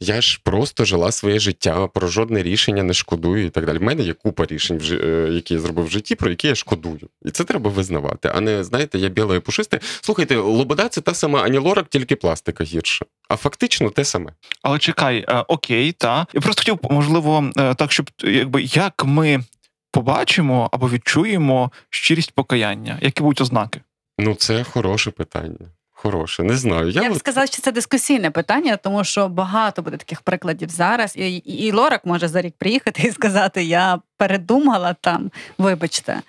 я 0.00 0.20
ж 0.20 0.40
просто 0.44 0.84
жила 0.84 1.12
своє 1.12 1.38
життя, 1.38 1.86
про 1.86 2.08
жодне 2.08 2.42
рішення 2.42 2.82
не 2.82 2.94
шкодую 2.94 3.46
і 3.46 3.50
так 3.50 3.66
далі. 3.66 3.78
В 3.78 3.82
мене 3.82 4.02
є 4.02 4.12
купа 4.12 4.44
рішень, 4.44 4.80
е, 4.90 5.28
які 5.32 5.54
я 5.54 5.60
зробив 5.60 5.84
в 5.84 5.90
житті, 5.90 6.14
про 6.14 6.30
які 6.30 6.48
я 6.48 6.54
шкодую. 6.54 7.08
І 7.24 7.30
це 7.30 7.44
треба 7.44 7.70
визнавати. 7.70 8.32
А 8.34 8.40
не 8.40 8.64
знаєте, 8.64 8.98
я 8.98 9.08
біле 9.08 9.36
і 9.36 9.40
пушисте. 9.40 9.80
Слухайте, 10.00 10.36
Лобода 10.36 10.88
це 10.88 11.00
та 11.00 11.14
сама 11.14 11.42
Ані 11.42 11.58
Лорак, 11.58 11.88
тільки 11.88 12.16
пластика 12.16 12.64
гірша. 12.64 13.04
А 13.28 13.36
фактично 13.36 13.90
те 13.90 14.04
саме. 14.04 14.32
Але 14.62 14.78
чекай, 14.78 15.24
е, 15.28 15.44
окей, 15.48 15.92
та 15.92 16.26
я 16.32 16.40
просто 16.40 16.60
хотів, 16.60 16.78
можливо, 16.90 17.50
е, 17.56 17.74
так, 17.74 17.92
щоб 17.92 18.10
якби 18.20 18.62
як 18.62 19.04
ми 19.04 19.44
побачимо 19.92 20.68
або 20.72 20.88
відчуємо 20.88 21.72
щирість 21.90 22.32
покаяння, 22.32 22.98
які 23.02 23.22
будуть 23.22 23.40
ознаки? 23.40 23.80
Ну, 24.18 24.34
це 24.34 24.64
хороше 24.64 25.10
питання. 25.10 25.68
Хороше, 26.02 26.42
не 26.42 26.56
знаю. 26.56 26.90
Я, 26.90 27.02
Я 27.02 27.08
б 27.08 27.12
от- 27.12 27.18
сказала, 27.18 27.46
що 27.46 27.62
це 27.62 27.72
дискусійне 27.72 28.30
питання, 28.30 28.76
тому 28.76 29.04
що 29.04 29.28
багато 29.28 29.82
буде 29.82 29.96
таких 29.96 30.20
прикладів 30.20 30.68
зараз. 30.68 31.16
І, 31.16 31.36
і, 31.36 31.66
і 31.66 31.72
Лорак 31.72 32.06
може 32.06 32.28
за 32.28 32.42
рік 32.42 32.54
приїхати 32.58 33.02
і 33.02 33.10
сказати: 33.10 33.64
Я 33.64 34.00
передумала 34.16 34.94
там, 35.00 35.30
вибачте. 35.58 36.20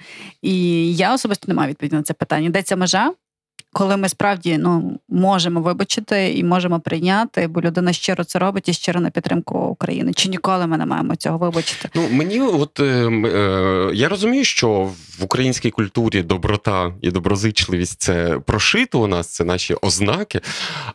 І 0.42 0.96
я 0.96 1.14
особисто 1.14 1.46
не 1.48 1.54
маю 1.54 1.70
відповіді 1.70 1.96
на 1.96 2.04
це 2.04 2.14
питання. 2.14 2.50
Де 2.50 2.62
ця 2.64 2.76
межа? 2.76 3.12
Коли 3.74 3.98
ми 3.98 4.10
справді 4.10 4.58
ну 4.58 5.00
можемо 5.10 5.62
вибачити 5.62 6.34
і 6.34 6.44
можемо 6.44 6.80
прийняти, 6.80 7.48
бо 7.48 7.62
людина 7.62 7.94
щиро 7.94 8.24
це 8.24 8.40
робить 8.40 8.70
і 8.70 8.74
щиро 8.74 9.00
на 9.00 9.10
підтримку 9.10 9.60
України. 9.60 10.14
Чи 10.14 10.30
ніколи 10.30 10.68
ми 10.68 10.78
не 10.78 10.86
маємо 10.86 11.16
цього 11.16 11.38
вибачити? 11.38 11.90
Ну 11.96 12.08
мені, 12.12 12.42
от 12.42 12.80
е, 12.80 12.84
е, 12.84 13.92
я 13.94 14.10
розумію, 14.10 14.44
що 14.44 14.70
в 15.20 15.24
українській 15.24 15.72
культурі 15.72 16.22
доброта 16.22 16.94
і 17.02 17.12
доброзичливість 17.12 18.02
це 18.02 18.40
прошито 18.46 19.00
у 19.00 19.08
нас, 19.08 19.28
це 19.28 19.44
наші 19.44 19.76
ознаки. 19.82 20.42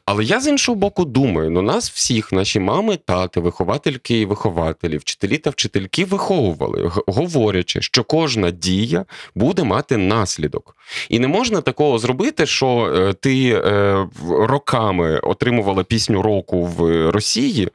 Але 0.04 0.24
я 0.24 0.40
з 0.40 0.46
іншого 0.46 0.76
боку 0.76 1.04
думаю: 1.04 1.50
ну 1.50 1.62
нас 1.62 1.90
всіх, 1.90 2.32
наші 2.32 2.60
мами, 2.60 2.96
тати, 2.96 3.40
виховательки 3.40 4.20
і 4.20 4.24
вихователі, 4.24 4.96
вчителі 4.96 5.38
та 5.38 5.50
вчительки 5.50 6.04
виховували, 6.04 6.90
говорячи, 7.06 7.82
що 7.82 8.04
кожна 8.04 8.50
дія 8.50 9.04
буде 9.34 9.64
мати 9.64 9.96
наслідок. 9.96 10.76
І 11.08 11.18
не 11.18 11.28
можна 11.28 11.60
такого 11.60 11.98
зробити, 11.98 12.46
що 12.46 12.67
е, 12.68 13.12
ти 13.12 13.48
е, 13.50 14.06
роками 14.30 15.18
отримувала 15.18 15.84
пісню 15.84 16.22
року 16.22 16.64
в 16.64 17.10
Росії. 17.10 17.68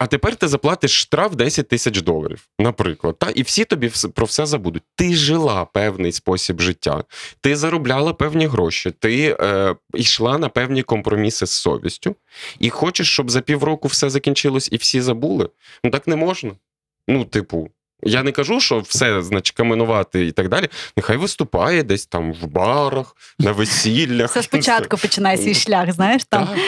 А 0.00 0.06
тепер 0.06 0.36
ти 0.36 0.48
заплатиш 0.48 1.00
штраф 1.00 1.34
10 1.34 1.68
тисяч 1.68 2.02
доларів, 2.02 2.48
наприклад. 2.58 3.16
Та 3.18 3.30
і 3.30 3.42
всі 3.42 3.64
тобі 3.64 3.90
про 4.14 4.26
все 4.26 4.46
забудуть. 4.46 4.82
Ти 4.94 5.14
жила 5.14 5.64
певний 5.64 6.12
спосіб 6.12 6.60
життя, 6.60 7.04
ти 7.40 7.56
заробляла 7.56 8.12
певні 8.12 8.46
гроші, 8.46 8.90
ти 8.90 9.36
е, 9.40 9.74
йшла 9.94 10.38
на 10.38 10.48
певні 10.48 10.82
компроміси 10.82 11.46
з 11.46 11.50
совістю, 11.50 12.16
і 12.58 12.70
хочеш, 12.70 13.12
щоб 13.12 13.30
за 13.30 13.40
півроку 13.40 13.88
все 13.88 14.10
закінчилось 14.10 14.68
і 14.72 14.76
всі 14.76 15.00
забули. 15.00 15.48
Ну 15.84 15.90
так 15.90 16.06
не 16.06 16.16
можна. 16.16 16.52
Ну, 17.08 17.24
типу, 17.24 17.70
Я 18.02 18.22
не 18.22 18.32
кажу, 18.32 18.60
що 18.60 18.78
все 18.78 19.22
значить 19.22 19.56
каменувати 19.56 20.26
і 20.26 20.32
так 20.32 20.48
далі. 20.48 20.68
Нехай 20.96 21.16
виступає 21.16 21.82
десь 21.82 22.06
там 22.06 22.32
в 22.32 22.46
барах, 22.46 23.16
на 23.38 23.52
весіллях. 23.52 24.30
Все 24.30 24.42
спочатку 24.42 24.96
починає 24.96 25.36
свій 25.38 25.54
шлях, 25.64 25.92
знаєш, 25.92 26.24
там 26.24 26.46
Так. 26.46 26.58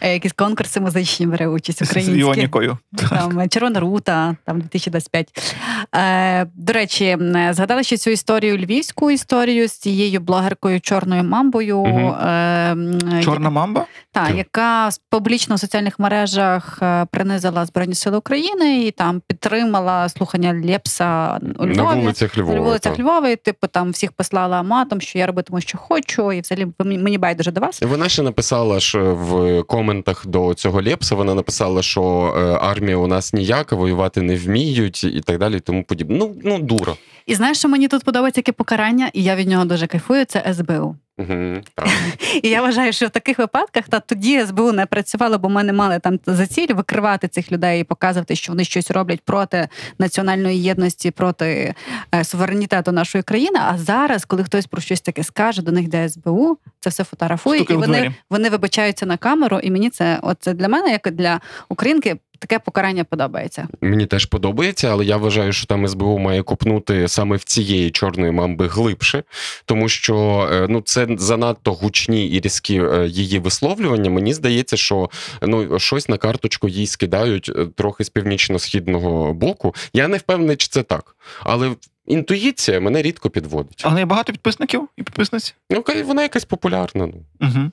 е, 0.00 0.12
якісь 0.12 0.32
конкурси 0.32 0.80
музичні 0.80 1.26
бере 1.26 1.48
участь 1.48 1.84
З 1.84 1.90
українські. 1.90 2.18
Іонікою. 2.20 2.78
Там 3.10 3.40
е, 3.40 3.48
Червона 3.48 3.80
рута, 3.80 4.36
там 4.44 4.60
2025. 4.60 5.54
Е, 5.94 6.46
до 6.54 6.72
речі, 6.72 7.16
згадали 7.50 7.82
ще 7.82 7.96
цю 7.96 8.10
історію 8.10 8.58
львівську 8.58 9.10
історію 9.10 9.68
з 9.68 9.72
цією 9.72 10.20
блогеркою 10.20 10.80
Чорною 10.80 11.24
мамбою. 11.24 11.84
Е, 11.84 12.76
Чорна 13.24 13.50
мамба? 13.50 13.86
Так. 14.12 14.34
яка 14.36 14.88
публічно 15.10 15.54
в 15.54 15.60
соціальних 15.60 15.98
мережах 15.98 16.78
принизила 17.10 17.66
Збройні 17.66 17.94
Сили 17.94 18.18
України 18.18 18.82
і 18.82 18.90
там 18.90 19.22
підтримала 19.26 20.08
слухання 20.08 20.54
Лепса 20.76 21.40
у 21.58 21.66
На 21.66 21.94
вулицях 21.94 22.38
Львова. 22.38 22.54
На 22.54 22.60
вулицях. 22.60 22.98
Львова, 22.98 23.28
і, 23.28 23.36
типу, 23.36 23.66
там 23.66 23.90
всіх 23.90 24.12
послала 24.12 24.62
матом, 24.62 25.00
що 25.00 25.18
я 25.18 25.26
робитиму, 25.26 25.60
що 25.60 25.78
хочу, 25.78 26.32
і 26.32 26.40
взагалі 26.40 26.66
мені 26.78 27.18
байдуже 27.18 27.50
до 27.50 27.60
вас. 27.60 27.82
Вона 27.82 28.08
ще 28.08 28.22
написала 28.22 28.80
ж 28.80 28.98
в 28.98 29.62
коментах 29.62 30.26
до 30.26 30.54
цього 30.54 30.82
Лепса, 30.82 31.14
вона 31.14 31.34
написала, 31.34 31.82
що 31.82 32.34
е, 32.36 32.40
армія 32.60 32.96
у 32.96 33.06
нас 33.06 33.32
ніяка, 33.32 33.76
воювати 33.76 34.22
не 34.22 34.36
вміють 34.36 35.04
і 35.04 35.20
так 35.20 35.38
далі, 35.38 35.56
і 35.56 35.60
тому 35.60 35.84
подібне. 35.84 36.18
Ну, 36.18 36.34
ну 36.44 36.58
дура. 36.58 36.92
І 37.26 37.34
знаєш, 37.34 37.58
що 37.58 37.68
мені 37.68 37.88
тут 37.88 38.04
подобається 38.04 38.38
яке 38.38 38.52
покарання, 38.52 39.10
і 39.12 39.22
я 39.22 39.36
від 39.36 39.48
нього 39.48 39.64
дуже 39.64 39.86
кайфую. 39.86 40.24
Це 40.24 40.54
СБУ. 40.54 40.96
Угу, 41.18 41.60
так. 41.74 41.88
І 42.42 42.48
я 42.48 42.62
вважаю, 42.62 42.92
що 42.92 43.06
в 43.06 43.10
таких 43.10 43.38
випадках 43.38 43.84
та 43.88 44.00
тоді 44.00 44.46
СБУ 44.46 44.72
не 44.72 44.86
працювало, 44.86 45.38
бо 45.38 45.48
ми 45.48 45.64
не 45.64 45.72
мали 45.72 45.98
там 45.98 46.18
за 46.26 46.46
ціль 46.46 46.74
викривати 46.74 47.28
цих 47.28 47.52
людей 47.52 47.80
і 47.80 47.84
показувати, 47.84 48.36
що 48.36 48.52
вони 48.52 48.64
щось 48.64 48.90
роблять 48.90 49.20
проти 49.20 49.68
національної 49.98 50.62
єдності, 50.62 51.10
проти 51.10 51.74
е, 52.14 52.24
суверенітету 52.24 52.92
нашої 52.92 53.22
країни. 53.22 53.58
А 53.62 53.78
зараз, 53.78 54.24
коли 54.24 54.44
хтось 54.44 54.66
про 54.66 54.80
щось 54.80 55.00
таке 55.00 55.24
скаже, 55.24 55.62
до 55.62 55.72
них 55.72 55.84
йде 55.84 56.08
СБУ, 56.08 56.58
це 56.80 56.90
все 56.90 57.04
фотографує, 57.04 57.58
Стукає 57.58 57.78
і 57.78 57.80
вони, 57.80 58.14
вони 58.30 58.50
вибачаються 58.50 59.06
на 59.06 59.16
камеру. 59.16 59.58
І 59.58 59.70
мені 59.70 59.90
це, 59.90 60.18
от 60.22 60.36
це 60.40 60.54
для 60.54 60.68
мене, 60.68 60.90
як 60.90 61.10
для 61.10 61.40
українки, 61.68 62.16
таке 62.38 62.58
покарання 62.58 63.04
подобається. 63.04 63.68
Мені 63.80 64.06
теж 64.06 64.24
подобається, 64.24 64.88
але 64.88 65.04
я 65.04 65.16
вважаю, 65.16 65.52
що 65.52 65.66
там 65.66 65.88
СБУ 65.88 66.18
має 66.18 66.42
копнути 66.42 67.08
саме 67.08 67.36
в 67.36 67.44
цієї 67.44 67.90
чорної 67.90 68.32
мамби 68.32 68.68
глибше, 68.68 69.22
тому 69.64 69.88
що 69.88 70.48
е, 70.52 70.66
ну 70.68 70.80
це 70.80 71.06
занадто 71.18 71.72
гучні 71.72 72.28
і 72.28 72.40
різкі 72.40 72.82
е, 72.82 73.06
її 73.08 73.38
висловлювання. 73.38 74.10
Мені 74.10 74.34
здається, 74.34 74.76
що 74.76 75.10
ну 75.42 75.78
щось 75.78 76.08
на 76.08 76.18
карточку 76.18 76.68
їй 76.68 76.86
скидають 76.86 77.52
е, 77.56 77.66
трохи 77.76 78.04
з 78.04 78.08
північно-східного 78.08 79.34
боку. 79.34 79.74
Я 79.92 80.08
не 80.08 80.16
впевнений, 80.16 80.56
чи 80.56 80.68
це 80.68 80.82
так, 80.82 81.16
але 81.40 81.70
інтуїція 82.06 82.80
мене 82.80 83.02
рідко 83.02 83.30
підводить. 83.30 83.82
Але 83.84 84.00
є 84.00 84.06
багато 84.06 84.32
підписників 84.32 84.88
і 84.96 85.02
підписниць. 85.02 85.54
Ну 85.70 85.84
вона 86.04 86.22
якась 86.22 86.44
популярна. 86.44 87.06
Ну 87.06 87.14
Угу. 87.40 87.70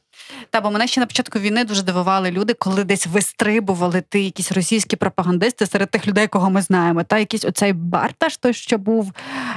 Та 0.50 0.62
бо 0.62 0.72
мене 0.72 0.88
ще 0.88 1.02
на 1.02 1.08
початку 1.08 1.40
війни 1.40 1.64
дуже 1.64 1.82
дивували 1.84 2.32
люди, 2.32 2.54
коли 2.54 2.84
десь 2.84 3.08
вистрибували 3.08 4.04
ти 4.10 4.20
якісь 4.22 4.52
російські 4.52 4.96
пропагандисти 4.96 5.66
серед 5.66 5.90
тих 5.90 6.08
людей, 6.08 6.28
кого 6.28 6.50
ми 6.50 6.62
знаємо. 6.62 7.04
Та 7.04 7.18
якийсь 7.18 7.46
оцей 7.46 7.74
Барташ, 7.74 8.38
той, 8.38 8.54
що 8.54 8.78
був 8.78 9.12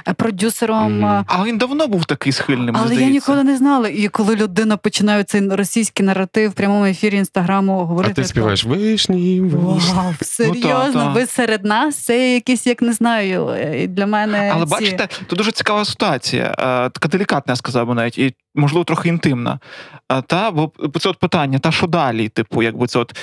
е, 0.08 0.12
продюсером. 0.12 0.98
Мгм. 0.98 1.04
е, 1.04 1.24
А 1.26 1.44
він 1.44 1.58
давно 1.58 1.86
був 1.86 2.04
такий 2.04 2.32
схильний, 2.32 2.74
Але 2.74 2.86
здається. 2.86 3.04
я 3.06 3.10
ніколи 3.12 3.44
не 3.44 3.56
знала. 3.56 3.88
І 3.88 4.08
коли 4.08 4.36
людина 4.36 4.76
починає 4.76 5.24
цей 5.24 5.48
російський 5.48 6.06
наратив 6.06 6.50
в 6.50 6.54
прямому 6.54 6.84
ефірі 6.84 7.16
інстаграму 7.16 7.84
говорити, 7.84 8.12
а 8.12 8.14
ти 8.14 8.22
то- 8.22 8.28
співаєш 8.28 8.64
вишні, 8.64 9.40
вишні. 9.40 9.94
Вау, 9.94 10.14
серйозно, 10.22 10.92
та. 11.02 11.08
ви 11.08 11.26
серед 11.26 11.64
нас 11.64 11.96
це 11.96 12.34
якісь, 12.34 12.66
як 12.66 12.82
не 12.82 12.92
знаю, 12.92 13.50
для 13.88 14.06
мене. 14.06 14.50
Але 14.54 14.64
ці... 14.64 14.70
бачите, 14.70 15.08
тут 15.26 15.38
дуже 15.38 15.52
цікава 15.52 15.84
ситуація, 15.84 16.44
е, 16.58 16.90
така 16.90 17.08
делікатна, 17.08 17.52
я 17.52 17.56
сказав 17.56 17.86
би 17.86 17.94
навіть, 17.94 18.18
і 18.18 18.34
можливо 18.54 18.84
трохи 18.84 19.08
інтимна. 19.08 19.58
Е, 20.12 20.22
Бо 20.50 20.72
це 21.00 21.08
от 21.08 21.16
питання, 21.18 21.58
та 21.58 21.72
що 21.72 21.86
далі? 21.86 22.28
Типу, 22.28 22.62
якби 22.62 22.86
це 22.86 22.98
от 22.98 23.16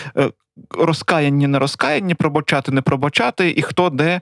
е, 0.57 0.61
розкаяння, 0.85 1.47
не 1.47 1.59
розкаяння, 1.59 2.15
пробачати, 2.15 2.71
не 2.71 2.81
пробачати, 2.81 3.53
і 3.57 3.61
хто 3.61 3.89
де 3.89 4.21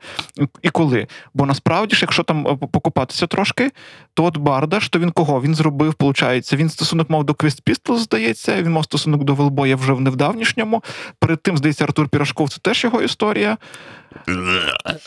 і 0.62 0.70
коли. 0.70 1.08
Бо 1.34 1.46
насправді 1.46 1.96
ж, 1.96 2.02
якщо 2.02 2.24
там 2.24 2.48
е, 2.48 2.56
покопатися 2.56 3.28
трошки, 3.28 3.72
то 4.14 4.24
от 4.24 4.38
Бардаш, 4.38 4.90
то 4.90 5.00
він 5.00 5.12
кого? 5.12 5.42
Він 5.42 5.56
зробив, 5.56 5.96
виходить, 6.00 6.54
він 6.54 6.70
стосунок 6.70 7.10
мав 7.10 7.24
до 7.24 7.34
Квіст 7.34 7.62
Пістол, 7.62 7.98
здається, 7.98 8.62
він 8.62 8.72
мав 8.72 8.84
стосунок 8.84 9.24
до 9.24 9.36
Велбоя 9.36 9.76
вже 9.76 9.94
в 9.94 10.02
невдавнішньому. 10.02 10.84
Перед 11.20 11.42
тим, 11.44 11.58
здається, 11.58 11.84
Артур 11.84 12.10
Пірашков 12.10 12.50
це 12.50 12.58
теж 12.62 12.84
його 12.84 13.02
історія. 13.02 13.58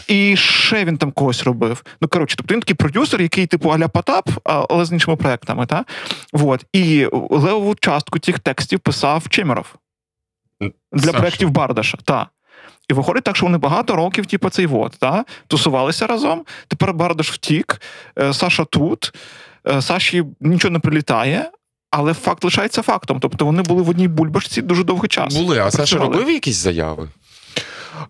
І 0.09 0.37
ще 0.37 0.85
він 0.85 0.97
там 0.97 1.13
когось 1.13 1.43
робив. 1.43 1.85
Ну 2.01 2.09
коротше, 2.09 2.37
тобто 2.37 2.55
він 2.55 2.61
такий 2.61 2.77
продюсер, 2.77 3.23
який, 3.23 3.47
типу, 3.47 3.69
аля 3.69 3.89
Потап, 3.89 4.31
але 4.45 4.85
з 4.85 4.93
іншими 4.93 5.17
проектами. 5.17 5.67
Та? 5.67 5.85
Вот. 6.33 6.67
І 6.73 7.09
левову 7.13 7.75
частку 7.75 8.19
тих 8.19 8.39
текстів 8.39 8.81
писав 8.81 9.29
Чемеров 9.29 9.75
для 10.93 11.07
Саша. 11.07 11.19
проєктів 11.19 11.51
Бардаша. 11.51 11.99
Та. 12.05 12.27
І 12.89 12.95
виходить 12.95 13.25
так, 13.25 13.37
що 13.37 13.47
вони 13.47 13.59
багато 13.59 13.97
років, 13.97 14.27
типу, 14.27 14.51
цей 14.51 14.67
вот, 14.67 14.93
та? 14.99 15.25
тусувалися 15.47 16.07
разом. 16.07 16.45
Тепер 16.69 16.95
Бардаш 16.95 17.31
втік, 17.31 17.81
е, 18.19 18.33
Саша 18.33 18.65
тут, 18.65 19.13
е, 19.67 19.83
Саші 19.83 20.25
нічого 20.41 20.73
не 20.73 20.79
прилітає. 20.79 21.51
Але 21.91 22.15
факт 22.15 22.45
лишається 22.45 22.83
фактом. 22.83 23.21
Тобто 23.21 23.45
вони 23.45 23.63
були 23.63 23.83
в 23.83 23.89
одній 23.89 24.09
бульбашці 24.09 24.63
дуже 24.63 24.85
довгий 24.85 25.09
час. 25.09 25.35
Були, 25.35 25.59
а 25.59 25.71
Саша 25.71 25.99
робив 25.99 26.31
якісь 26.31 26.57
заяви? 26.57 27.09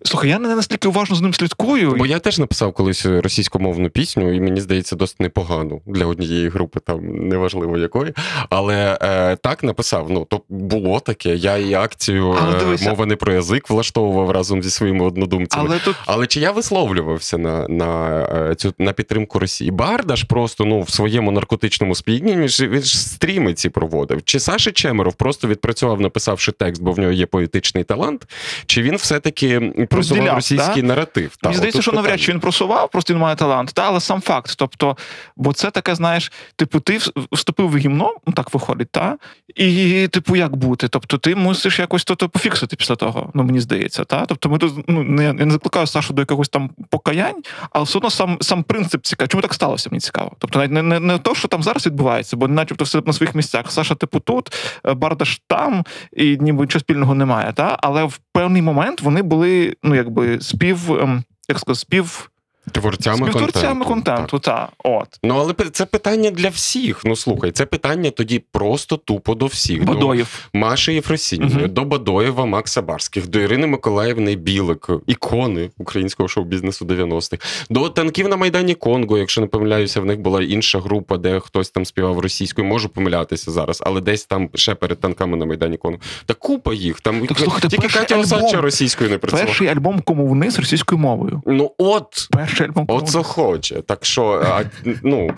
Слухай, 0.02 0.30
я 0.30 0.38
не 0.38 0.56
настільки 0.56 0.88
уважно 0.88 1.16
з 1.16 1.20
ним 1.20 1.34
слідкую. 1.34 1.94
Бо 1.94 2.06
я 2.06 2.18
теж 2.18 2.38
написав 2.38 2.72
колись 2.72 3.06
російськомовну 3.06 3.90
пісню, 3.90 4.34
і 4.34 4.40
мені 4.40 4.60
здається, 4.60 4.96
досить 4.96 5.20
непогану 5.20 5.80
для 5.86 6.06
однієї 6.06 6.48
групи, 6.48 6.80
там 6.80 7.28
неважливо 7.28 7.78
якої. 7.78 8.12
Але 8.50 8.98
е, 9.02 9.36
так 9.36 9.62
написав. 9.62 10.06
Ну 10.10 10.26
то 10.30 10.40
було 10.48 11.00
таке. 11.00 11.34
Я 11.34 11.56
і 11.56 11.74
акцію 11.74 12.32
е, 12.32 12.76
мова 12.88 13.06
не 13.06 13.16
про 13.16 13.32
язик 13.32 13.70
влаштовував 13.70 14.30
разом 14.30 14.62
зі 14.62 14.70
своїми 14.70 15.04
однодумцями. 15.04 15.64
Але 15.68 15.78
тут 15.78 15.96
Але 16.06 16.26
чи 16.26 16.40
я 16.40 16.50
висловлювався 16.50 17.38
на, 17.38 17.68
на, 17.68 18.20
е, 18.50 18.54
цю 18.54 18.74
на 18.78 18.92
підтримку 18.92 19.38
Росії? 19.38 19.70
Бардаш 19.70 20.22
просто 20.22 20.64
ну 20.64 20.80
в 20.80 20.90
своєму 20.90 21.30
наркотичному 21.30 21.94
він 21.94 22.48
він 22.60 22.82
ж 22.82 22.98
стріми 22.98 23.54
ці 23.54 23.68
проводив. 23.68 24.24
Чи 24.24 24.40
Саша 24.40 24.72
Чемеров 24.72 25.14
просто 25.14 25.48
відпрацював, 25.48 26.00
написавши 26.00 26.52
текст, 26.52 26.82
бо 26.82 26.92
в 26.92 26.98
нього 26.98 27.12
є 27.12 27.26
поетичний 27.26 27.84
талант? 27.84 28.26
Чи 28.66 28.82
він 28.82 28.96
все-таки 28.96 29.73
просував 29.88 30.34
російський 30.34 30.82
да? 30.82 30.88
наратив? 30.88 31.36
Мені 31.42 31.56
здається, 31.56 31.82
що 31.82 31.92
навряд 31.92 32.20
чи 32.20 32.32
він 32.32 32.40
просував, 32.40 32.90
просто 32.90 33.14
він 33.14 33.20
має 33.20 33.36
талант, 33.36 33.70
та, 33.74 33.82
але 33.82 34.00
сам 34.00 34.20
факт. 34.20 34.54
Тобто, 34.58 34.96
бо 35.36 35.52
це 35.52 35.70
таке, 35.70 35.94
знаєш, 35.94 36.32
типу, 36.56 36.80
ти 36.80 36.98
вступив 37.32 37.68
в 37.68 37.76
гімно, 37.76 38.14
ну 38.26 38.32
так 38.32 38.54
виходить, 38.54 38.88
та? 38.90 39.16
І, 39.54 40.08
типу, 40.08 40.36
як 40.36 40.56
бути? 40.56 40.88
Тобто, 40.88 41.18
ти 41.18 41.34
мусиш 41.34 41.78
якось 41.78 42.04
то, 42.04 42.14
то 42.14 42.28
пофіксити 42.28 42.76
після 42.76 42.96
того, 42.96 43.30
ну 43.34 43.42
мені 43.42 43.60
здається. 43.60 44.04
Та? 44.04 44.26
Тобто, 44.26 44.48
ми 44.48 44.58
тут 44.58 44.88
ну, 44.88 45.02
не, 45.02 45.24
я 45.24 45.32
не 45.32 45.50
закликаю 45.50 45.86
Сашу 45.86 46.14
до 46.14 46.22
якогось 46.22 46.48
там 46.48 46.70
покаянь, 46.90 47.42
але 47.70 47.84
все 47.84 47.98
одно 47.98 48.10
сам, 48.10 48.38
сам 48.40 48.62
принцип 48.62 49.02
цікавий. 49.04 49.28
Чому 49.28 49.42
так 49.42 49.54
сталося, 49.54 49.88
мені 49.90 50.00
цікаво. 50.00 50.32
Тобто, 50.38 50.58
навіть 50.58 50.72
не, 50.72 50.82
не, 50.82 51.00
не 51.00 51.18
то, 51.18 51.34
що 51.34 51.48
там 51.48 51.62
зараз 51.62 51.86
відбувається, 51.86 52.36
бо 52.36 52.48
начебто 52.48 52.84
все 52.84 53.02
на 53.06 53.12
своїх 53.12 53.34
місцях. 53.34 53.72
Саша, 53.72 53.94
типу, 53.94 54.20
тут, 54.20 54.52
е, 54.86 54.94
Бардаш 54.94 55.40
там, 55.48 55.84
і 56.12 56.36
ніби 56.36 56.60
нічого 56.60 56.80
спільного 56.80 57.14
немає. 57.14 57.52
Та? 57.52 57.78
Але 57.80 58.04
в 58.04 58.20
певний 58.32 58.62
момент 58.62 59.00
вони 59.00 59.22
були, 59.22 59.63
ну, 59.82 59.94
якби 59.94 60.40
спів. 60.40 60.92
ем, 60.92 61.24
Як 61.48 61.58
сказати, 61.58 61.80
спів 61.80 62.30
Творцями 62.72 63.30
контенту. 63.32 63.84
контенту, 63.84 64.38
та 64.38 64.68
от 64.78 65.08
Ну, 65.22 65.34
але 65.38 65.54
це 65.70 65.86
питання 65.86 66.30
для 66.30 66.48
всіх. 66.48 67.02
Ну 67.04 67.16
слухай, 67.16 67.50
це 67.52 67.66
питання 67.66 68.10
тоді 68.10 68.38
просто 68.52 68.96
тупо 68.96 69.34
до 69.34 69.46
всіх. 69.46 69.84
До 69.84 69.92
Бадоїв. 69.92 70.48
Маші 70.54 70.92
Єфросіньої, 70.92 71.54
Мгм. 71.54 71.74
до 71.74 71.84
Бадоєва, 71.84 72.46
Макса 72.46 72.82
Барських, 72.82 73.28
до 73.28 73.40
Ірини 73.40 73.66
Миколаївни 73.66 74.34
Білик, 74.34 74.88
ікони 75.06 75.70
українського 75.78 76.28
шоу-бізнесу 76.28 76.84
90-х, 76.84 77.66
до 77.70 77.88
танків 77.88 78.28
на 78.28 78.36
Майдані 78.36 78.74
Конго, 78.74 79.18
якщо 79.18 79.40
не 79.40 79.46
помиляюся, 79.46 80.00
в 80.00 80.04
них 80.04 80.20
була 80.20 80.42
інша 80.42 80.80
група, 80.80 81.16
де 81.16 81.40
хтось 81.40 81.70
там 81.70 81.84
співав 81.84 82.18
російською. 82.18 82.66
Можу 82.68 82.88
помилятися 82.88 83.50
зараз, 83.50 83.82
але 83.86 84.00
десь 84.00 84.24
там 84.24 84.48
ще 84.54 84.74
перед 84.74 85.00
танками 85.00 85.36
на 85.36 85.46
Майдані 85.46 85.76
Конго. 85.76 85.98
Та 86.26 86.34
купа 86.34 86.74
їх. 86.74 87.00
Там 87.00 87.26
Так, 87.26 87.38
слухайте, 87.38 87.68
тільки 87.68 87.88
Катя 87.88 88.16
Осадча 88.18 88.60
російською 88.60 89.10
не 89.10 89.18
працювала. 89.18 89.46
Перший 89.46 89.68
альбом 89.68 90.00
комуни 90.00 90.50
з 90.50 90.58
російською 90.58 90.98
мовою. 90.98 91.42
Ну 91.46 91.72
от. 91.78 92.28
Перший 92.30 92.53
альбом 92.60 92.84
Оце 92.88 93.22
хоче. 93.22 93.82
Так 93.82 94.04
що, 94.04 94.42
а, 94.46 94.64
ну, 95.02 95.30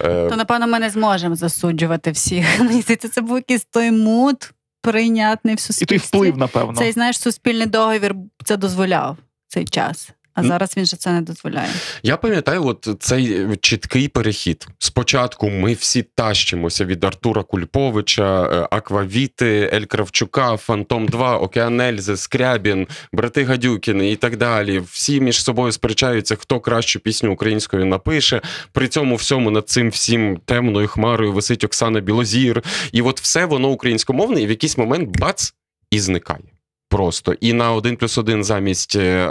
е, 0.00 0.28
То 0.28 0.36
напевно 0.36 0.66
ми 0.66 0.78
не 0.78 0.90
зможемо 0.90 1.36
засуджувати 1.36 2.10
всіх. 2.10 2.46
Мені 2.60 2.80
здається, 2.82 3.08
це 3.08 3.20
був 3.20 3.36
якийсь 3.36 3.64
той 3.64 3.90
мут 3.90 4.52
прийнятний 4.82 5.54
в 5.54 5.82
І 5.82 5.84
той 5.84 5.98
вплив, 5.98 6.38
напевно. 6.38 6.78
Цей 6.78 6.92
знаєш, 6.92 7.20
суспільний 7.20 7.66
договір 7.66 8.14
це 8.44 8.56
дозволяв 8.56 9.16
цей 9.48 9.64
час. 9.64 10.10
А 10.34 10.42
зараз 10.42 10.76
він 10.76 10.86
же 10.86 10.96
це 10.96 11.12
не 11.12 11.20
дозволяє. 11.20 11.70
Я 12.02 12.16
пам'ятаю, 12.16 12.66
от 12.66 12.88
цей 13.00 13.46
чіткий 13.60 14.08
перехід. 14.08 14.66
Спочатку 14.78 15.50
ми 15.50 15.74
всі 15.74 16.02
тащимося 16.02 16.84
від 16.84 17.04
Артура 17.04 17.42
Кульповича, 17.42 18.42
е, 18.42 18.68
Аквавіти, 18.70 19.70
Ель 19.72 19.84
Кравчука, 19.84 20.56
Фантом 20.56 21.08
2, 21.08 21.38
Океан 21.38 21.80
Ельзи, 21.80 22.16
Скрябін, 22.16 22.86
брати 23.12 23.44
Гадюкіни 23.44 24.10
і 24.10 24.16
так 24.16 24.36
далі. 24.36 24.82
Всі 24.90 25.20
між 25.20 25.44
собою 25.44 25.72
сперечаються, 25.72 26.36
хто 26.36 26.60
кращу 26.60 27.00
пісню 27.00 27.32
українською 27.32 27.86
напише. 27.86 28.40
При 28.72 28.88
цьому 28.88 29.16
всьому 29.16 29.50
над 29.50 29.68
цим 29.68 29.90
всім 29.90 30.36
темною 30.44 30.88
хмарою 30.88 31.32
висить 31.32 31.64
Оксана 31.64 32.00
Білозір. 32.00 32.62
І 32.92 33.02
от 33.02 33.20
все 33.20 33.44
воно 33.44 33.68
українськомовне, 33.68 34.42
і 34.42 34.46
в 34.46 34.50
якийсь 34.50 34.78
момент 34.78 35.18
бац 35.18 35.54
і 35.90 36.00
зникає. 36.00 36.59
Просто 36.90 37.34
і 37.40 37.52
на 37.52 37.72
один 37.72 37.96
плюс 37.96 38.18
один 38.18 38.44
замість 38.44 38.96
е, 38.96 39.28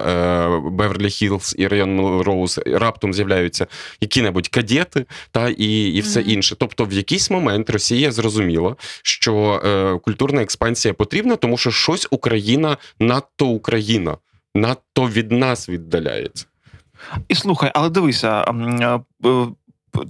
Беверлі 0.72 1.10
Хіллз 1.10 1.55
і 1.57 1.68
Район 1.68 1.95
Мелроуз 1.95 2.60
раптом 2.66 3.14
з'являються 3.14 3.68
які-небудь 4.01 4.47
кадети 4.47 5.05
та 5.32 5.49
і, 5.49 5.82
і 5.82 6.01
все 6.01 6.20
Мгм. 6.20 6.30
інше. 6.30 6.55
Тобто, 6.60 6.86
в 6.86 6.93
якийсь 6.93 7.32
момент 7.32 7.70
Росія 7.70 8.12
зрозуміла, 8.12 8.76
що 9.03 9.62
е, 9.66 9.99
культурна 9.99 10.41
експансія 10.41 10.93
потрібна, 10.93 11.36
тому 11.36 11.57
що 11.57 11.72
щось 11.72 12.07
Україна 12.12 12.78
надто 12.99 13.47
Україна, 13.47 14.18
надто 14.55 15.07
від 15.07 15.32
нас 15.32 15.70
віддаляється. 15.70 16.45
І 17.28 17.36
слухай, 17.36 17.72
але 17.74 17.89
дивися, 17.89 18.41
е, 18.41 18.99
е, 19.26 19.47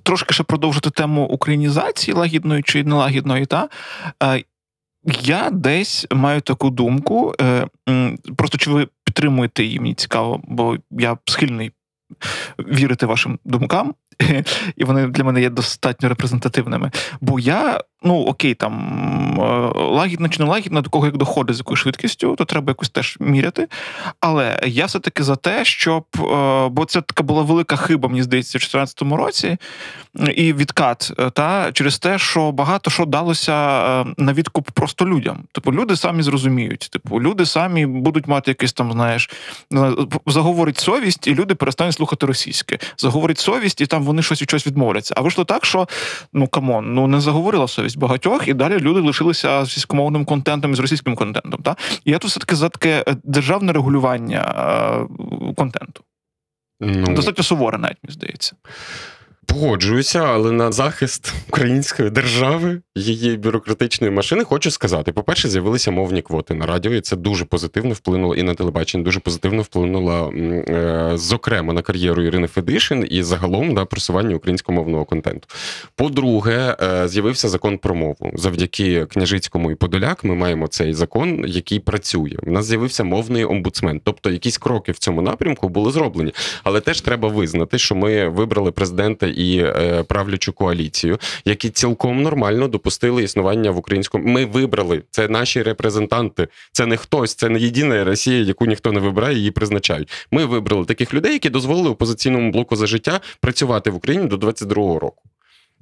трошки 0.04 0.34
ще 0.34 0.44
продовжити 0.44 0.90
тему 0.90 1.26
українізації 1.26 2.18
лагідної 2.18 2.64
чи 2.64 2.84
нелагідної, 2.84 3.46
та 3.46 3.70
е, 4.24 4.44
я 5.22 5.50
десь 5.50 6.08
маю 6.12 6.42
таку 6.42 6.70
думку. 6.70 7.34
е, 7.42 7.68
Просто 8.38 8.58
чи 8.58 8.72
ви 8.72 8.88
підтримуєте 9.04 9.64
її, 9.64 9.80
мені 9.80 9.94
цікаво, 9.94 10.42
бо 10.44 10.78
я 10.92 11.18
схильний 11.26 11.72
вірити 12.60 13.06
вашим 13.06 13.40
думкам, 13.46 13.94
і 14.78 14.84
вони 14.84 15.08
для 15.08 15.24
мене 15.24 15.42
є 15.42 15.50
достатньо 15.50 16.10
репрезентативними. 16.10 16.92
Бо 17.22 17.40
я, 17.40 17.82
ну 18.04 18.16
окей, 18.16 18.54
там 18.54 18.74
е, 19.40 19.80
лагідно 19.80 20.30
чи 20.30 20.44
не 20.44 20.50
лагідно, 20.50 20.82
до 20.82 20.90
кого 20.90 21.06
як 21.06 21.18
доходить 21.18 21.56
з 21.56 21.60
якою 21.60 21.76
швидкістю, 21.76 22.36
то 22.36 22.46
треба 22.46 22.72
якось 22.72 22.90
теж 22.90 23.18
міряти. 23.20 23.68
Але 24.20 24.60
я 24.66 24.86
все-таки 24.86 25.24
за 25.24 25.36
те, 25.36 25.66
щоб 25.66 26.06
е, 26.20 26.68
бо 26.70 26.86
це 26.86 27.02
така 27.02 27.24
була 27.24 27.42
велика 27.42 27.76
хиба, 27.76 28.10
мені 28.10 28.24
здається, 28.24 28.58
в 28.58 28.62
2014 28.62 29.02
році, 29.02 29.58
і 30.36 30.54
відкат 30.54 31.12
е, 31.20 31.30
та 31.30 31.72
через 31.72 32.00
те, 32.00 32.20
що 32.20 32.52
багато 32.52 32.92
що 32.92 33.06
далося 33.06 33.56
на 34.18 34.34
відкуп 34.34 34.72
просто 34.72 35.06
людям. 35.06 35.44
Типу, 35.52 35.74
люди 35.74 35.96
самі 35.96 36.24
зрозуміють. 36.24 36.90
Типу, 36.92 37.22
люди 37.22 37.46
самі 37.46 37.86
будуть 37.86 38.28
мати 38.28 38.52
якийсь 38.52 38.74
там, 38.74 38.92
знаєш, 38.92 39.30
заговорить 40.26 40.78
совість, 40.78 41.28
і 41.28 41.36
люди 41.36 41.56
перестануть 41.56 41.94
слухати 42.00 42.26
російське. 42.26 42.80
Заговорить 42.98 43.40
совість, 43.40 43.82
і 43.82 43.86
там 43.86 44.04
вони 44.04 44.22
щось 44.22 44.42
від 44.42 44.50
щось 44.50 44.68
відмовляться. 44.68 45.14
А 45.18 45.22
вийшло 45.22 45.46
так, 45.46 45.66
що 45.66 45.88
ну 46.34 46.48
come 46.48 46.74
on, 46.74 46.94
ну 46.94 47.08
не 47.08 47.20
заговорила 47.20 47.68
совість 47.68 47.98
багатьох, 47.98 48.48
і 48.48 48.54
далі 48.54 48.80
люди 48.80 49.00
лишилися 49.00 49.66
з 49.66 49.68
російськомовним 49.68 50.26
контентом 50.26 50.72
і 50.72 50.76
з 50.76 50.80
російським 50.80 51.16
контентом. 51.16 51.62
Та? 51.62 51.76
І 52.06 52.12
я 52.12 52.18
тут 52.18 52.32
все 52.32 52.40
таки 52.40 52.56
за 52.56 52.70
таке 52.70 53.04
е, 53.08 53.16
державне 53.24 53.74
регулювання 53.74 54.42
е, 54.42 55.54
контенту. 55.54 56.04
Ну, 56.82 57.16
Достатньо 57.16 57.44
суворе, 57.44 57.78
навіть 57.78 57.98
мені 58.04 58.14
здається. 58.14 58.56
Погоджуюся, 59.50 60.20
але 60.20 60.52
на 60.52 60.72
захист 60.72 61.34
української 61.48 62.10
держави, 62.10 62.82
її 62.96 63.38
бюрократичної 63.38 64.14
машини, 64.14 64.44
хочу 64.44 64.72
сказати: 64.72 65.12
по-перше, 65.12 65.50
з'явилися 65.50 65.92
мовні 65.92 66.22
квоти 66.22 66.54
на 66.54 66.66
радіо, 66.66 66.94
і 66.94 67.02
це 67.02 67.16
дуже 67.16 67.46
позитивно 67.46 67.94
вплинуло 67.94 68.36
і 68.36 68.44
на 68.44 68.54
телебачення, 68.54 69.04
дуже 69.04 69.20
позитивно 69.20 69.62
вплинуло, 69.62 70.34
е, 70.34 71.12
зокрема, 71.16 71.74
на 71.74 71.82
кар'єру 71.82 72.24
Ірини 72.24 72.48
Федишин 72.48 73.08
і 73.10 73.24
загалом 73.24 73.74
на 73.74 73.86
просування 73.86 74.36
українськомовного 74.36 75.06
контенту. 75.06 75.48
По-друге, 75.96 76.76
е, 76.82 77.08
з'явився 77.08 77.50
закон 77.50 77.78
про 77.78 77.96
мову. 77.96 78.32
Завдяки 78.34 79.06
княжицькому 79.06 79.72
і 79.72 79.76
Подоляк 79.76 80.24
ми 80.24 80.36
маємо 80.36 80.68
цей 80.68 80.94
закон, 80.94 81.44
який 81.48 81.80
працює. 81.80 82.36
У 82.44 82.52
нас 82.52 82.66
з'явився 82.66 83.04
мовний 83.04 83.46
омбудсмен. 83.46 84.02
Тобто, 84.04 84.30
якісь 84.30 84.58
кроки 84.58 84.92
в 84.92 84.98
цьому 84.98 85.22
напрямку 85.22 85.70
були 85.70 85.92
зроблені. 85.92 86.34
Але 86.64 86.82
теж 86.82 87.02
треба 87.02 87.28
визнати, 87.28 87.78
що 87.78 87.96
ми 87.96 88.30
вибрали 88.30 88.72
президента 88.72 89.28
і 89.40 89.58
е, 89.58 90.04
правлячу 90.04 90.54
коаліцію, 90.54 91.20
які 91.46 91.70
цілком 91.70 92.22
нормально 92.22 92.68
допустили 92.68 93.24
існування 93.24 93.72
в 93.72 93.78
українському. 93.78 94.28
Ми 94.28 94.46
вибрали 94.46 95.04
це 95.12 95.28
наші 95.28 95.64
репрезентанти. 95.64 96.48
Це 96.72 96.86
не 96.86 96.98
хтось, 96.98 97.36
це 97.36 97.50
не 97.50 97.60
єдина 97.60 98.04
Росія, 98.04 98.40
яку 98.40 98.66
ніхто 98.66 98.92
не 98.92 99.00
вибирає, 99.00 99.38
її 99.38 99.52
призначають. 99.52 100.12
Ми 100.32 100.46
вибрали 100.46 100.86
таких 100.86 101.14
людей, 101.14 101.34
які 101.34 101.50
дозволили 101.50 101.90
опозиційному 101.90 102.52
блоку 102.52 102.76
за 102.76 102.88
життя 102.88 103.20
працювати 103.42 103.90
в 103.90 103.96
Україні 103.96 104.28
до 104.28 104.36
22-го 104.36 105.00
року. 105.00 105.24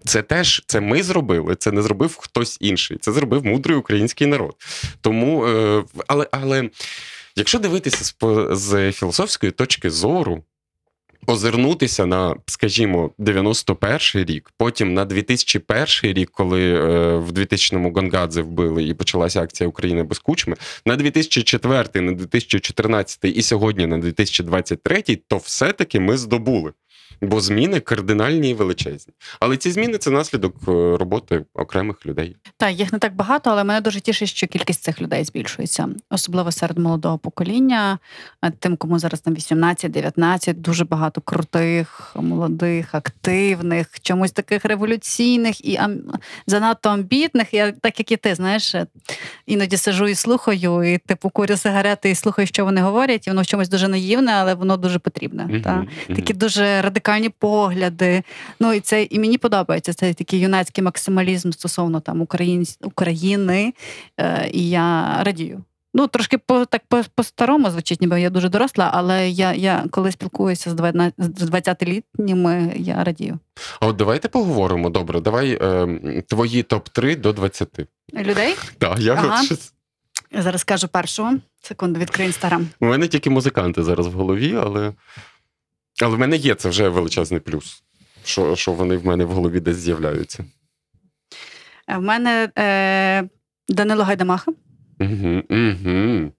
Це 0.06 0.22
теж 0.22 0.64
це 0.68 0.80
ми 0.80 1.04
зробили, 1.04 1.56
це 1.56 1.72
не 1.72 1.82
зробив 1.82 2.18
хтось 2.18 2.58
інший. 2.62 2.98
Це 2.98 3.12
зробив 3.12 3.46
мудрий 3.46 3.78
український 3.78 4.28
народ. 4.28 4.56
Тому, 5.02 5.46
е, 5.46 5.84
але, 6.08 6.28
але 6.32 6.70
якщо 7.36 7.60
дивитися 7.60 8.04
з, 8.04 8.16
з 8.52 8.92
філософської 8.92 9.52
точки 9.52 9.90
зору, 9.90 10.44
озирнутися 11.28 12.06
на, 12.06 12.36
скажімо, 12.46 13.12
91 13.18 14.26
рік, 14.26 14.52
потім 14.58 14.94
на 14.94 15.06
2001 15.06 15.88
рік, 16.04 16.30
коли 16.32 16.74
е, 16.74 17.18
в 17.18 17.32
2000-му 17.32 17.92
Гонгадзе 17.92 18.42
вбили 18.42 18.84
і 18.84 18.94
почалася 18.94 19.42
акція 19.42 19.70
України 19.70 20.04
без 20.04 20.20
кучми, 20.20 20.56
на 20.86 20.96
2004, 20.96 22.02
на 22.02 22.12
2014 22.12 23.20
і 23.24 23.42
сьогодні 23.42 23.88
на 23.88 23.98
2023, 23.98 25.04
то 25.28 25.38
все-таки 25.38 26.00
ми 26.00 26.18
здобули. 26.18 26.72
Бо 27.22 27.42
зміни 27.42 27.80
кардинальні 27.80 28.50
і 28.50 28.54
величезні. 28.54 29.14
Але 29.40 29.58
ці 29.58 29.72
зміни 29.72 29.98
це 29.98 30.10
наслідок 30.10 30.56
е, 30.68 30.72
роботи 30.98 31.46
окремих 31.54 32.06
людей. 32.06 32.36
Так, 32.58 32.80
їх 32.80 32.94
не 32.94 33.00
так 33.00 33.16
багато, 33.16 33.50
але 33.50 33.64
мене 33.64 33.82
дуже 33.82 34.02
тішить, 34.02 34.30
що 34.30 34.48
кількість 34.48 34.84
цих 34.84 35.02
людей 35.02 35.24
збільшується, 35.24 35.90
особливо 36.10 36.52
серед 36.52 36.78
молодого 36.78 37.18
покоління. 37.18 38.00
Е, 38.44 38.52
Тим, 38.60 38.78
кому 38.78 39.00
зараз 39.00 39.22
там 39.22 39.36
18-19, 39.36 40.54
дуже 40.54 40.86
багато 40.86 41.22
крутих, 41.22 42.16
молодих, 42.16 42.96
активних, 42.96 43.88
чомусь 44.02 44.32
таких 44.32 44.66
революційних 44.66 45.66
і 45.66 45.78
ам... 45.78 45.98
занадто 46.48 46.90
амбітних. 46.90 47.54
Я 47.54 47.72
так 47.72 48.00
як 48.00 48.12
і 48.12 48.18
ти, 48.18 48.36
знаєш, 48.36 48.76
е, 48.76 48.88
іноді 49.46 49.78
сиджу 49.78 50.08
і 50.08 50.16
слухаю, 50.16 50.94
і 50.94 50.98
типу 50.98 51.30
курю 51.30 51.58
сигарети 51.58 52.10
і 52.10 52.16
слухаю, 52.16 52.48
що 52.48 52.66
вони 52.66 52.82
говорять, 52.82 53.28
і 53.28 53.30
воно 53.30 53.42
в 53.42 53.46
чомусь 53.46 53.70
дуже 53.70 53.88
наївне, 53.88 54.32
але 54.32 54.54
воно 54.54 54.78
дуже 54.78 55.00
потрібне. 55.00 55.44
Мгм, 55.44 55.62
Та? 55.62 55.86
Такі 56.08 56.34
дуже 56.34 56.82
радикальні 56.82 56.97
погляди. 57.40 58.24
Ну 58.60 58.74
і 58.74 58.80
це 58.80 59.04
і 59.04 59.20
мені 59.20 59.38
подобається 59.38 59.94
цей 59.94 60.14
такий 60.14 60.40
юнацький 60.40 60.84
максималізм 60.84 61.52
стосовно 61.52 62.00
там 62.00 62.22
Україн, 62.22 62.66
України. 62.82 63.74
Е, 64.20 64.50
і 64.54 64.70
я 64.70 65.18
радію. 65.24 65.64
Ну, 65.94 66.08
трошки 66.08 66.38
по 66.38 66.66
так 66.66 66.82
по, 66.88 67.02
по-старому 67.16 67.70
звучить, 67.70 68.02
ніби 68.02 68.22
я 68.22 68.30
дуже 68.30 68.50
доросла, 68.50 68.92
але 68.94 69.30
я, 69.30 69.54
я 69.54 69.86
коли 69.92 70.12
спілкуюся 70.12 70.72
з 71.18 71.44
20-літніми, 71.50 72.72
я 72.76 73.04
радію. 73.04 73.40
А 73.80 73.88
от 73.88 73.96
давайте 73.96 74.28
поговоримо. 74.28 74.90
Добре, 74.90 75.22
давай 75.22 75.60
е, 75.62 76.24
твої 76.28 76.64
топ-3 76.64 77.22
до 77.22 77.34
20. 77.34 77.80
Людей 78.14 78.56
Так, 78.78 79.00
я 79.00 79.14
Ага. 79.14 79.44
я 80.32 80.42
зараз 80.42 80.62
скажу 80.62 80.88
першого. 80.88 81.34
Секунду, 81.62 82.00
відкрию 82.00 82.28
інстаграм. 82.28 82.68
У 82.80 82.86
мене 82.86 83.08
тільки 83.08 83.30
музиканти 83.30 83.84
зараз 83.84 84.08
в 84.08 84.12
голові, 84.12 84.56
але. 84.64 84.94
Але 86.04 86.16
в 86.16 86.20
мене 86.20 86.36
є 86.36 86.56
це 86.56 86.70
вже 86.70 86.90
величезний 86.90 87.40
плюс. 87.40 87.84
Що, 88.24 88.56
що 88.56 88.72
вони 88.72 88.98
в 88.98 89.06
мене 89.06 89.26
в 89.26 89.32
голові 89.32 89.60
десь 89.60 89.78
з'являються. 89.78 90.46
Е, 91.90 91.98
В 91.98 92.02
мене 92.02 92.50
е, 92.58 93.30
Данило 93.70 94.04
Гайдамаха. 94.04 94.52
Угу, 95.00 95.44
угу. 95.50 96.32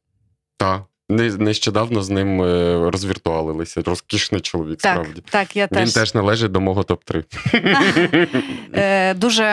Так. 0.57 0.85
Не, 1.11 1.31
нещодавно 1.37 2.03
з 2.03 2.11
ним 2.11 2.43
е, 2.43 2.91
розвіртуалилися. 2.91 3.83
Розкішний 3.87 4.41
чоловік, 4.41 4.79
Так, 4.79 4.93
справді. 4.93 5.23
так, 5.31 5.57
я 5.57 5.67
теж. 5.67 5.87
Він 5.89 5.93
теж. 5.95 6.15
належить 6.15 6.53
до 6.53 6.61
мого 6.61 6.83
топ-3. 6.83 7.25
Е, 8.75 9.15
Дуже 9.15 9.45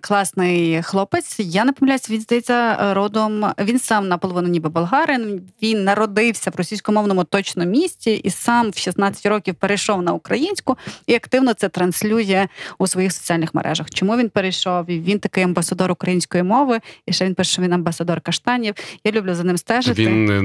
класний 0.00 0.82
хлопець. 0.82 1.36
Я 1.38 1.64
не 1.64 1.72
помиляюсь, 1.72 2.10
він 2.10 2.20
здається 2.20 2.94
родом. 2.94 3.46
Він 3.58 3.78
сам 3.78 4.08
наполовину 4.08 4.48
ніби 4.48 4.68
болгарин. 4.68 5.42
Він 5.62 5.84
народився 5.84 6.50
в 6.50 6.56
російськомовному 6.56 7.24
точно 7.24 7.64
місті 7.64 8.12
і 8.14 8.30
сам 8.30 8.70
в 8.70 8.76
16 8.76 9.26
років 9.26 9.54
перейшов 9.54 10.02
на 10.02 10.12
українську 10.12 10.76
і 11.06 11.14
активно 11.14 11.54
це 11.54 11.68
транслює 11.68 12.46
у 12.78 12.86
своїх 12.86 13.12
соціальних 13.12 13.54
мережах. 13.54 13.90
Чому 13.90 14.16
він 14.16 14.28
перейшов? 14.28 14.84
Він 14.88 15.18
такий 15.18 15.44
амбасадор 15.44 15.90
української 15.90 16.42
мови. 16.42 16.80
І 17.06 17.12
ще 17.12 17.24
він 17.24 17.34
пише, 17.34 17.52
що 17.52 17.62
він 17.62 17.72
амбасадор 17.72 18.20
каштанів. 18.20 18.74
Я 19.04 19.12
люблю 19.12 19.34
за 19.34 19.44
ним 19.44 19.58
стежити. 19.58 20.06
Він 20.06 20.30
е, 20.30 20.42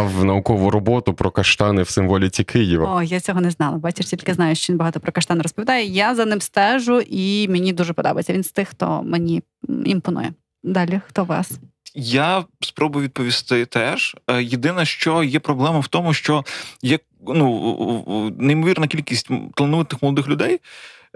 написав 0.00 0.24
наукову 0.24 0.70
роботу 0.70 1.14
про 1.14 1.30
каштани 1.30 1.82
в 1.82 1.90
символіці 1.90 2.44
Києва. 2.44 2.94
О, 2.94 3.02
я 3.02 3.20
цього 3.20 3.40
не 3.40 3.50
знала. 3.50 3.78
Бачиш, 3.78 4.06
тільки 4.06 4.34
знаю, 4.34 4.54
що 4.54 4.72
він 4.72 4.78
багато 4.78 5.00
про 5.00 5.12
каштан 5.12 5.42
розповідає. 5.42 5.86
Я 5.86 6.14
за 6.14 6.24
ним 6.24 6.40
стежу, 6.40 7.00
і 7.00 7.48
мені 7.48 7.72
дуже 7.72 7.92
подобається. 7.92 8.32
Він 8.32 8.42
з 8.42 8.52
тих, 8.52 8.68
хто 8.68 9.02
мені 9.02 9.42
імпонує. 9.84 10.32
Далі, 10.62 11.00
хто 11.08 11.24
вас? 11.24 11.50
Я 11.94 12.44
спробую 12.60 13.04
відповісти 13.04 13.66
теж. 13.66 14.16
Е, 14.30 14.42
Єдине, 14.42 14.84
що 14.84 15.22
є 15.22 15.40
проблема 15.40 15.80
в 15.80 15.88
тому, 15.88 16.14
що 16.14 16.44
є 16.82 16.98
ну, 17.26 18.34
неймовірна 18.38 18.86
кількість 18.86 19.28
талановитих 19.54 20.02
молодих 20.02 20.28
людей, 20.28 20.60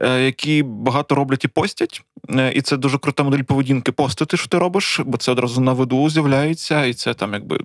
які 0.03 0.63
багато 0.63 1.15
роблять 1.15 1.45
і 1.45 1.49
постять. 1.49 2.03
Е, 2.31 2.53
І 2.55 2.61
це 2.63 2.77
дуже 2.77 2.99
крута 2.99 3.23
модель 3.23 3.43
поведінки 3.43 3.93
постити, 3.93 4.37
що 4.37 4.49
ти 4.49 4.59
робиш, 4.59 5.01
бо 5.05 5.17
це 5.19 5.33
одразу 5.33 5.61
на 5.61 5.73
виду 5.73 6.11
з'являється, 6.11 6.85
і 6.85 6.95
це 6.95 7.15
там 7.15 7.33
якби 7.33 7.59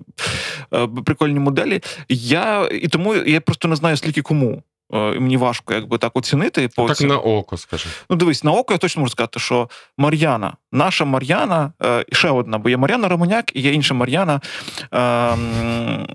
е, 0.74 0.88
прикольні 1.04 1.38
моделі. 1.38 1.82
Я 2.08 2.68
і 2.72 2.88
тому 2.88 3.14
я 3.14 3.40
просто 3.40 3.68
не 3.68 3.76
знаю, 3.76 3.96
скільки 3.96 4.22
кому. 4.22 4.62
Е, 4.92 5.20
Мені 5.20 5.36
важко 5.36 5.74
якби 5.74 5.98
так 5.98 6.16
оцінити. 6.16 6.68
По 6.76 6.88
Так 6.88 7.00
на 7.00 7.18
око, 7.18 7.56
скажи. 7.56 7.88
Ну, 8.10 8.16
дивись, 8.16 8.44
на 8.44 8.52
око 8.52 8.74
я 8.74 8.78
точно 8.78 9.00
можу 9.00 9.12
сказати, 9.12 9.40
що 9.40 9.68
Мар'яна, 9.98 10.52
наша 10.72 11.04
Мар'яна, 11.04 11.72
е, 11.82 12.04
і 12.08 12.14
ще 12.14 12.30
одна, 12.30 12.58
бо 12.58 12.68
є 12.68 12.76
Мар'яна 12.76 13.08
Романяк 13.08 13.56
і 13.56 13.60
є 13.60 13.72
інша 13.72 13.94
Мар'яна 13.94 14.34
е, 14.34 15.36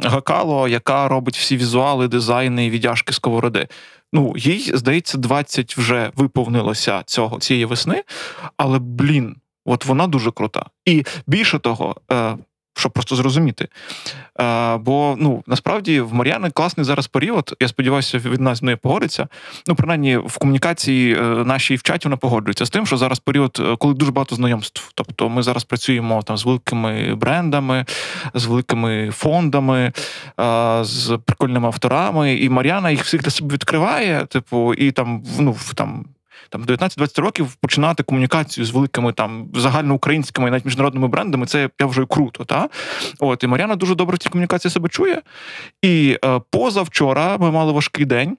Гакало, 0.04 0.68
яка 0.68 1.08
робить 1.08 1.38
всі 1.38 1.58
візуали, 1.58 2.08
дизайни 2.08 2.66
і 2.66 2.70
віддяжки 2.70 3.14
сковороди. 3.14 3.68
Ну, 4.16 4.34
їй, 4.38 4.72
здається, 4.74 5.18
20 5.18 5.78
вже 5.78 6.12
виповнилося 6.16 7.04
цього 7.06 7.40
цієї 7.40 7.66
весни, 7.66 8.04
але 8.58 8.80
блін, 8.80 9.36
от 9.66 9.86
вона 9.86 10.08
дуже 10.08 10.32
крута. 10.32 10.66
І 10.86 11.04
більше 11.28 11.60
того, 11.60 11.96
е, 12.12 12.38
щоб 12.76 12.92
просто 12.92 13.16
зрозуміти. 13.16 13.68
Е, 14.42 14.78
бо 14.78 15.16
ну 15.20 15.44
насправді 15.48 16.02
в 16.02 16.14
Мар'яни 16.14 16.50
класний 16.50 16.84
зараз 16.84 17.08
період. 17.08 17.56
Я 17.60 17.68
сподіваюся, 17.68 18.18
від 18.18 18.42
нас 18.42 18.62
нею 18.62 18.78
погодиться. 18.78 19.28
Ну, 19.68 19.76
принаймні, 19.76 20.18
в 20.18 20.38
комунікації 20.38 21.16
е, 21.16 21.22
нашій 21.22 21.76
в 21.76 21.84
чаті 21.84 22.08
вона 22.08 22.18
погоджується 22.18 22.66
з 22.66 22.70
тим, 22.70 22.86
що 22.86 22.98
зараз 22.98 23.20
період, 23.20 23.58
е, 23.60 23.76
коли 23.76 23.94
дуже 23.94 24.12
багато 24.12 24.36
знайомств. 24.36 24.92
Тобто, 24.96 25.30
ми 25.30 25.44
зараз 25.44 25.64
працюємо 25.64 26.22
там 26.22 26.38
з 26.38 26.46
великими 26.46 27.16
брендами, 27.16 27.86
з 28.34 28.46
великими 28.46 29.12
фондами, 29.12 29.92
з 30.82 31.20
прикольними 31.26 31.68
авторами, 31.68 32.36
і 32.36 32.50
Мар'яна 32.50 32.92
їх 32.92 33.04
всіх 33.04 33.22
для 33.22 33.32
себе 33.32 33.54
відкриває. 33.54 34.26
Типу, 34.26 34.74
і 34.74 34.92
там 34.92 35.24
ну 35.40 35.56
там. 35.76 36.06
Там 36.50 36.64
19-20 36.64 37.22
років 37.22 37.56
починати 37.56 38.04
комунікацію 38.04 38.66
з 38.66 38.72
великими 38.72 39.14
там 39.14 39.48
загальноукраїнськими 39.54 40.48
і 40.48 40.52
навіть 40.52 40.66
міжнародними 40.66 41.08
брендами, 41.08 41.46
це 41.46 41.70
я 41.80 41.86
вважаю 41.86 42.08
круто. 42.08 42.44
Та? 42.44 42.70
От 43.20 43.44
і 43.44 43.48
Мар'яна 43.48 43.76
дуже 43.76 43.96
добре 43.96 44.16
в 44.16 44.20
цій 44.20 44.30
комунікації 44.30 44.72
себе 44.72 44.90
чує. 44.90 45.22
І 45.82 46.20
е, 46.26 46.42
позавчора 46.50 47.38
ми 47.38 47.52
мали 47.52 47.72
важкий 47.72 48.06
день. 48.06 48.38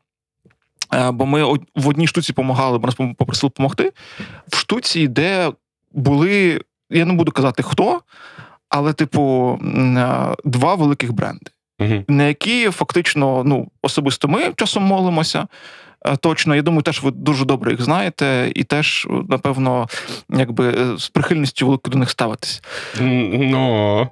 Е, 0.95 1.11
Бо 1.11 1.27
ми 1.27 1.45
в 1.75 1.89
одній 1.89 2.07
штуці 2.07 2.33
допомагали, 2.33 2.79
бо 2.79 2.87
нас 2.87 2.97
попросили 3.19 3.49
допомогти. 3.49 3.93
В 4.49 4.57
штуці, 4.57 5.09
де 5.09 5.53
були, 5.93 6.61
я 6.91 7.05
не 7.05 7.13
буду 7.13 7.33
казати 7.33 7.63
хто, 7.63 8.01
але, 8.69 8.93
типу, 8.93 9.59
е, 9.63 10.35
два 10.45 10.75
великих 10.75 11.13
бренди, 11.13 11.51
Угу. 11.79 12.05
на 12.09 12.25
які 12.25 12.71
фактично 12.71 13.43
ну, 13.45 13.69
особисто 13.83 14.29
ми 14.29 14.53
часом 14.57 14.83
молимося. 14.83 15.47
Е, 16.07 16.17
Точно, 16.17 16.55
я 16.55 16.63
думаю, 16.63 16.83
теж 16.83 17.03
ви 17.03 17.11
дуже 17.11 17.45
добре 17.45 17.71
їх 17.71 17.83
знаєте, 17.83 18.53
і 18.55 18.65
теж, 18.65 19.07
напевно, 19.29 19.89
якби 20.31 20.69
е, 20.69 20.99
з 20.99 21.09
прихильністю 21.09 21.67
велико 21.67 21.91
до 21.91 21.99
них 21.99 22.11
ставитесь. 22.11 22.63
Ну. 23.01 24.09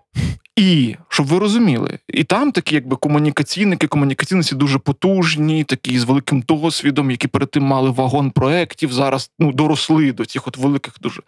І 0.57 0.97
щоб 1.09 1.27
ви 1.27 1.39
розуміли, 1.39 1.99
і 2.09 2.25
там 2.25 2.53
такі, 2.53 2.75
якби 2.75 2.97
комунікаційники, 2.97 3.87
комунікаційниці 3.87 4.55
дуже 4.55 4.79
потужні, 4.79 5.65
такі 5.65 5.99
з 5.99 6.05
великим 6.05 6.41
досвідом, 6.41 7.11
які 7.11 7.29
перед 7.29 7.51
тим 7.51 7.63
мали 7.63 7.91
вагон 7.91 8.31
проєктів, 8.31 8.93
зараз 8.93 9.31
ну, 9.39 9.53
доросли 9.53 10.13
до 10.13 10.25
цих 10.25 10.49
от 10.49 10.57
великих 10.57 10.95
дуже 11.01 11.23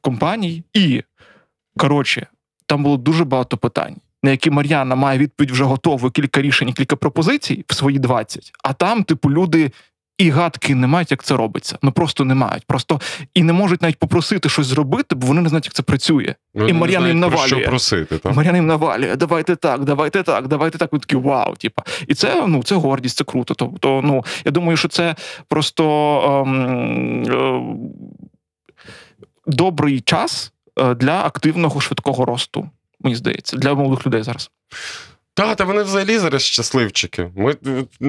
компаній. 0.00 0.62
І 0.74 1.02
коротше, 1.78 2.26
там 2.66 2.82
було 2.82 2.96
дуже 2.96 3.24
багато 3.24 3.56
питань, 3.56 3.96
на 4.22 4.30
які 4.30 4.50
Мар'яна 4.50 4.94
має 4.94 5.18
відповідь 5.18 5.50
вже 5.50 5.64
готову, 5.64 6.10
кілька 6.10 6.42
рішень, 6.42 6.72
кілька 6.72 6.96
пропозицій 6.96 7.64
в 7.68 7.74
свої 7.74 7.98
20, 7.98 8.52
а 8.62 8.72
там, 8.72 9.04
типу, 9.04 9.30
люди. 9.30 9.70
І 10.18 10.30
гадки 10.30 10.74
не 10.74 10.86
мають, 10.86 11.10
як 11.10 11.22
це 11.22 11.36
робиться. 11.36 11.78
Ну 11.82 11.92
просто 11.92 12.24
не 12.24 12.34
мають. 12.34 12.64
Просто 12.66 13.00
і 13.34 13.42
не 13.42 13.52
можуть 13.52 13.82
навіть 13.82 13.98
попросити 13.98 14.48
щось 14.48 14.66
зробити, 14.66 15.14
бо 15.14 15.26
вони 15.26 15.40
не 15.40 15.48
знають, 15.48 15.66
як 15.66 15.74
це 15.74 15.82
працює. 15.82 16.34
Вони 16.54 16.70
І 16.70 16.72
Мар'яна 16.72 17.08
їм 17.08 17.18
знають, 17.18 17.36
про. 17.36 17.46
Що 17.46 17.68
просити, 17.68 18.18
так? 18.18 18.36
Мар'яна 18.36 18.58
їм 18.58 18.66
навалює, 18.66 19.16
давайте 19.16 19.56
так, 19.56 19.84
давайте 19.84 20.22
так, 20.22 20.48
давайте 20.48 20.78
так. 20.78 20.92
Ви 20.92 20.98
такі 20.98 21.16
вау. 21.16 21.54
Типа. 21.54 21.82
І 22.08 22.14
це 22.14 22.46
ну 22.46 22.62
це 22.62 22.74
гордість, 22.74 23.16
це 23.16 23.24
круто. 23.24 23.54
Тобто, 23.54 24.00
ну 24.04 24.24
я 24.44 24.52
думаю, 24.52 24.76
що 24.76 24.88
це 24.88 25.14
просто 25.48 25.84
ем, 26.46 27.22
е, 27.22 27.60
добрий 29.46 30.00
час 30.00 30.52
е, 30.80 30.94
для 30.94 31.24
активного 31.24 31.80
швидкого 31.80 32.24
росту. 32.24 32.70
Мені 33.00 33.16
здається, 33.16 33.56
для 33.56 33.74
молодих 33.74 34.06
людей 34.06 34.22
зараз. 34.22 34.50
Та, 35.36 35.54
та 35.54 35.64
вони 35.64 35.82
взагалі 35.82 36.18
зараз 36.18 36.42
щасливчики. 36.42 37.30
Ми 37.36 37.54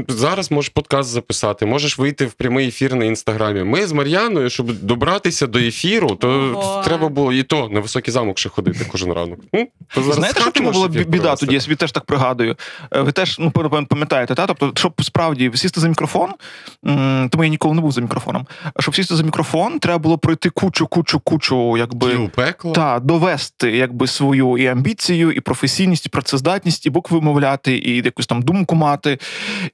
зараз 0.07 0.51
можеш 0.51 0.69
подкаст 0.69 1.09
записати, 1.09 1.65
можеш 1.65 1.97
вийти 1.97 2.25
в 2.25 2.33
прямий 2.33 2.67
ефір 2.67 2.95
на 2.95 3.05
інстаграмі. 3.05 3.63
Ми 3.63 3.87
з 3.87 3.91
Мар'яною, 3.91 4.49
щоб 4.49 4.79
добратися 4.81 5.47
до 5.47 5.59
ефіру, 5.59 6.09
то 6.09 6.29
Ого. 6.29 6.83
треба 6.85 7.09
було 7.09 7.33
і 7.33 7.43
то 7.43 7.69
на 7.69 7.79
високий 7.79 8.11
замок 8.11 8.39
ще 8.39 8.49
ходити 8.49 8.85
кожен 8.91 9.13
ранок. 9.13 9.39
Ну, 9.53 9.67
то 9.95 10.01
зараз 10.01 10.15
Знаєте, 10.15 10.41
що 10.41 10.51
чому 10.51 10.71
була 10.71 10.87
біда 10.87 11.05
провести. 11.05 11.45
тоді? 11.45 11.55
Я 11.55 11.61
собі 11.61 11.75
теж 11.75 11.91
так 11.91 12.05
пригадую. 12.05 12.55
Е, 12.91 13.01
Ви 13.01 13.11
теж 13.11 13.39
ну 13.39 13.51
пам'ятаєте, 13.51 14.35
та? 14.35 14.47
Тобто, 14.47 14.71
щоб 14.75 15.03
справді 15.03 15.51
сісти 15.55 15.81
за 15.81 15.87
мікрофон, 15.87 16.29
тому 17.29 17.43
я 17.43 17.47
ніколи 17.47 17.75
не 17.75 17.81
був 17.81 17.91
за 17.91 18.01
мікрофоном. 18.01 18.47
Щоб 18.79 18.95
сісти 18.95 19.15
за 19.15 19.23
мікрофон, 19.23 19.79
треба 19.79 19.97
було 19.97 20.17
пройти 20.17 20.49
кучу, 20.49 20.87
кучу, 20.87 21.19
кучу, 21.19 21.77
якби. 21.77 22.29
Пекло. 22.35 22.71
Та 22.71 22.99
довести 22.99 23.71
якби 23.77 24.07
свою 24.07 24.57
і 24.57 24.67
амбіцію, 24.67 25.31
і 25.31 25.39
професійність, 25.39 26.05
і 26.05 26.09
працездатність, 26.09 26.85
і 26.85 26.89
букви 26.89 27.14
вимовляти, 27.15 27.77
і 27.77 27.95
якусь 28.01 28.27
там 28.27 28.41
думку 28.41 28.75
мати. 28.75 29.19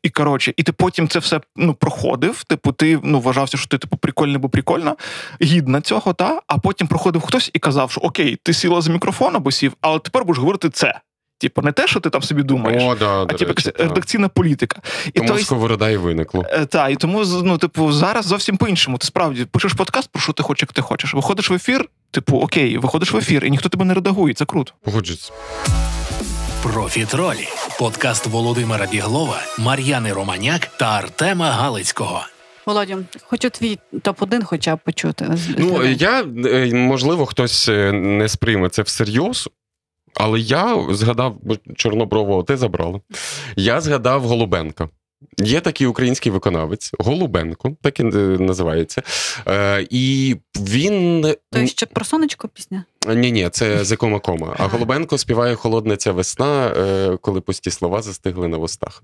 І 0.04 0.10
коротше, 0.10 0.54
і 0.58 0.64
ти 0.64 0.72
потім 0.72 1.08
це 1.08 1.20
все 1.20 1.42
ну 1.56 1.74
проходив. 1.74 2.44
Типу, 2.44 2.72
ти 2.72 3.00
ну 3.04 3.20
вважався, 3.20 3.58
що 3.58 3.68
ти 3.68 3.78
типу 3.78 3.98
прикольний, 3.98 4.38
бо 4.38 4.50
прикольна, 4.50 4.96
гідна 5.42 5.82
цього, 5.82 6.14
та 6.14 6.42
а 6.48 6.58
потім 6.58 6.88
проходив 6.88 7.22
хтось 7.22 7.52
і 7.54 7.60
казав, 7.60 7.92
що 7.92 8.02
окей, 8.02 8.38
ти 8.44 8.54
сіла 8.54 8.82
за 8.82 8.92
мікрофон 8.92 9.36
або 9.36 9.52
сів, 9.52 9.74
але 9.82 10.00
тепер 10.00 10.26
будеш 10.26 10.40
говорити 10.40 10.70
це. 10.70 11.02
Типу, 11.42 11.62
не 11.62 11.72
те, 11.72 11.88
що 11.88 12.00
ти 12.00 12.10
там 12.10 12.22
собі 12.24 12.44
думаєш, 12.44 12.84
О, 12.84 12.96
да, 12.96 13.22
а 13.22 13.26
типу 13.26 13.32
речі, 13.32 13.46
якась 13.46 13.64
та. 13.64 13.84
редакційна 13.84 14.30
політика. 14.30 14.82
І 15.08 15.12
Тому 15.12 15.30
то 15.30 15.40
сковорода 15.40 15.90
і 15.90 15.98
виникло. 15.98 16.46
Е, 16.50 16.66
Та, 16.66 16.90
і 16.90 16.96
тому 16.96 17.24
ну, 17.44 17.58
типу, 17.58 17.92
зараз 17.92 18.26
зовсім 18.26 18.58
по-іншому. 18.58 18.98
Ти 18.98 19.08
справді 19.08 19.46
пишеш 19.46 19.74
подкаст, 19.74 20.10
про 20.12 20.22
що 20.22 20.34
ти 20.34 20.44
хочеш, 20.44 20.62
як 20.62 20.74
ти 20.74 20.82
хочеш. 20.82 21.14
Виходиш 21.14 21.50
в 21.50 21.54
ефір, 21.54 21.90
типу, 22.12 22.38
окей, 22.38 22.78
виходиш 22.78 23.12
в 23.12 23.18
ефір, 23.18 23.46
і 23.46 23.52
ніхто 23.52 23.70
тебе 23.70 23.86
не 23.86 23.94
редагує. 23.94 24.34
Це 24.34 24.46
круто. 24.46 24.72
Погоджуюсь. 24.84 25.32
Профітролі 26.64 27.48
подкаст 27.80 28.28
Володимира 28.28 28.86
Біглова, 28.86 29.42
Мар'яни 29.60 30.14
Романяк 30.14 30.66
та 30.66 30.86
Артема 30.86 31.52
Галицького. 31.52 32.22
Володю, 32.66 33.06
хочу 33.24 33.50
твій 33.50 33.80
топ-1 33.94 34.44
хоча 34.44 34.76
б 34.76 34.80
почути. 34.80 35.38
Ну, 35.58 35.84
я, 35.86 36.22
е, 36.46 36.74
можливо, 36.74 37.26
хтось 37.26 37.70
е, 37.70 37.92
не 37.92 38.30
сприйме 38.30 38.70
це 38.70 38.82
всерйоз, 38.82 39.50
але 40.14 40.40
я 40.40 40.86
згадав, 40.90 41.38
бо 41.42 41.56
Чорнобрового 41.76 42.44
ти 42.44 42.58
забрала. 42.58 43.00
Я 43.56 43.82
згадав 43.82 44.22
Голубенка. 44.22 44.90
Є 45.38 45.62
такий 45.62 45.88
український 45.88 46.32
виконавець 46.32 46.92
Голубенко, 47.00 47.76
так 47.82 48.00
і 48.00 48.04
е, 48.04 48.08
називається. 48.40 49.02
Е, 49.48 49.88
і 49.90 50.36
він. 50.60 51.22
То 51.52 51.68
ще 51.68 51.86
про 51.86 52.06
сонечко 52.06 52.48
пісня. 52.48 52.84
Ні, 53.08 53.32
ні, 53.32 53.50
це 53.52 53.84
Зекома 53.86 54.20
Кома. 54.20 54.56
А 54.58 54.68
Голубенко 54.68 55.18
співає 55.18 55.56
Холодна 55.56 55.98
ця 55.98 56.12
весна, 56.12 56.68
е, 56.68 57.18
коли 57.22 57.42
пусті 57.42 57.72
слова 57.72 58.02
застигли 58.02 58.48
на 58.48 58.58
вустах. 58.58 59.04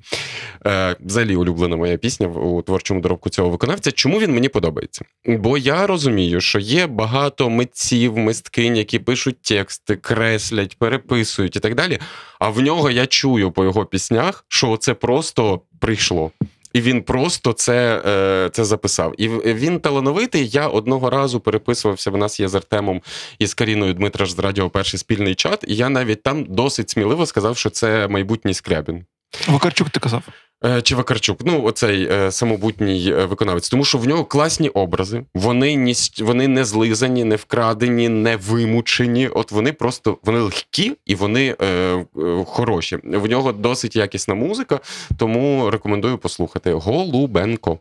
Е, 0.66 0.96
Взагалі 1.00 1.36
улюблена 1.36 1.76
моя 1.76 1.98
пісня 1.98 2.28
у 2.28 2.62
творчому 2.62 3.02
доробку 3.02 3.30
цього 3.30 3.50
виконавця. 3.50 3.92
Чому 3.92 4.20
він 4.20 4.34
мені 4.34 4.50
подобається? 4.50 5.06
Бо 5.26 5.58
я 5.58 5.88
розумію, 5.88 6.42
що 6.42 6.60
є 6.60 6.88
багато 6.88 7.50
митців, 7.50 8.18
мисткинь, 8.18 8.78
які 8.78 9.00
пишуть 9.00 9.42
тексти, 9.42 9.96
креслять, 9.96 10.78
переписують 10.80 11.56
і 11.56 11.60
так 11.60 11.76
далі. 11.76 12.00
А 12.40 12.50
в 12.50 12.60
нього 12.62 12.90
я 12.90 13.06
чую 13.06 13.52
по 13.52 13.64
його 13.64 13.86
піснях, 13.86 14.46
що 14.48 14.78
це 14.78 14.94
просто 14.94 15.62
прийшло. 15.80 16.32
І 16.74 16.82
він 16.82 17.02
просто 17.02 17.54
це, 17.54 18.02
е, 18.06 18.50
це 18.54 18.66
записав. 18.66 19.14
І 19.18 19.28
він 19.30 19.80
талановитий. 19.80 20.48
Я 20.48 20.68
одного 20.68 21.10
разу 21.10 21.40
переписувався. 21.40 22.12
В 22.12 22.18
нас 22.18 22.40
є 22.40 22.48
з 22.48 22.56
Артемом 22.56 23.02
і 23.40 23.48
з 23.48 23.54
Каріною 23.54 23.94
Дмитра 23.94 24.26
ж 24.26 24.34
з 24.34 24.40
радіо 24.40 24.70
перший 24.70 25.00
спільний 25.00 25.36
чат. 25.36 25.66
І 25.68 25.76
я 25.76 25.90
навіть 25.90 26.24
там 26.24 26.44
досить 26.44 26.90
сміливо 26.90 27.26
сказав, 27.26 27.58
що 27.58 27.70
це 27.70 28.08
майбутній 28.08 28.54
Скрябін. 28.54 29.06
Вакарчук, 29.48 29.90
ти 29.90 30.00
казав. 30.00 30.24
Е, 30.66 30.82
Чи 30.82 30.96
Вакарчук, 30.96 31.40
ну 31.46 31.64
оцей 31.64 32.08
е, 32.12 32.32
самобутній 32.32 33.12
е, 33.12 33.26
виконавець, 33.26 33.70
тому 33.70 33.86
що 33.86 33.98
в 33.98 34.08
нього 34.08 34.26
класні 34.26 34.70
образи, 34.70 35.24
вони 35.36 35.76
ні, 35.76 35.94
вони 36.20 36.48
не 36.48 36.66
злизані, 36.66 37.24
не 37.24 37.36
вкрадені, 37.36 38.10
не 38.10 38.36
вимучені. 38.36 39.28
От 39.28 39.52
вони 39.52 39.74
просто 39.74 40.18
вони 40.24 40.40
легкі 40.40 40.94
і 41.06 41.16
вони 41.16 41.56
е, 41.62 41.66
е, 41.66 42.06
хороші. 42.46 42.98
В 43.04 43.30
нього 43.30 43.52
досить 43.52 43.96
якісна 43.96 44.36
музика, 44.36 44.80
тому 45.18 45.70
рекомендую 45.70 46.18
послухати. 46.18 46.74
Голубенко. 46.74 47.80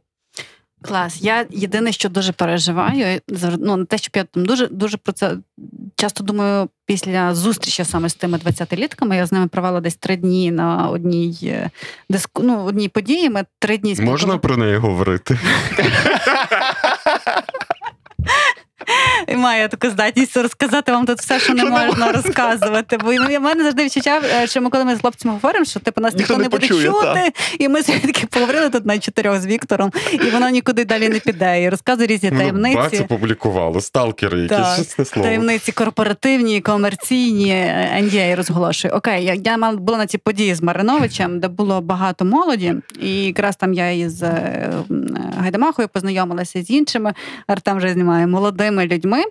Клас. 0.83 1.23
Я 1.23 1.47
єдине, 1.51 1.93
що 1.93 2.09
дуже 2.09 2.33
переживаю, 2.33 3.21
ну, 3.59 3.77
не 3.77 3.85
те, 3.85 3.99
щоб 3.99 4.13
я 4.17 4.25
там 4.25 4.47
дуже 4.47 4.67
дуже 4.67 4.97
про 4.97 5.13
це 5.13 5.37
часто 5.97 6.25
думаю 6.25 6.69
після 6.87 7.35
зустрічі 7.35 7.85
саме 7.85 8.09
з 8.09 8.15
тими 8.15 8.39
20-літками. 8.39 9.15
Я 9.15 9.27
з 9.27 9.33
ними 9.33 9.47
провела 9.47 9.81
десь 9.81 9.97
три 9.97 10.17
дні 10.17 10.51
на 10.51 10.89
одній 10.89 11.39
е, 11.43 11.71
диску, 12.11 12.43
ну, 12.43 12.65
одній 12.65 12.89
події. 12.89 13.31
Ми 13.31 13.45
три 13.59 13.79
дні 13.79 13.97
Можна 14.01 14.39
про 14.39 14.57
неї 14.57 14.77
говорити? 14.77 15.39
І 19.37 19.39
маю 19.39 19.69
таку 19.69 19.91
здатність 19.91 20.37
розказати 20.37 20.93
вам 20.93 21.07
тут 21.07 21.19
все, 21.19 21.41
що 21.41 21.55
не 21.55 21.65
можна 21.65 22.13
розказувати. 22.13 22.99
Бо 22.99 23.11
в 23.11 23.41
мене 23.41 23.63
завжди 23.63 23.85
відчуття, 23.85 24.21
е, 24.43 24.47
що 24.47 24.63
ми 24.63 24.71
коли 24.71 24.85
ми 24.85 24.97
з 24.97 25.01
хлопцями 25.01 25.35
говоримо, 25.35 25.65
що 25.65 25.81
типу 25.81 26.01
нас 26.01 26.15
Ніхто 26.15 26.35
ніхто, 26.35 26.37
не 26.37 26.43
не 26.43 26.49
буде 26.49 26.69
почує, 26.69 26.87
чути. 26.87 27.33
І 27.59 27.69
ми 27.69 27.83
таки 27.83 28.27
поговорили 28.27 28.71
тут 28.71 28.87
на 28.87 28.99
чотирьох 28.99 29.41
з 29.41 29.47
Віктором, 29.47 29.93
і 30.13 30.31
воно 30.31 30.49
нікуди 30.49 30.85
далі 30.85 31.09
не 31.09 31.19
піде. 31.19 31.63
І 31.63 31.69
розказує 31.69 32.07
різні 32.07 32.31
Ну, 32.33 32.39
таємниці. 32.39 32.77
бац, 32.77 33.01
опублікувало. 33.01 33.81
Сталкери, 33.81 34.41
якісь 34.41 34.95
Так, 34.97 35.07
слово. 35.07 35.29
Таємниці 35.29 35.73
корпоративні, 35.73 36.61
комерційні 36.61 37.51
е, 37.51 38.01
NDA 38.03 38.37
розголошую. 38.37 38.95
Окей, 38.95 39.25
я, 39.25 39.35
я 39.35 39.73
була 39.73 39.99
на 39.99 40.07
цій 40.07 40.19
події 40.19 40.55
з 40.55 40.63
Мариновичем, 40.63 41.41
де 41.41 41.49
було 41.49 41.81
багато 41.81 42.25
молоді, 42.25 42.75
і 43.01 43.25
якраз 43.25 43.57
там 43.57 43.75
я 43.75 43.91
із 43.91 44.23
е, 44.23 44.73
Гайдамахою 45.39 45.89
познайомилася 45.89 46.63
з 46.63 46.71
іншими. 46.71 47.15
Артем 47.47 47.77
вже 47.77 47.93
знімає 47.93 48.27
молодими 48.27 48.87
людьми. 48.87 49.23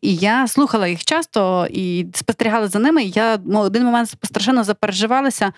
І 0.00 0.14
я 0.14 0.46
слухала 0.46 0.88
їх 0.88 1.04
часто 1.04 1.66
і 1.70 2.06
спостерігала 2.14 2.68
за 2.68 2.78
ними. 2.78 3.04
І 3.04 3.10
я 3.10 3.36
в 3.36 3.56
один 3.56 3.84
момент 3.84 4.14
страшенно 4.22 4.64
запереживалася. 4.64 5.52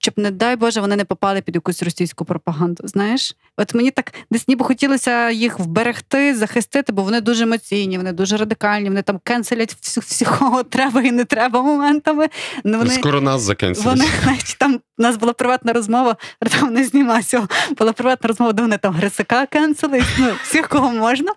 Щоб, 0.00 0.14
не 0.16 0.30
дай 0.30 0.56
Боже, 0.56 0.80
вони 0.80 0.96
не 0.96 1.04
попали 1.04 1.40
під 1.40 1.54
якусь 1.54 1.82
російську 1.82 2.24
пропаганду. 2.24 2.82
Знаєш, 2.86 3.36
от 3.56 3.74
мені 3.74 3.90
так 3.90 4.12
десь 4.30 4.48
ніби 4.48 4.64
хотілося 4.64 5.30
їх 5.30 5.58
вберегти, 5.58 6.34
захистити, 6.34 6.92
бо 6.92 7.02
вони 7.02 7.20
дуже 7.20 7.44
емоційні, 7.44 7.96
вони 7.96 8.12
дуже 8.12 8.36
радикальні, 8.36 8.88
вони 8.88 9.02
там 9.02 9.20
кенселять 9.24 9.72
всього 9.82 10.62
треба 10.70 11.02
і 11.02 11.10
не 11.10 11.24
треба 11.24 11.62
моментами. 11.62 12.28
Ну, 12.64 12.78
вони, 12.78 12.90
Скоро 12.90 13.20
нас 13.20 13.42
закенселять. 13.42 13.86
вони, 13.86 14.10
знаєш, 14.22 14.54
там 14.54 14.80
у 14.98 15.02
нас 15.02 15.16
була 15.16 15.32
приватна 15.32 15.72
розмова, 15.72 16.16
там 16.60 16.72
не 16.74 16.84
знімав 16.84 17.24
цього. 17.24 17.48
Була 17.78 17.92
приватна 17.92 18.28
розмова, 18.28 18.52
де 18.52 18.62
вони 18.62 18.78
там 18.78 18.94
Грисака 18.94 19.46
кенселили, 19.46 20.02
ну, 20.18 20.26
всіх, 20.42 20.68
кого 20.68 20.90
можна. 20.90 21.32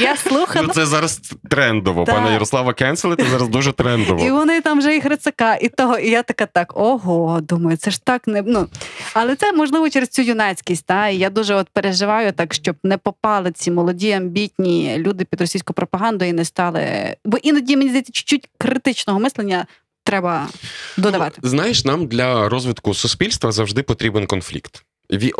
І 0.00 0.02
Я 0.02 0.16
слухала. 0.16 0.64
Ну, 0.68 0.74
це 0.74 0.86
зараз 0.86 1.20
трендово. 1.50 2.04
Так. 2.04 2.14
Пане 2.14 2.32
Ярославе 2.32 2.72
Кенселити 2.72 3.24
зараз 3.30 3.48
дуже 3.48 3.72
трендово. 3.72 4.26
І 4.26 4.30
вони 4.30 4.60
там 4.60 4.78
вже 4.78 4.96
і 4.96 5.00
Грицака, 5.00 5.54
і 5.56 5.68
того. 5.68 5.98
І 5.98 6.10
я 6.10 6.22
така 6.22 6.46
так, 6.46 6.76
ого, 6.76 7.40
думаю, 7.40 7.76
це 7.76 7.90
ж 7.90 8.00
так 8.06 8.26
не. 8.26 8.42
Ну. 8.42 8.68
Але 9.14 9.36
це 9.36 9.52
можливо 9.52 9.90
через 9.90 10.08
цю 10.08 10.22
юнацькість. 10.22 10.86
Та? 10.86 11.08
І 11.08 11.18
я 11.18 11.30
дуже 11.30 11.54
от 11.54 11.68
переживаю 11.68 12.32
так, 12.32 12.54
щоб 12.54 12.76
не 12.82 12.98
попали 12.98 13.52
ці 13.52 13.70
молоді, 13.70 14.12
амбітні 14.12 14.94
люди 14.98 15.24
під 15.24 15.40
російську 15.40 15.72
пропаганду 15.72 16.24
і 16.24 16.32
не 16.32 16.44
стали. 16.44 17.16
Бо 17.24 17.36
іноді 17.36 17.76
мені 17.76 17.88
здається, 17.88 18.12
чуть-чуть 18.12 18.48
критичного 18.58 19.20
мислення 19.20 19.66
треба 20.04 20.48
додавати. 20.96 21.40
Знаєш, 21.42 21.84
нам 21.84 22.06
для 22.06 22.48
розвитку 22.48 22.94
суспільства 22.94 23.52
завжди 23.52 23.82
потрібен 23.82 24.26
конфлікт. 24.26 24.84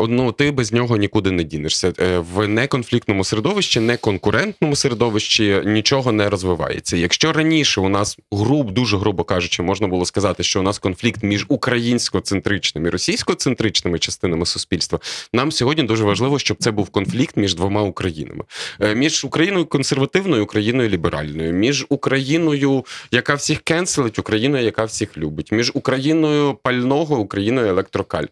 Ну, 0.09 0.31
ти 0.31 0.51
без 0.51 0.73
нього 0.73 0.97
нікуди 0.97 1.31
не 1.31 1.43
дінешся. 1.43 1.93
Е, 1.99 2.19
В 2.19 2.47
неконфліктному 2.47 3.23
середовищі, 3.23 3.79
неконкурентному 3.79 4.75
середовищі 4.75 5.61
нічого 5.65 6.11
не 6.11 6.29
розвивається. 6.29 6.97
Якщо 6.97 7.33
раніше 7.33 7.81
у 7.81 7.89
нас 7.89 8.17
груб, 8.31 8.71
дуже 8.71 8.97
грубо 8.97 9.23
кажучи, 9.23 9.63
можна 9.63 9.87
було 9.87 10.05
сказати, 10.05 10.43
що 10.43 10.59
у 10.59 10.63
нас 10.63 10.79
конфлікт 10.79 11.23
між 11.23 11.45
українсько-центричними 11.47 12.87
і 12.87 12.91
російсько-центричними 12.91 13.99
частинами 13.99 14.45
суспільства, 14.45 14.99
нам 15.33 15.51
сьогодні 15.51 15.83
дуже 15.83 16.03
важливо, 16.03 16.39
щоб 16.39 16.57
це 16.59 16.71
був 16.71 16.89
конфлікт 16.89 17.37
між 17.37 17.55
двома 17.55 17.81
Українами, 17.81 18.43
Е, 18.81 18.95
між 18.95 19.25
Україною 19.25 19.65
консервативною, 19.65 20.43
Україною 20.43 20.89
ліберальною, 20.89 21.53
між 21.53 21.85
Україною, 21.89 22.85
яка 23.11 23.35
всіх 23.35 23.59
кенселить, 23.61 24.19
Україною, 24.19 24.63
яка 24.63 24.85
всіх 24.85 25.17
любить, 25.17 25.51
між 25.51 25.71
Україною 25.73 26.53
пального, 26.63 27.19
Україною 27.19 27.67
електрокарів. 27.67 28.29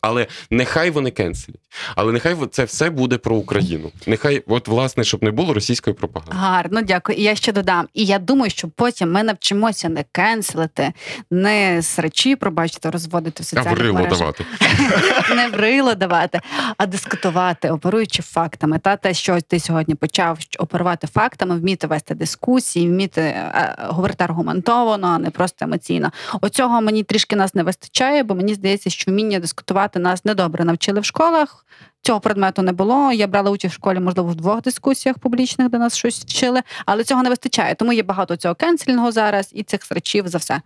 Але 0.00 0.26
нехай 0.74 0.90
вони 0.90 1.10
кенселять. 1.10 1.60
Але 1.96 2.12
нехай 2.12 2.36
це 2.50 2.64
все 2.64 2.90
буде 2.90 3.18
про 3.18 3.36
Україну. 3.36 3.90
Нехай, 4.06 4.42
от 4.46 4.68
власне, 4.68 5.04
щоб 5.04 5.22
не 5.22 5.30
було 5.30 5.54
російської 5.54 5.94
пропаганди. 5.94 6.36
Гарно, 6.36 6.82
дякую. 6.82 7.18
І 7.18 7.22
я 7.22 7.34
ще 7.34 7.52
додам. 7.52 7.88
І 7.94 8.04
я 8.04 8.18
думаю, 8.18 8.50
що 8.50 8.68
потім 8.68 9.12
ми 9.12 9.22
навчимося 9.22 9.88
не 9.88 10.04
кенселити, 10.12 10.92
не 11.30 11.82
срачі, 11.82 12.36
пробачте, 12.36 12.90
розводити, 12.90 13.37
а 13.37 13.42
в 13.42 13.58
рило 13.58 14.06
давати. 14.06 14.44
не 15.36 15.48
врило 15.48 15.94
давати, 15.94 16.40
а 16.76 16.86
дискутувати, 16.86 17.70
оперуючи 17.70 18.22
фактами. 18.22 18.78
Та 18.78 18.96
те, 18.96 19.14
що 19.14 19.40
ти 19.40 19.60
сьогодні 19.60 19.94
почав 19.94 20.38
оперувати 20.58 21.06
фактами, 21.06 21.56
вміти 21.56 21.86
вести 21.86 22.14
дискусії, 22.14 22.88
вміти 22.88 23.20
е, 23.20 23.76
говорити 23.78 24.24
аргументовано, 24.24 25.06
а 25.06 25.18
не 25.18 25.30
просто 25.30 25.64
емоційно. 25.64 26.12
Оцього 26.40 26.80
мені 26.80 27.02
трішки 27.02 27.36
нас 27.36 27.54
не 27.54 27.62
вистачає, 27.62 28.22
бо 28.22 28.34
мені 28.34 28.54
здається, 28.54 28.90
що 28.90 29.10
вміння 29.10 29.38
дискутувати 29.38 29.98
нас 29.98 30.24
недобре 30.24 30.63
навчили 30.64 31.00
в 31.00 31.04
школах. 31.04 31.66
Цього 32.02 32.20
предмету 32.20 32.62
не 32.62 32.72
було. 32.72 33.12
Я 33.12 33.26
брала 33.26 33.50
участь 33.50 33.74
в 33.74 33.76
школі, 33.76 34.00
можливо, 34.00 34.28
в 34.28 34.34
двох 34.34 34.62
дискусіях 34.62 35.18
публічних, 35.18 35.68
де 35.68 35.78
нас 35.78 35.96
щось 35.96 36.20
вчили, 36.20 36.62
але 36.86 37.04
цього 37.04 37.22
не 37.22 37.28
вистачає. 37.28 37.74
Тому 37.74 37.92
є 37.92 38.02
багато 38.02 38.36
цього 38.36 38.54
кенселінгу 38.54 39.12
зараз 39.12 39.50
і 39.52 39.62
цих 39.62 39.82
срачів 39.84 40.28
за 40.28 40.38
все, 40.38 40.60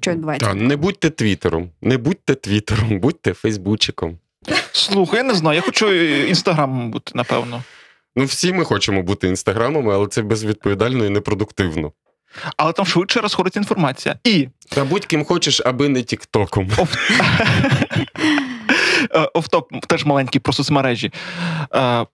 що 0.00 0.10
відбувається. 0.10 0.48
Та, 0.48 0.54
не 0.54 0.76
будьте 0.76 1.10
твіттером, 1.10 1.70
не 1.82 1.98
будьте 1.98 2.34
твіттером, 2.34 3.00
будьте 3.00 3.34
фейсбучиком. 3.34 4.18
Слухай, 4.72 5.16
я 5.18 5.22
не 5.24 5.34
знаю, 5.34 5.56
я 5.56 5.62
хочу 5.62 5.92
інстаграмом 6.28 6.90
бути, 6.90 7.12
напевно. 7.14 7.62
Ну, 8.16 8.24
всі 8.24 8.52
ми 8.52 8.64
хочемо 8.64 9.02
бути 9.02 9.28
інстаграмами, 9.28 9.94
але 9.94 10.06
це 10.06 10.22
безвідповідально 10.22 11.04
і 11.04 11.08
непродуктивно. 11.08 11.92
Але 12.56 12.72
там 12.72 12.86
швидше 12.86 13.20
розходиться 13.20 13.60
інформація. 13.60 14.18
І 14.24 14.48
Та 14.68 14.84
будь 14.84 15.06
ким 15.06 15.24
хочеш, 15.24 15.62
аби 15.64 15.88
не 15.88 16.02
тіктоком. 16.02 16.70
е, 19.14 19.28
офтоп 19.34 19.72
теж 19.86 20.04
маленький 20.04 20.40
про 20.40 20.52
соцмережі. 20.52 21.12
Е, 21.74 22.06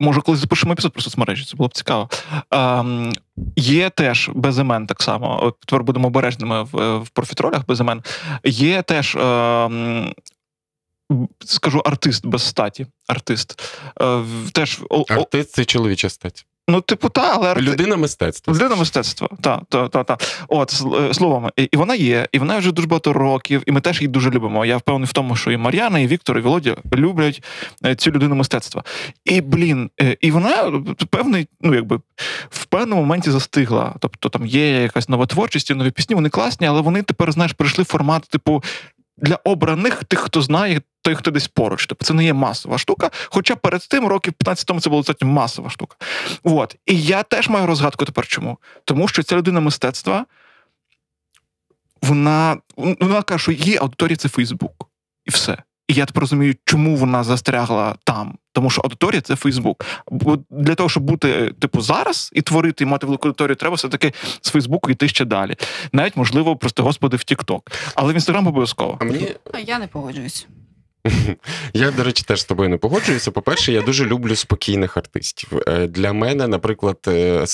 Може, 0.00 0.20
колись 0.20 0.40
запишемо 0.40 0.72
епізод 0.72 0.92
про 0.92 1.02
соцмережі, 1.02 1.44
це 1.44 1.56
було 1.56 1.68
б 1.68 1.74
цікаво. 1.74 2.08
Ем, 2.50 3.12
Є 3.56 3.90
теж 3.90 4.30
без 4.34 4.58
імен 4.58 4.86
так 4.86 5.02
само. 5.02 5.54
Тепер 5.66 5.84
будемо 5.84 6.08
обережними 6.08 6.62
в, 6.62 6.98
в 6.98 7.08
профітролях 7.08 7.66
без 7.66 7.80
імен. 7.80 8.02
Є 8.44 8.82
теж. 8.82 9.16
ем, 9.16 10.14
Скажу 11.44 11.78
артист 11.78 12.26
без 12.26 12.42
статі. 12.42 12.86
Артист. 13.06 13.62
Е, 14.00 14.22
теж 14.52 14.80
Артист 15.08 15.52
це 15.52 15.64
чоловіча 15.64 16.08
стать. 16.08 16.46
Ну, 16.68 16.80
типу, 16.80 17.08
та, 17.08 17.34
але. 17.34 17.54
Людина 17.54 17.96
мистецтва. 17.96 18.54
Людина 18.54 18.76
мистецтва, 18.76 19.28
так, 19.40 19.60
так, 19.68 19.90
так, 19.90 20.06
так. 20.06 20.22
От 20.48 20.82
е, 21.00 21.14
словами, 21.14 21.50
і, 21.56 21.62
і 21.62 21.76
вона 21.76 21.94
є, 21.94 22.28
і 22.32 22.38
вона 22.38 22.58
вже 22.58 22.72
дуже 22.72 22.88
багато 22.88 23.12
років, 23.12 23.62
і 23.66 23.72
ми 23.72 23.80
теж 23.80 24.00
її 24.00 24.08
дуже 24.08 24.30
любимо. 24.30 24.64
Я 24.64 24.76
впевнений 24.76 25.08
в 25.08 25.12
тому, 25.12 25.36
що 25.36 25.50
і 25.50 25.56
Мар'яна, 25.56 25.98
і 25.98 26.06
Віктор, 26.06 26.38
і 26.38 26.40
Володя 26.40 26.76
люблять 26.94 27.42
е, 27.86 27.94
цю 27.94 28.10
людину 28.10 28.34
мистецтва. 28.34 28.84
І 29.24 29.40
блін, 29.40 29.90
е, 30.00 30.16
і 30.20 30.30
вона 30.30 30.82
певний, 31.10 31.48
ну 31.60 31.74
якби 31.74 32.00
в 32.50 32.64
певному 32.64 33.00
моменті 33.00 33.30
застигла. 33.30 33.94
Тобто 33.98 34.28
там 34.28 34.46
є 34.46 34.82
якась 34.82 35.08
нова 35.08 35.26
творчість, 35.26 35.74
нові 35.74 35.90
пісні, 35.90 36.14
вони 36.14 36.28
класні, 36.28 36.66
але 36.66 36.80
вони 36.80 37.02
тепер, 37.02 37.32
знаєш, 37.32 37.52
прийшли 37.52 37.84
в 37.84 37.86
формат, 37.86 38.22
типу. 38.22 38.62
Для 39.16 39.36
обраних 39.44 40.04
тих, 40.04 40.18
хто 40.18 40.42
знає, 40.42 40.80
той, 41.02 41.14
хто 41.14 41.30
десь 41.30 41.48
поруч. 41.48 41.86
Тобто 41.86 42.04
це 42.04 42.14
не 42.14 42.24
є 42.24 42.32
масова 42.32 42.78
штука. 42.78 43.10
Хоча 43.26 43.56
перед 43.56 43.88
тим, 43.88 44.06
років 44.06 44.32
15 44.32 44.66
тому, 44.66 44.80
це 44.80 44.90
була 44.90 45.00
достатньо 45.00 45.28
масова 45.28 45.70
штука. 45.70 45.96
От. 46.42 46.76
І 46.86 47.02
я 47.02 47.22
теж 47.22 47.48
маю 47.48 47.66
розгадку 47.66 48.04
тепер 48.04 48.26
чому. 48.26 48.58
Тому 48.84 49.08
що 49.08 49.22
ця 49.22 49.36
людина 49.36 49.60
мистецтва, 49.60 50.26
вона, 52.02 52.56
вона 52.76 53.22
каже, 53.22 53.42
що 53.42 53.52
її 53.52 53.76
аудиторія 53.76 54.16
це 54.16 54.28
Фейсбук. 54.28 54.88
І 55.24 55.30
все. 55.30 55.62
І 55.88 55.94
я 55.94 56.06
тепер 56.06 56.20
розумію, 56.20 56.54
чому 56.64 56.96
вона 56.96 57.24
застрягла 57.24 57.96
там. 58.04 58.38
Тому 58.52 58.70
що 58.70 58.82
аудиторія 58.82 59.20
це 59.20 59.36
Фейсбук. 59.36 59.84
Бо 60.10 60.38
для 60.50 60.74
того, 60.74 60.88
щоб 60.88 61.02
бути, 61.02 61.52
типу, 61.58 61.80
зараз 61.80 62.30
і 62.34 62.42
творити, 62.42 62.84
і 62.84 62.86
мати 62.86 63.06
велику 63.06 63.28
аудиторію, 63.28 63.56
треба 63.56 63.76
все-таки 63.76 64.12
з 64.40 64.50
Фейсбуку 64.50 64.90
йти 64.90 65.08
ще 65.08 65.24
далі. 65.24 65.56
Навіть, 65.92 66.16
можливо, 66.16 66.56
просто 66.56 66.82
господи, 66.82 67.16
в 67.16 67.24
Тік-Ток. 67.24 67.70
Але 67.94 68.12
в 68.12 68.14
Інстаграм 68.14 68.46
обов'язково. 68.46 68.98
А 69.00 69.04
мені 69.04 69.28
А 69.52 69.58
я 69.58 69.78
не 69.78 69.86
погоджуюсь. 69.86 70.46
Я, 71.74 71.90
до 71.90 72.04
речі, 72.04 72.24
теж 72.26 72.40
з 72.40 72.44
тобою 72.44 72.68
не 72.68 72.76
погоджуюся. 72.76 73.30
По-перше, 73.30 73.72
я 73.72 73.82
дуже 73.82 74.04
люблю 74.04 74.36
спокійних 74.36 74.96
артистів. 74.96 75.48
Е, 75.68 75.86
Для 75.86 76.12
мене, 76.12 76.48
наприклад, 76.48 76.98
е, 77.08 77.44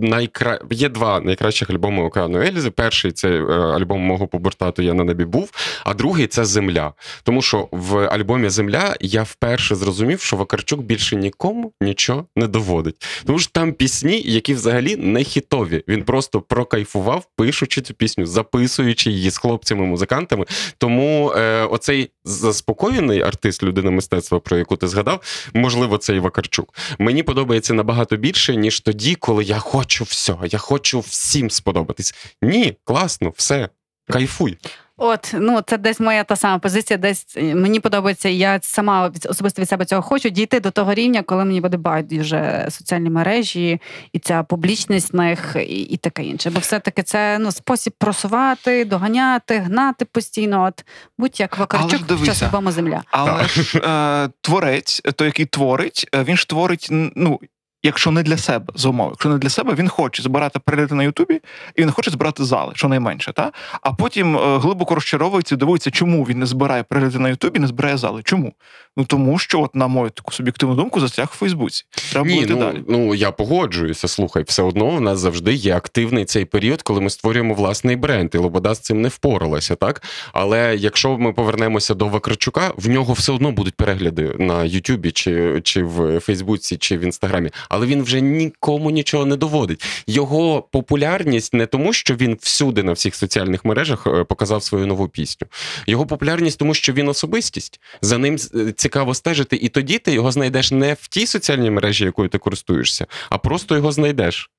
найкра... 0.00 0.60
є 0.70 0.88
два 0.88 1.20
найкращих 1.20 1.70
альбоми 1.70 2.02
Океану 2.02 2.42
Ельзи. 2.42 2.70
Перший 2.70 3.12
це 3.12 3.28
е, 3.28 3.42
альбом 3.52 4.00
мого 4.00 4.26
побортату 4.26 4.82
Я 4.82 4.94
на 4.94 5.04
небі 5.04 5.24
був, 5.24 5.50
а 5.84 5.94
другий 5.94 6.26
це 6.26 6.44
Земля. 6.44 6.92
Тому 7.22 7.42
що 7.42 7.68
в 7.72 8.08
альбомі 8.08 8.48
Земля 8.48 8.96
я 9.00 9.22
вперше 9.22 9.74
зрозумів, 9.74 10.20
що 10.20 10.36
Вакарчук 10.36 10.80
більше 10.80 11.16
нікому 11.16 11.72
нічого 11.80 12.26
не 12.36 12.46
доводить. 12.46 13.06
Тому 13.24 13.38
що 13.38 13.50
там 13.52 13.72
пісні, 13.72 14.22
які 14.24 14.54
взагалі 14.54 14.96
не 14.96 15.24
хітові. 15.24 15.84
Він 15.88 16.02
просто 16.02 16.40
прокайфував, 16.40 17.24
пишучи 17.36 17.80
цю 17.80 17.94
пісню, 17.94 18.26
записуючи 18.26 19.10
її 19.10 19.30
з 19.30 19.38
хлопцями-музикантами. 19.38 20.46
Тому 20.78 21.32
е, 21.36 21.64
оцей 21.64 22.10
заспокоєний 22.24 22.79
заспокоєний 22.80 23.22
артист, 23.22 23.62
людина 23.62 23.90
мистецтва, 23.90 24.40
про 24.40 24.58
яку 24.58 24.76
ти 24.76 24.88
згадав, 24.88 25.20
можливо, 25.54 25.98
це 25.98 26.16
і 26.16 26.18
Вакарчук. 26.18 26.74
Мені 26.98 27.22
подобається 27.22 27.74
набагато 27.74 28.16
більше, 28.16 28.56
ніж 28.56 28.80
тоді, 28.80 29.14
коли 29.14 29.44
я 29.44 29.58
хочу 29.58 30.04
всього, 30.04 30.46
я 30.46 30.58
хочу 30.58 31.00
всім 31.00 31.50
сподобатись. 31.50 32.14
Ні, 32.42 32.76
класно, 32.84 33.32
все. 33.36 33.68
Кайфуй. 34.08 34.58
От, 35.02 35.34
ну 35.34 35.60
це 35.66 35.78
десь 35.78 36.00
моя 36.00 36.24
та 36.24 36.36
сама 36.36 36.58
позиція. 36.58 36.96
Десь 36.96 37.26
е, 37.36 37.54
мені 37.54 37.80
подобається, 37.80 38.28
я 38.28 38.58
сама 38.62 39.12
особисто 39.28 39.62
від 39.62 39.68
себе 39.68 39.84
цього 39.84 40.02
хочу 40.02 40.28
дійти 40.28 40.60
до 40.60 40.70
того 40.70 40.94
рівня, 40.94 41.22
коли 41.22 41.44
мені 41.44 41.60
буде 41.60 41.76
байдуже 41.76 42.66
соціальні 42.70 43.10
мережі 43.10 43.80
і 44.12 44.18
ця 44.18 44.42
публічність 44.42 45.14
них, 45.14 45.56
і, 45.56 45.80
і 45.80 45.96
таке 45.96 46.22
інше. 46.22 46.50
Бо 46.50 46.60
все-таки 46.60 47.02
це 47.02 47.38
ну 47.38 47.52
спосіб 47.52 47.92
просувати, 47.98 48.84
доганяти, 48.84 49.58
гнати 49.58 50.04
постійно. 50.04 50.64
От 50.64 50.84
будь-як 51.18 51.58
Вакарчук 51.58 51.90
час 51.90 52.00
дивися. 52.02 52.50
земля. 52.66 53.02
Але 53.10 53.44
ж 53.44 53.78
е, 53.78 54.28
творець, 54.40 55.02
той, 55.16 55.26
який 55.26 55.46
творить, 55.46 56.08
е, 56.14 56.24
він 56.24 56.36
ж 56.36 56.48
творить, 56.48 56.88
ну. 56.90 57.40
Якщо 57.82 58.10
не 58.10 58.22
для 58.22 58.36
себе 58.36 58.72
з 58.74 58.86
умови, 58.86 59.10
якщо 59.12 59.28
не 59.28 59.38
для 59.38 59.48
себе, 59.48 59.74
він 59.74 59.88
хоче 59.88 60.22
збирати 60.22 60.58
перегляди 60.58 60.94
на 60.94 61.02
Ютубі, 61.02 61.40
і 61.76 61.82
він 61.82 61.90
хоче 61.90 62.10
збирати 62.10 62.44
зали, 62.44 62.72
щонайменше, 62.74 63.32
та 63.32 63.52
а 63.82 63.92
потім 63.92 64.36
е, 64.36 64.58
глибоко 64.58 64.94
розчаровується, 64.94 65.56
дивується, 65.56 65.90
чому 65.90 66.24
він 66.24 66.38
не 66.38 66.46
збирає 66.46 66.82
перегляди 66.82 67.18
на 67.18 67.28
Ютубі, 67.28 67.60
не 67.60 67.66
збирає 67.66 67.96
зали. 67.96 68.22
Чому? 68.24 68.52
Ну 68.96 69.04
тому 69.04 69.38
що, 69.38 69.60
от 69.60 69.74
на 69.74 69.86
мою 69.86 70.10
таку 70.10 70.32
суб'єктивну 70.32 70.74
думку, 70.74 71.00
застряг 71.00 71.28
у 71.34 71.36
Фейсбуці. 71.36 71.84
Треба 72.12 72.28
Ні, 72.28 72.46
ну, 72.48 72.56
далі. 72.56 72.84
ну 72.88 73.14
я 73.14 73.30
погоджуюся. 73.30 74.08
Слухай, 74.08 74.42
все 74.42 74.62
одно 74.62 74.84
у 74.84 75.00
нас 75.00 75.18
завжди 75.18 75.54
є 75.54 75.76
активний 75.76 76.24
цей 76.24 76.44
період, 76.44 76.82
коли 76.82 77.00
ми 77.00 77.10
створюємо 77.10 77.54
власний 77.54 77.96
бренд, 77.96 78.30
і 78.34 78.38
Лобода 78.38 78.74
з 78.74 78.80
цим 78.80 79.00
не 79.00 79.08
впоралася, 79.08 79.74
так? 79.74 80.02
Але 80.32 80.76
якщо 80.76 81.18
ми 81.18 81.32
повернемося 81.32 81.94
до 81.94 82.08
Вакарчука, 82.08 82.72
в 82.76 82.88
нього 82.88 83.12
все 83.12 83.32
одно 83.32 83.52
будуть 83.52 83.74
перегляди 83.74 84.34
на 84.38 84.64
Ютубі, 84.64 85.10
чи, 85.10 85.60
чи 85.64 85.82
в 85.82 86.20
Фейсбуці, 86.20 86.76
чи 86.76 86.98
в 86.98 87.00
Інстаграмі. 87.00 87.50
Але 87.70 87.86
він 87.86 88.02
вже 88.02 88.20
нікому 88.20 88.90
нічого 88.90 89.26
не 89.26 89.36
доводить. 89.36 89.84
Його 90.06 90.62
популярність 90.62 91.54
не 91.54 91.66
тому, 91.66 91.92
що 91.92 92.14
він 92.14 92.38
всюди 92.40 92.82
на 92.82 92.92
всіх 92.92 93.14
соціальних 93.14 93.64
мережах 93.64 94.06
е, 94.06 94.24
показав 94.24 94.62
свою 94.62 94.86
нову 94.86 95.08
пісню. 95.08 95.46
Його 95.86 96.06
популярність, 96.06 96.58
тому 96.58 96.74
що 96.74 96.92
він 96.92 97.08
особистість. 97.08 97.80
За 98.02 98.18
ним 98.18 98.36
е, 98.54 98.72
цікаво 98.72 99.14
стежити, 99.14 99.56
і 99.56 99.68
тоді 99.68 99.98
ти 99.98 100.12
його 100.12 100.32
знайдеш 100.32 100.70
не 100.70 100.94
в 100.94 101.08
тій 101.08 101.26
соціальній 101.26 101.70
мережі, 101.70 102.04
якою 102.04 102.28
ти 102.28 102.38
користуєшся, 102.38 103.06
а 103.30 103.38
просто 103.38 103.76
його 103.76 103.92
знайдеш. 103.92 104.50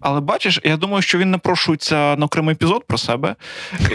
Але 0.00 0.20
бачиш, 0.20 0.60
я 0.64 0.76
думаю, 0.76 1.02
що 1.02 1.18
він 1.18 1.30
напрошується 1.30 2.16
на 2.16 2.26
окремий 2.26 2.52
епізод 2.52 2.84
про 2.86 2.98
себе. 2.98 3.36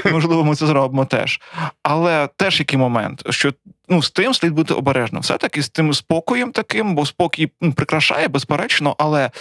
І, 0.06 0.10
Можливо, 0.10 0.44
ми 0.44 0.56
це 0.56 0.68
зробимо 0.68 1.06
теж. 1.06 1.42
Але 1.84 2.30
теж 2.36 2.60
який 2.60 2.80
момент, 2.80 3.24
що 3.30 3.54
ну 3.92 4.02
з 4.02 4.12
тим 4.12 4.34
слід 4.34 4.54
бути 4.54 4.74
обережним. 4.74 5.22
Все 5.22 5.38
таки 5.38 5.62
з 5.62 5.70
тим 5.70 5.94
спокоєм 5.94 6.52
таким, 6.52 6.96
бо 6.96 7.06
спокій 7.06 7.52
ну, 7.62 7.74
прикрашає, 7.74 8.28
безперечно. 8.28 8.96
Але 8.98 9.32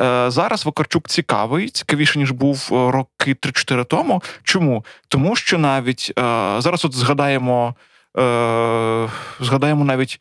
е, 0.00 0.30
зараз 0.30 0.66
Вакарчук 0.66 1.08
цікавий, 1.08 1.68
цікавіше 1.68 2.18
ніж 2.18 2.30
був 2.30 2.68
е, 2.72 2.74
роки 2.74 3.34
3-4 3.34 3.84
тому. 3.84 4.22
Чому? 4.42 4.84
Тому 5.08 5.36
що 5.36 5.58
навіть 5.58 6.12
е, 6.18 6.22
зараз, 6.58 6.84
от 6.84 6.94
згадаємо, 6.94 7.74
е, 8.18 9.08
згадаємо 9.40 9.84
навіть. 9.84 10.20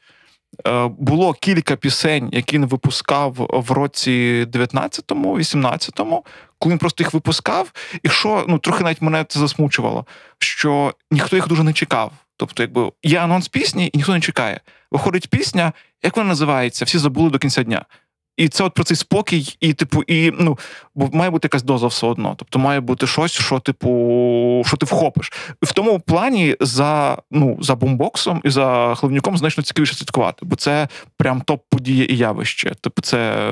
Е, 0.67 0.89
Було 0.99 1.33
кілька 1.33 1.75
пісень, 1.75 2.29
які 2.31 2.55
він 2.55 2.65
випускав 2.65 3.36
в 3.53 3.71
році 3.71 4.45
19-му, 4.51 5.38
18-му, 5.38 6.25
коли 6.59 6.73
він 6.73 6.79
просто 6.79 7.03
їх 7.03 7.13
випускав, 7.13 7.71
і 8.03 8.09
що 8.09 8.45
ну 8.47 8.59
трохи 8.59 8.83
навіть 8.83 9.01
мене 9.01 9.25
це 9.29 9.39
засмучувало, 9.39 10.05
що 10.39 10.93
ніхто 11.11 11.36
їх 11.36 11.47
дуже 11.47 11.63
не 11.63 11.73
чекав. 11.73 12.11
Тобто, 12.38 12.63
якби 12.63 12.91
є 13.03 13.19
анонс 13.19 13.47
пісні, 13.47 13.89
і 13.93 13.97
ніхто 13.97 14.13
не 14.13 14.21
чекає. 14.21 14.59
Виходить 14.91 15.29
пісня, 15.29 15.73
як 16.03 16.17
вона 16.17 16.29
називається? 16.29 16.86
Всі 16.86 16.97
забули 16.97 17.29
до 17.29 17.39
кінця 17.39 17.63
дня. 17.63 17.86
І 18.38 18.49
це 18.49 18.63
от 18.63 18.73
про 18.73 18.83
цей 18.83 18.97
спокій, 18.97 19.57
і 19.59 19.73
типу, 19.73 20.03
і 20.03 20.31
ну 20.39 20.59
бо 20.95 21.09
має 21.13 21.29
бути 21.29 21.45
якась 21.45 21.63
доза 21.63 21.88
все 21.88 22.07
одно. 22.07 22.36
Тобто 22.38 22.59
має 22.59 22.79
бути 22.79 23.07
щось, 23.07 23.31
що 23.31 23.59
типу, 23.59 24.63
що 24.65 24.77
ти 24.77 24.86
вхопиш. 24.86 25.31
В 25.63 25.73
тому 25.73 25.99
плані 25.99 26.55
за 26.59 27.17
ну 27.31 27.57
за 27.61 27.75
бомбоксом 27.75 28.41
і 28.43 28.49
за 28.49 28.95
хливнюком 28.95 29.38
значно 29.38 29.63
цікавіше 29.63 29.95
слідкувати, 29.95 30.45
бо 30.45 30.55
це 30.55 30.88
прям 31.17 31.41
топ 31.41 31.63
подія 31.69 32.05
і 32.05 32.17
явище. 32.17 32.75
Типу, 32.81 33.01
це. 33.01 33.51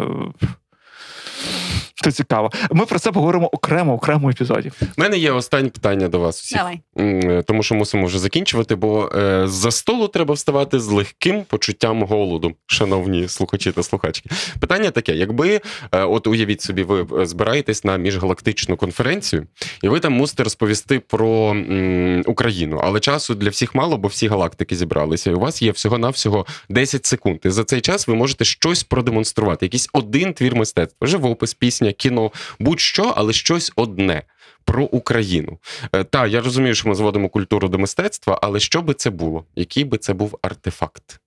Це 2.03 2.11
цікаво. 2.11 2.51
Ми 2.71 2.85
про 2.85 2.99
це 2.99 3.11
поговоримо 3.11 3.47
окремо, 3.51 3.93
окремо 3.93 4.29
епізоді. 4.29 4.71
У 4.81 4.85
мене 4.97 5.17
є 5.17 5.31
останнє 5.31 5.69
питання 5.69 6.07
до 6.07 6.19
вас 6.19 6.41
всіх. 6.41 6.57
Давай. 6.57 6.79
Е, 6.99 7.43
Тому 7.47 7.63
що 7.63 7.75
мусимо 7.75 8.05
вже 8.05 8.19
закінчувати, 8.19 8.75
бо 8.75 9.09
е, 9.15 9.47
за 9.47 9.71
столу 9.71 10.07
треба 10.07 10.33
вставати 10.33 10.79
з 10.79 10.87
легким 10.87 11.43
почуттям 11.43 12.03
голоду, 12.03 12.53
шановні 12.65 13.27
слухачі 13.27 13.71
та 13.71 13.83
слухачки. 13.83 14.29
Питання 14.59 14.91
таке: 14.91 15.15
якби 15.15 15.61
е, 15.91 16.03
от 16.03 16.27
уявіть 16.27 16.61
собі, 16.61 16.83
ви 16.83 17.21
е, 17.21 17.25
збираєтесь 17.25 17.83
на 17.83 17.97
міжгалактичну 17.97 18.77
конференцію, 18.77 19.47
і 19.83 19.89
ви 19.89 19.99
там 19.99 20.13
мусите 20.13 20.43
розповісти 20.43 20.99
про 20.99 21.49
м, 21.51 22.23
Україну, 22.25 22.79
але 22.83 22.99
часу 22.99 23.35
для 23.35 23.49
всіх 23.49 23.75
мало, 23.75 23.97
бо 23.97 24.07
всі 24.07 24.27
галактики 24.27 24.75
зібралися. 24.75 25.31
І 25.31 25.33
у 25.33 25.39
вас 25.39 25.61
є 25.61 25.71
всього-навсього 25.71 26.45
10 26.69 27.05
секунд. 27.05 27.39
І 27.45 27.49
за 27.49 27.63
цей 27.63 27.81
час 27.81 28.07
ви 28.07 28.15
можете 28.15 28.45
щось 28.45 28.83
продемонструвати, 28.83 29.65
якийсь 29.65 29.89
один 29.93 30.33
твір 30.33 30.55
мистецтва, 30.55 31.07
живопис, 31.07 31.53
пісня, 31.53 31.92
кіно, 31.93 32.31
будь-що, 32.59 33.13
але 33.17 33.33
щось 33.33 33.71
одне. 33.75 34.23
Про 34.65 34.83
Україну. 34.83 35.57
Е, 35.95 36.03
Та, 36.03 36.27
я 36.27 36.41
розумію, 36.41 36.75
що 36.75 36.89
ми 36.89 36.95
зводимо 36.95 37.29
культуру 37.29 37.67
до 37.67 37.79
мистецтва, 37.79 38.39
але 38.41 38.59
що 38.59 38.81
би 38.81 38.93
це 38.93 39.09
було? 39.09 39.45
Який 39.55 39.83
би 39.83 39.97
це 39.97 40.13
був 40.13 40.39
артефакт? 40.41 41.19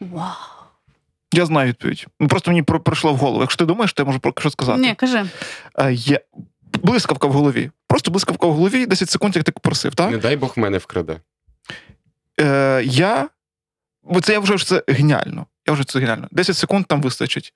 Вау. 0.00 0.32
Я 1.32 1.46
знаю 1.46 1.68
відповідь. 1.68 2.06
Ну, 2.20 2.28
Просто 2.28 2.50
мені 2.50 2.62
прийшло 2.62 3.12
в 3.12 3.16
голову. 3.16 3.40
Якщо 3.40 3.58
ти 3.58 3.64
думаєш, 3.64 3.92
то 3.92 4.02
я 4.02 4.06
можу 4.06 4.20
про 4.20 4.32
що 4.38 4.50
сказати. 4.50 4.80
Ні, 4.80 4.94
кажи. 4.94 5.26
Е, 5.78 5.92
Є 5.92 6.20
блискавка 6.82 7.26
в 7.26 7.32
голові. 7.32 7.70
Просто 7.86 8.10
блискавка 8.10 8.46
в 8.46 8.52
голові, 8.52 8.86
10 8.86 9.10
секунд, 9.10 9.36
як 9.36 9.44
ти 9.44 9.52
попросив, 9.52 9.94
так? 9.94 10.10
Не 10.10 10.18
дай 10.18 10.36
Бог 10.36 10.52
мене 10.56 10.78
вкраде. 10.78 11.20
Е, 12.40 12.82
я. 12.84 13.28
Бо 14.02 14.20
це 14.20 14.32
я 14.32 14.40
вважаю, 14.40 14.58
що 14.58 14.68
це 14.68 14.82
геніально. 14.88 15.46
Я 15.68 15.74
вже 15.74 15.84
це 15.84 15.98
геніально. 15.98 16.28
10 16.30 16.56
секунд 16.56 16.86
там 16.86 17.02
вистачить. 17.02 17.52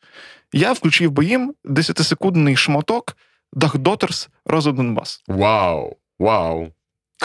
Я 0.52 0.72
включив 0.72 1.10
би 1.10 1.24
їм 1.24 1.54
10-секундний 1.64 2.56
шматок 2.56 3.16
Дах 3.52 3.78
Дотерс 3.78 4.28
Роза 4.46 4.72
Донбас. 4.72 5.22
Вау! 5.28 5.96
Вау! 6.18 6.68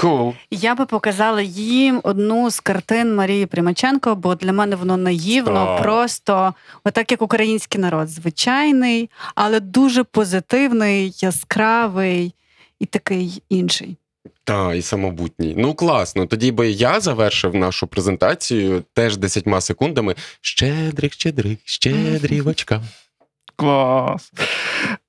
Кул! 0.02 0.34
Я 0.52 0.76
би 0.76 0.86
показала 0.86 1.42
їм 1.42 2.02
одну 2.04 2.50
з 2.50 2.60
картин 2.60 3.16
Марії 3.16 3.46
Примаченко, 3.46 4.16
бо 4.16 4.36
для 4.36 4.54
мене 4.54 4.76
воно 4.76 4.98
наївно, 4.98 5.66
Так. 5.66 5.82
просто 5.82 6.54
отак 6.84 7.12
як 7.12 7.22
український 7.22 7.82
народ, 7.82 8.10
звичайний, 8.10 9.10
але 9.36 9.60
дуже 9.60 10.04
позитивний, 10.04 11.14
яскравий 11.20 12.36
і 12.80 12.86
такий 12.86 13.44
інший. 13.50 13.98
Та, 14.48 14.74
і 14.74 14.82
самобутній. 14.82 15.56
Ну, 15.58 15.74
класно. 15.74 16.26
Тоді 16.26 16.52
би 16.52 16.70
я 16.70 17.00
завершив 17.00 17.56
нашу 17.56 17.88
презентацію 17.88 18.84
теж 18.94 19.18
10 19.18 19.46
секундами. 19.60 20.16
Щедрик, 20.42 21.14
щедрик, 21.14 21.60
щедрівочка. 21.64 22.82
Клас. 23.56 24.32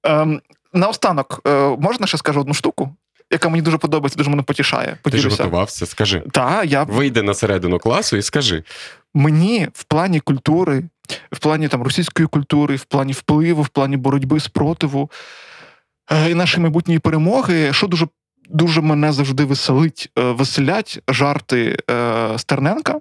Ем, 0.04 0.40
наостанок, 0.72 1.40
е, 1.46 1.76
можна 1.80 2.06
ще 2.06 2.18
скажу 2.18 2.40
одну 2.40 2.54
штуку, 2.54 2.94
яка 3.30 3.48
мені 3.48 3.62
дуже 3.62 3.78
подобається, 3.78 4.16
дуже 4.16 4.30
мене 4.30 4.42
потішає. 4.42 4.96
Ти 5.02 5.18
ж 5.18 5.28
готувався, 5.28 5.86
скажи. 5.86 6.22
Так, 6.32 6.70
я 6.70 6.82
Вийди 6.82 7.22
на 7.22 7.34
середину 7.34 7.78
класу 7.78 8.16
і 8.16 8.22
скажи. 8.22 8.64
мені 9.14 9.68
в 9.72 9.84
плані 9.84 10.20
культури, 10.20 10.84
в 11.32 11.38
плані 11.38 11.68
там 11.68 11.82
російської 11.82 12.28
культури, 12.28 12.76
в 12.76 12.84
плані 12.84 13.12
впливу, 13.12 13.62
в 13.62 13.68
плані 13.68 13.96
боротьби 13.96 14.40
спротиву 14.40 15.10
е, 16.12 16.30
і 16.30 16.34
нашої 16.34 16.62
майбутньої 16.62 16.98
перемоги, 16.98 17.72
що 17.72 17.86
дуже. 17.86 18.06
Дуже 18.48 18.80
мене 18.80 19.12
завжди 19.12 19.44
веселить, 19.44 20.10
е, 20.18 20.22
веселять 20.22 21.00
жарти 21.08 21.78
е, 21.90 22.38
Стерненка 22.38 22.94
е, 22.94 23.00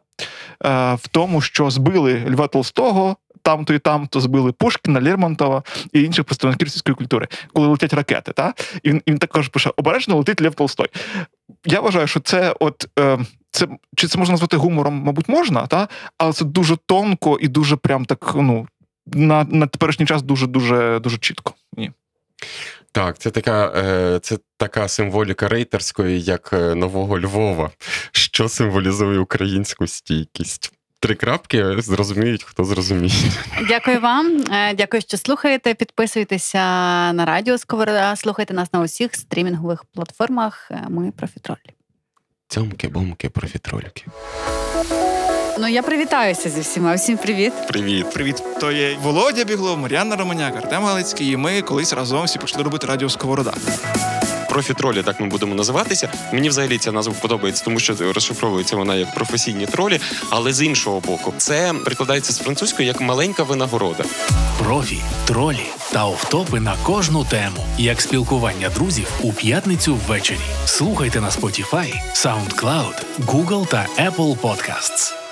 в 0.95 1.07
тому, 1.11 1.41
що 1.41 1.69
збили 1.69 2.25
Льва 2.29 2.47
Толстого, 2.47 3.15
там-то 3.41 3.73
і 3.73 3.79
там-то 3.79 4.19
збили 4.19 4.51
Пушкіна, 4.51 5.01
Лермонтова 5.01 5.63
і 5.93 6.03
інших 6.03 6.25
представників 6.25 6.67
російської 6.67 6.95
культури, 6.95 7.27
коли 7.53 7.67
летять 7.67 7.93
ракети. 7.93 8.31
Та? 8.31 8.53
І 8.83 8.89
він, 8.89 9.01
він 9.07 9.17
також 9.17 9.47
пише: 9.47 9.71
обережно 9.77 10.15
летить 10.15 10.41
Лев 10.41 10.55
Толстой. 10.55 10.87
Я 11.65 11.79
вважаю, 11.79 12.07
що 12.07 12.19
це 12.19 12.55
от. 12.59 12.87
Е, 12.99 13.19
це 13.51 13.67
чи 13.95 14.07
це 14.07 14.17
можна 14.17 14.33
назвати 14.33 14.57
гумором, 14.57 14.93
мабуть, 14.93 15.29
можна, 15.29 15.67
та? 15.67 15.87
але 16.17 16.33
це 16.33 16.45
дуже 16.45 16.77
тонко 16.85 17.37
і 17.41 17.47
дуже 17.47 17.75
прям 17.75 18.05
так, 18.05 18.31
ну, 18.35 18.67
на, 19.05 19.43
на 19.43 19.67
теперішній 19.67 20.05
час 20.05 20.21
дуже 20.21 20.47
дуже 20.47 20.99
дуже 20.99 21.17
чітко. 21.17 21.53
Ні. 21.77 21.91
Так, 22.97 23.17
це 23.17 23.31
така, 23.31 23.73
е, 23.75 24.19
це 24.19 24.37
така 24.57 24.87
символіка 24.87 25.47
рейтерської, 25.47 26.21
як 26.21 26.49
е, 26.53 26.75
нового 26.75 27.19
Львова, 27.19 27.71
що 28.11 28.49
символізує 28.49 29.19
українську 29.19 29.87
стійкість. 29.87 30.73
Три 30.99 31.15
крапки 31.15 31.81
зрозуміють, 31.81 32.43
хто 32.43 32.63
зрозуміє. 32.63 33.31
Дякую 33.67 33.99
вам. 34.01 34.43
Е, 34.51 34.73
Дякую, 34.73 35.01
що 35.01 35.17
слухаєте. 35.17 35.73
Підписуйтеся 35.73 36.59
на 37.13 37.25
радіо 37.25 37.57
Сковорода, 37.57 38.15
слухайте 38.15 38.53
нас 38.53 38.73
на 38.73 38.81
усіх 38.81 39.15
стрімінгових 39.15 39.83
платформах. 39.85 40.71
Ми 40.89 41.11
профітролі. 41.11 41.73
Цьомки, 42.47 42.87
бомки, 42.87 43.29
профітрольки. 43.29 44.05
Ну 45.59 45.67
я 45.67 45.81
привітаюся 45.81 46.49
зі 46.49 46.61
всіма. 46.61 46.95
Всім 46.95 47.17
привіт. 47.17 47.53
Привіт. 47.67 48.09
Привіт, 48.13 48.43
то 48.59 48.71
є 48.71 48.97
Володя 49.01 49.43
Біглов, 49.43 49.77
Мар'яна 49.77 50.15
Романяк, 50.15 50.57
Артем 50.57 50.83
Галицький, 50.83 51.31
і 51.31 51.37
ми 51.37 51.61
колись 51.61 51.93
разом 51.93 52.25
всі 52.25 52.39
почали 52.39 52.63
робити 52.63 52.87
радіо 52.87 53.09
Сковорода. 53.09 53.53
Профі-тролі, 54.49 55.03
так 55.03 55.19
ми 55.19 55.27
будемо 55.27 55.55
називатися. 55.55 56.09
Мені 56.33 56.49
взагалі 56.49 56.77
ця 56.77 56.91
назва 56.91 57.13
подобається, 57.21 57.63
тому 57.63 57.79
що 57.79 57.95
розшифровується 58.13 58.75
вона 58.75 58.95
як 58.95 59.13
професійні 59.13 59.65
тролі. 59.65 59.99
Але 60.29 60.53
з 60.53 60.61
іншого 60.61 60.99
боку, 60.99 61.33
це 61.37 61.73
прикладається 61.85 62.33
з 62.33 62.39
французької 62.39 62.87
як 62.87 63.01
маленька 63.01 63.43
винагорода. 63.43 64.03
Профі, 64.63 64.97
тролі 65.25 65.65
та 65.91 66.05
офтопи 66.05 66.59
на 66.59 66.75
кожну 66.83 67.25
тему, 67.25 67.65
як 67.77 68.01
спілкування 68.01 68.69
друзів 68.69 69.07
у 69.21 69.33
п'ятницю 69.33 69.99
ввечері. 70.07 70.39
Слухайте 70.65 71.21
на 71.21 71.29
Spotify, 71.29 71.93
SoundCloud, 72.13 73.03
Google 73.19 73.67
та 73.67 73.87
Apple 73.99 74.37
Podcasts. 74.37 75.26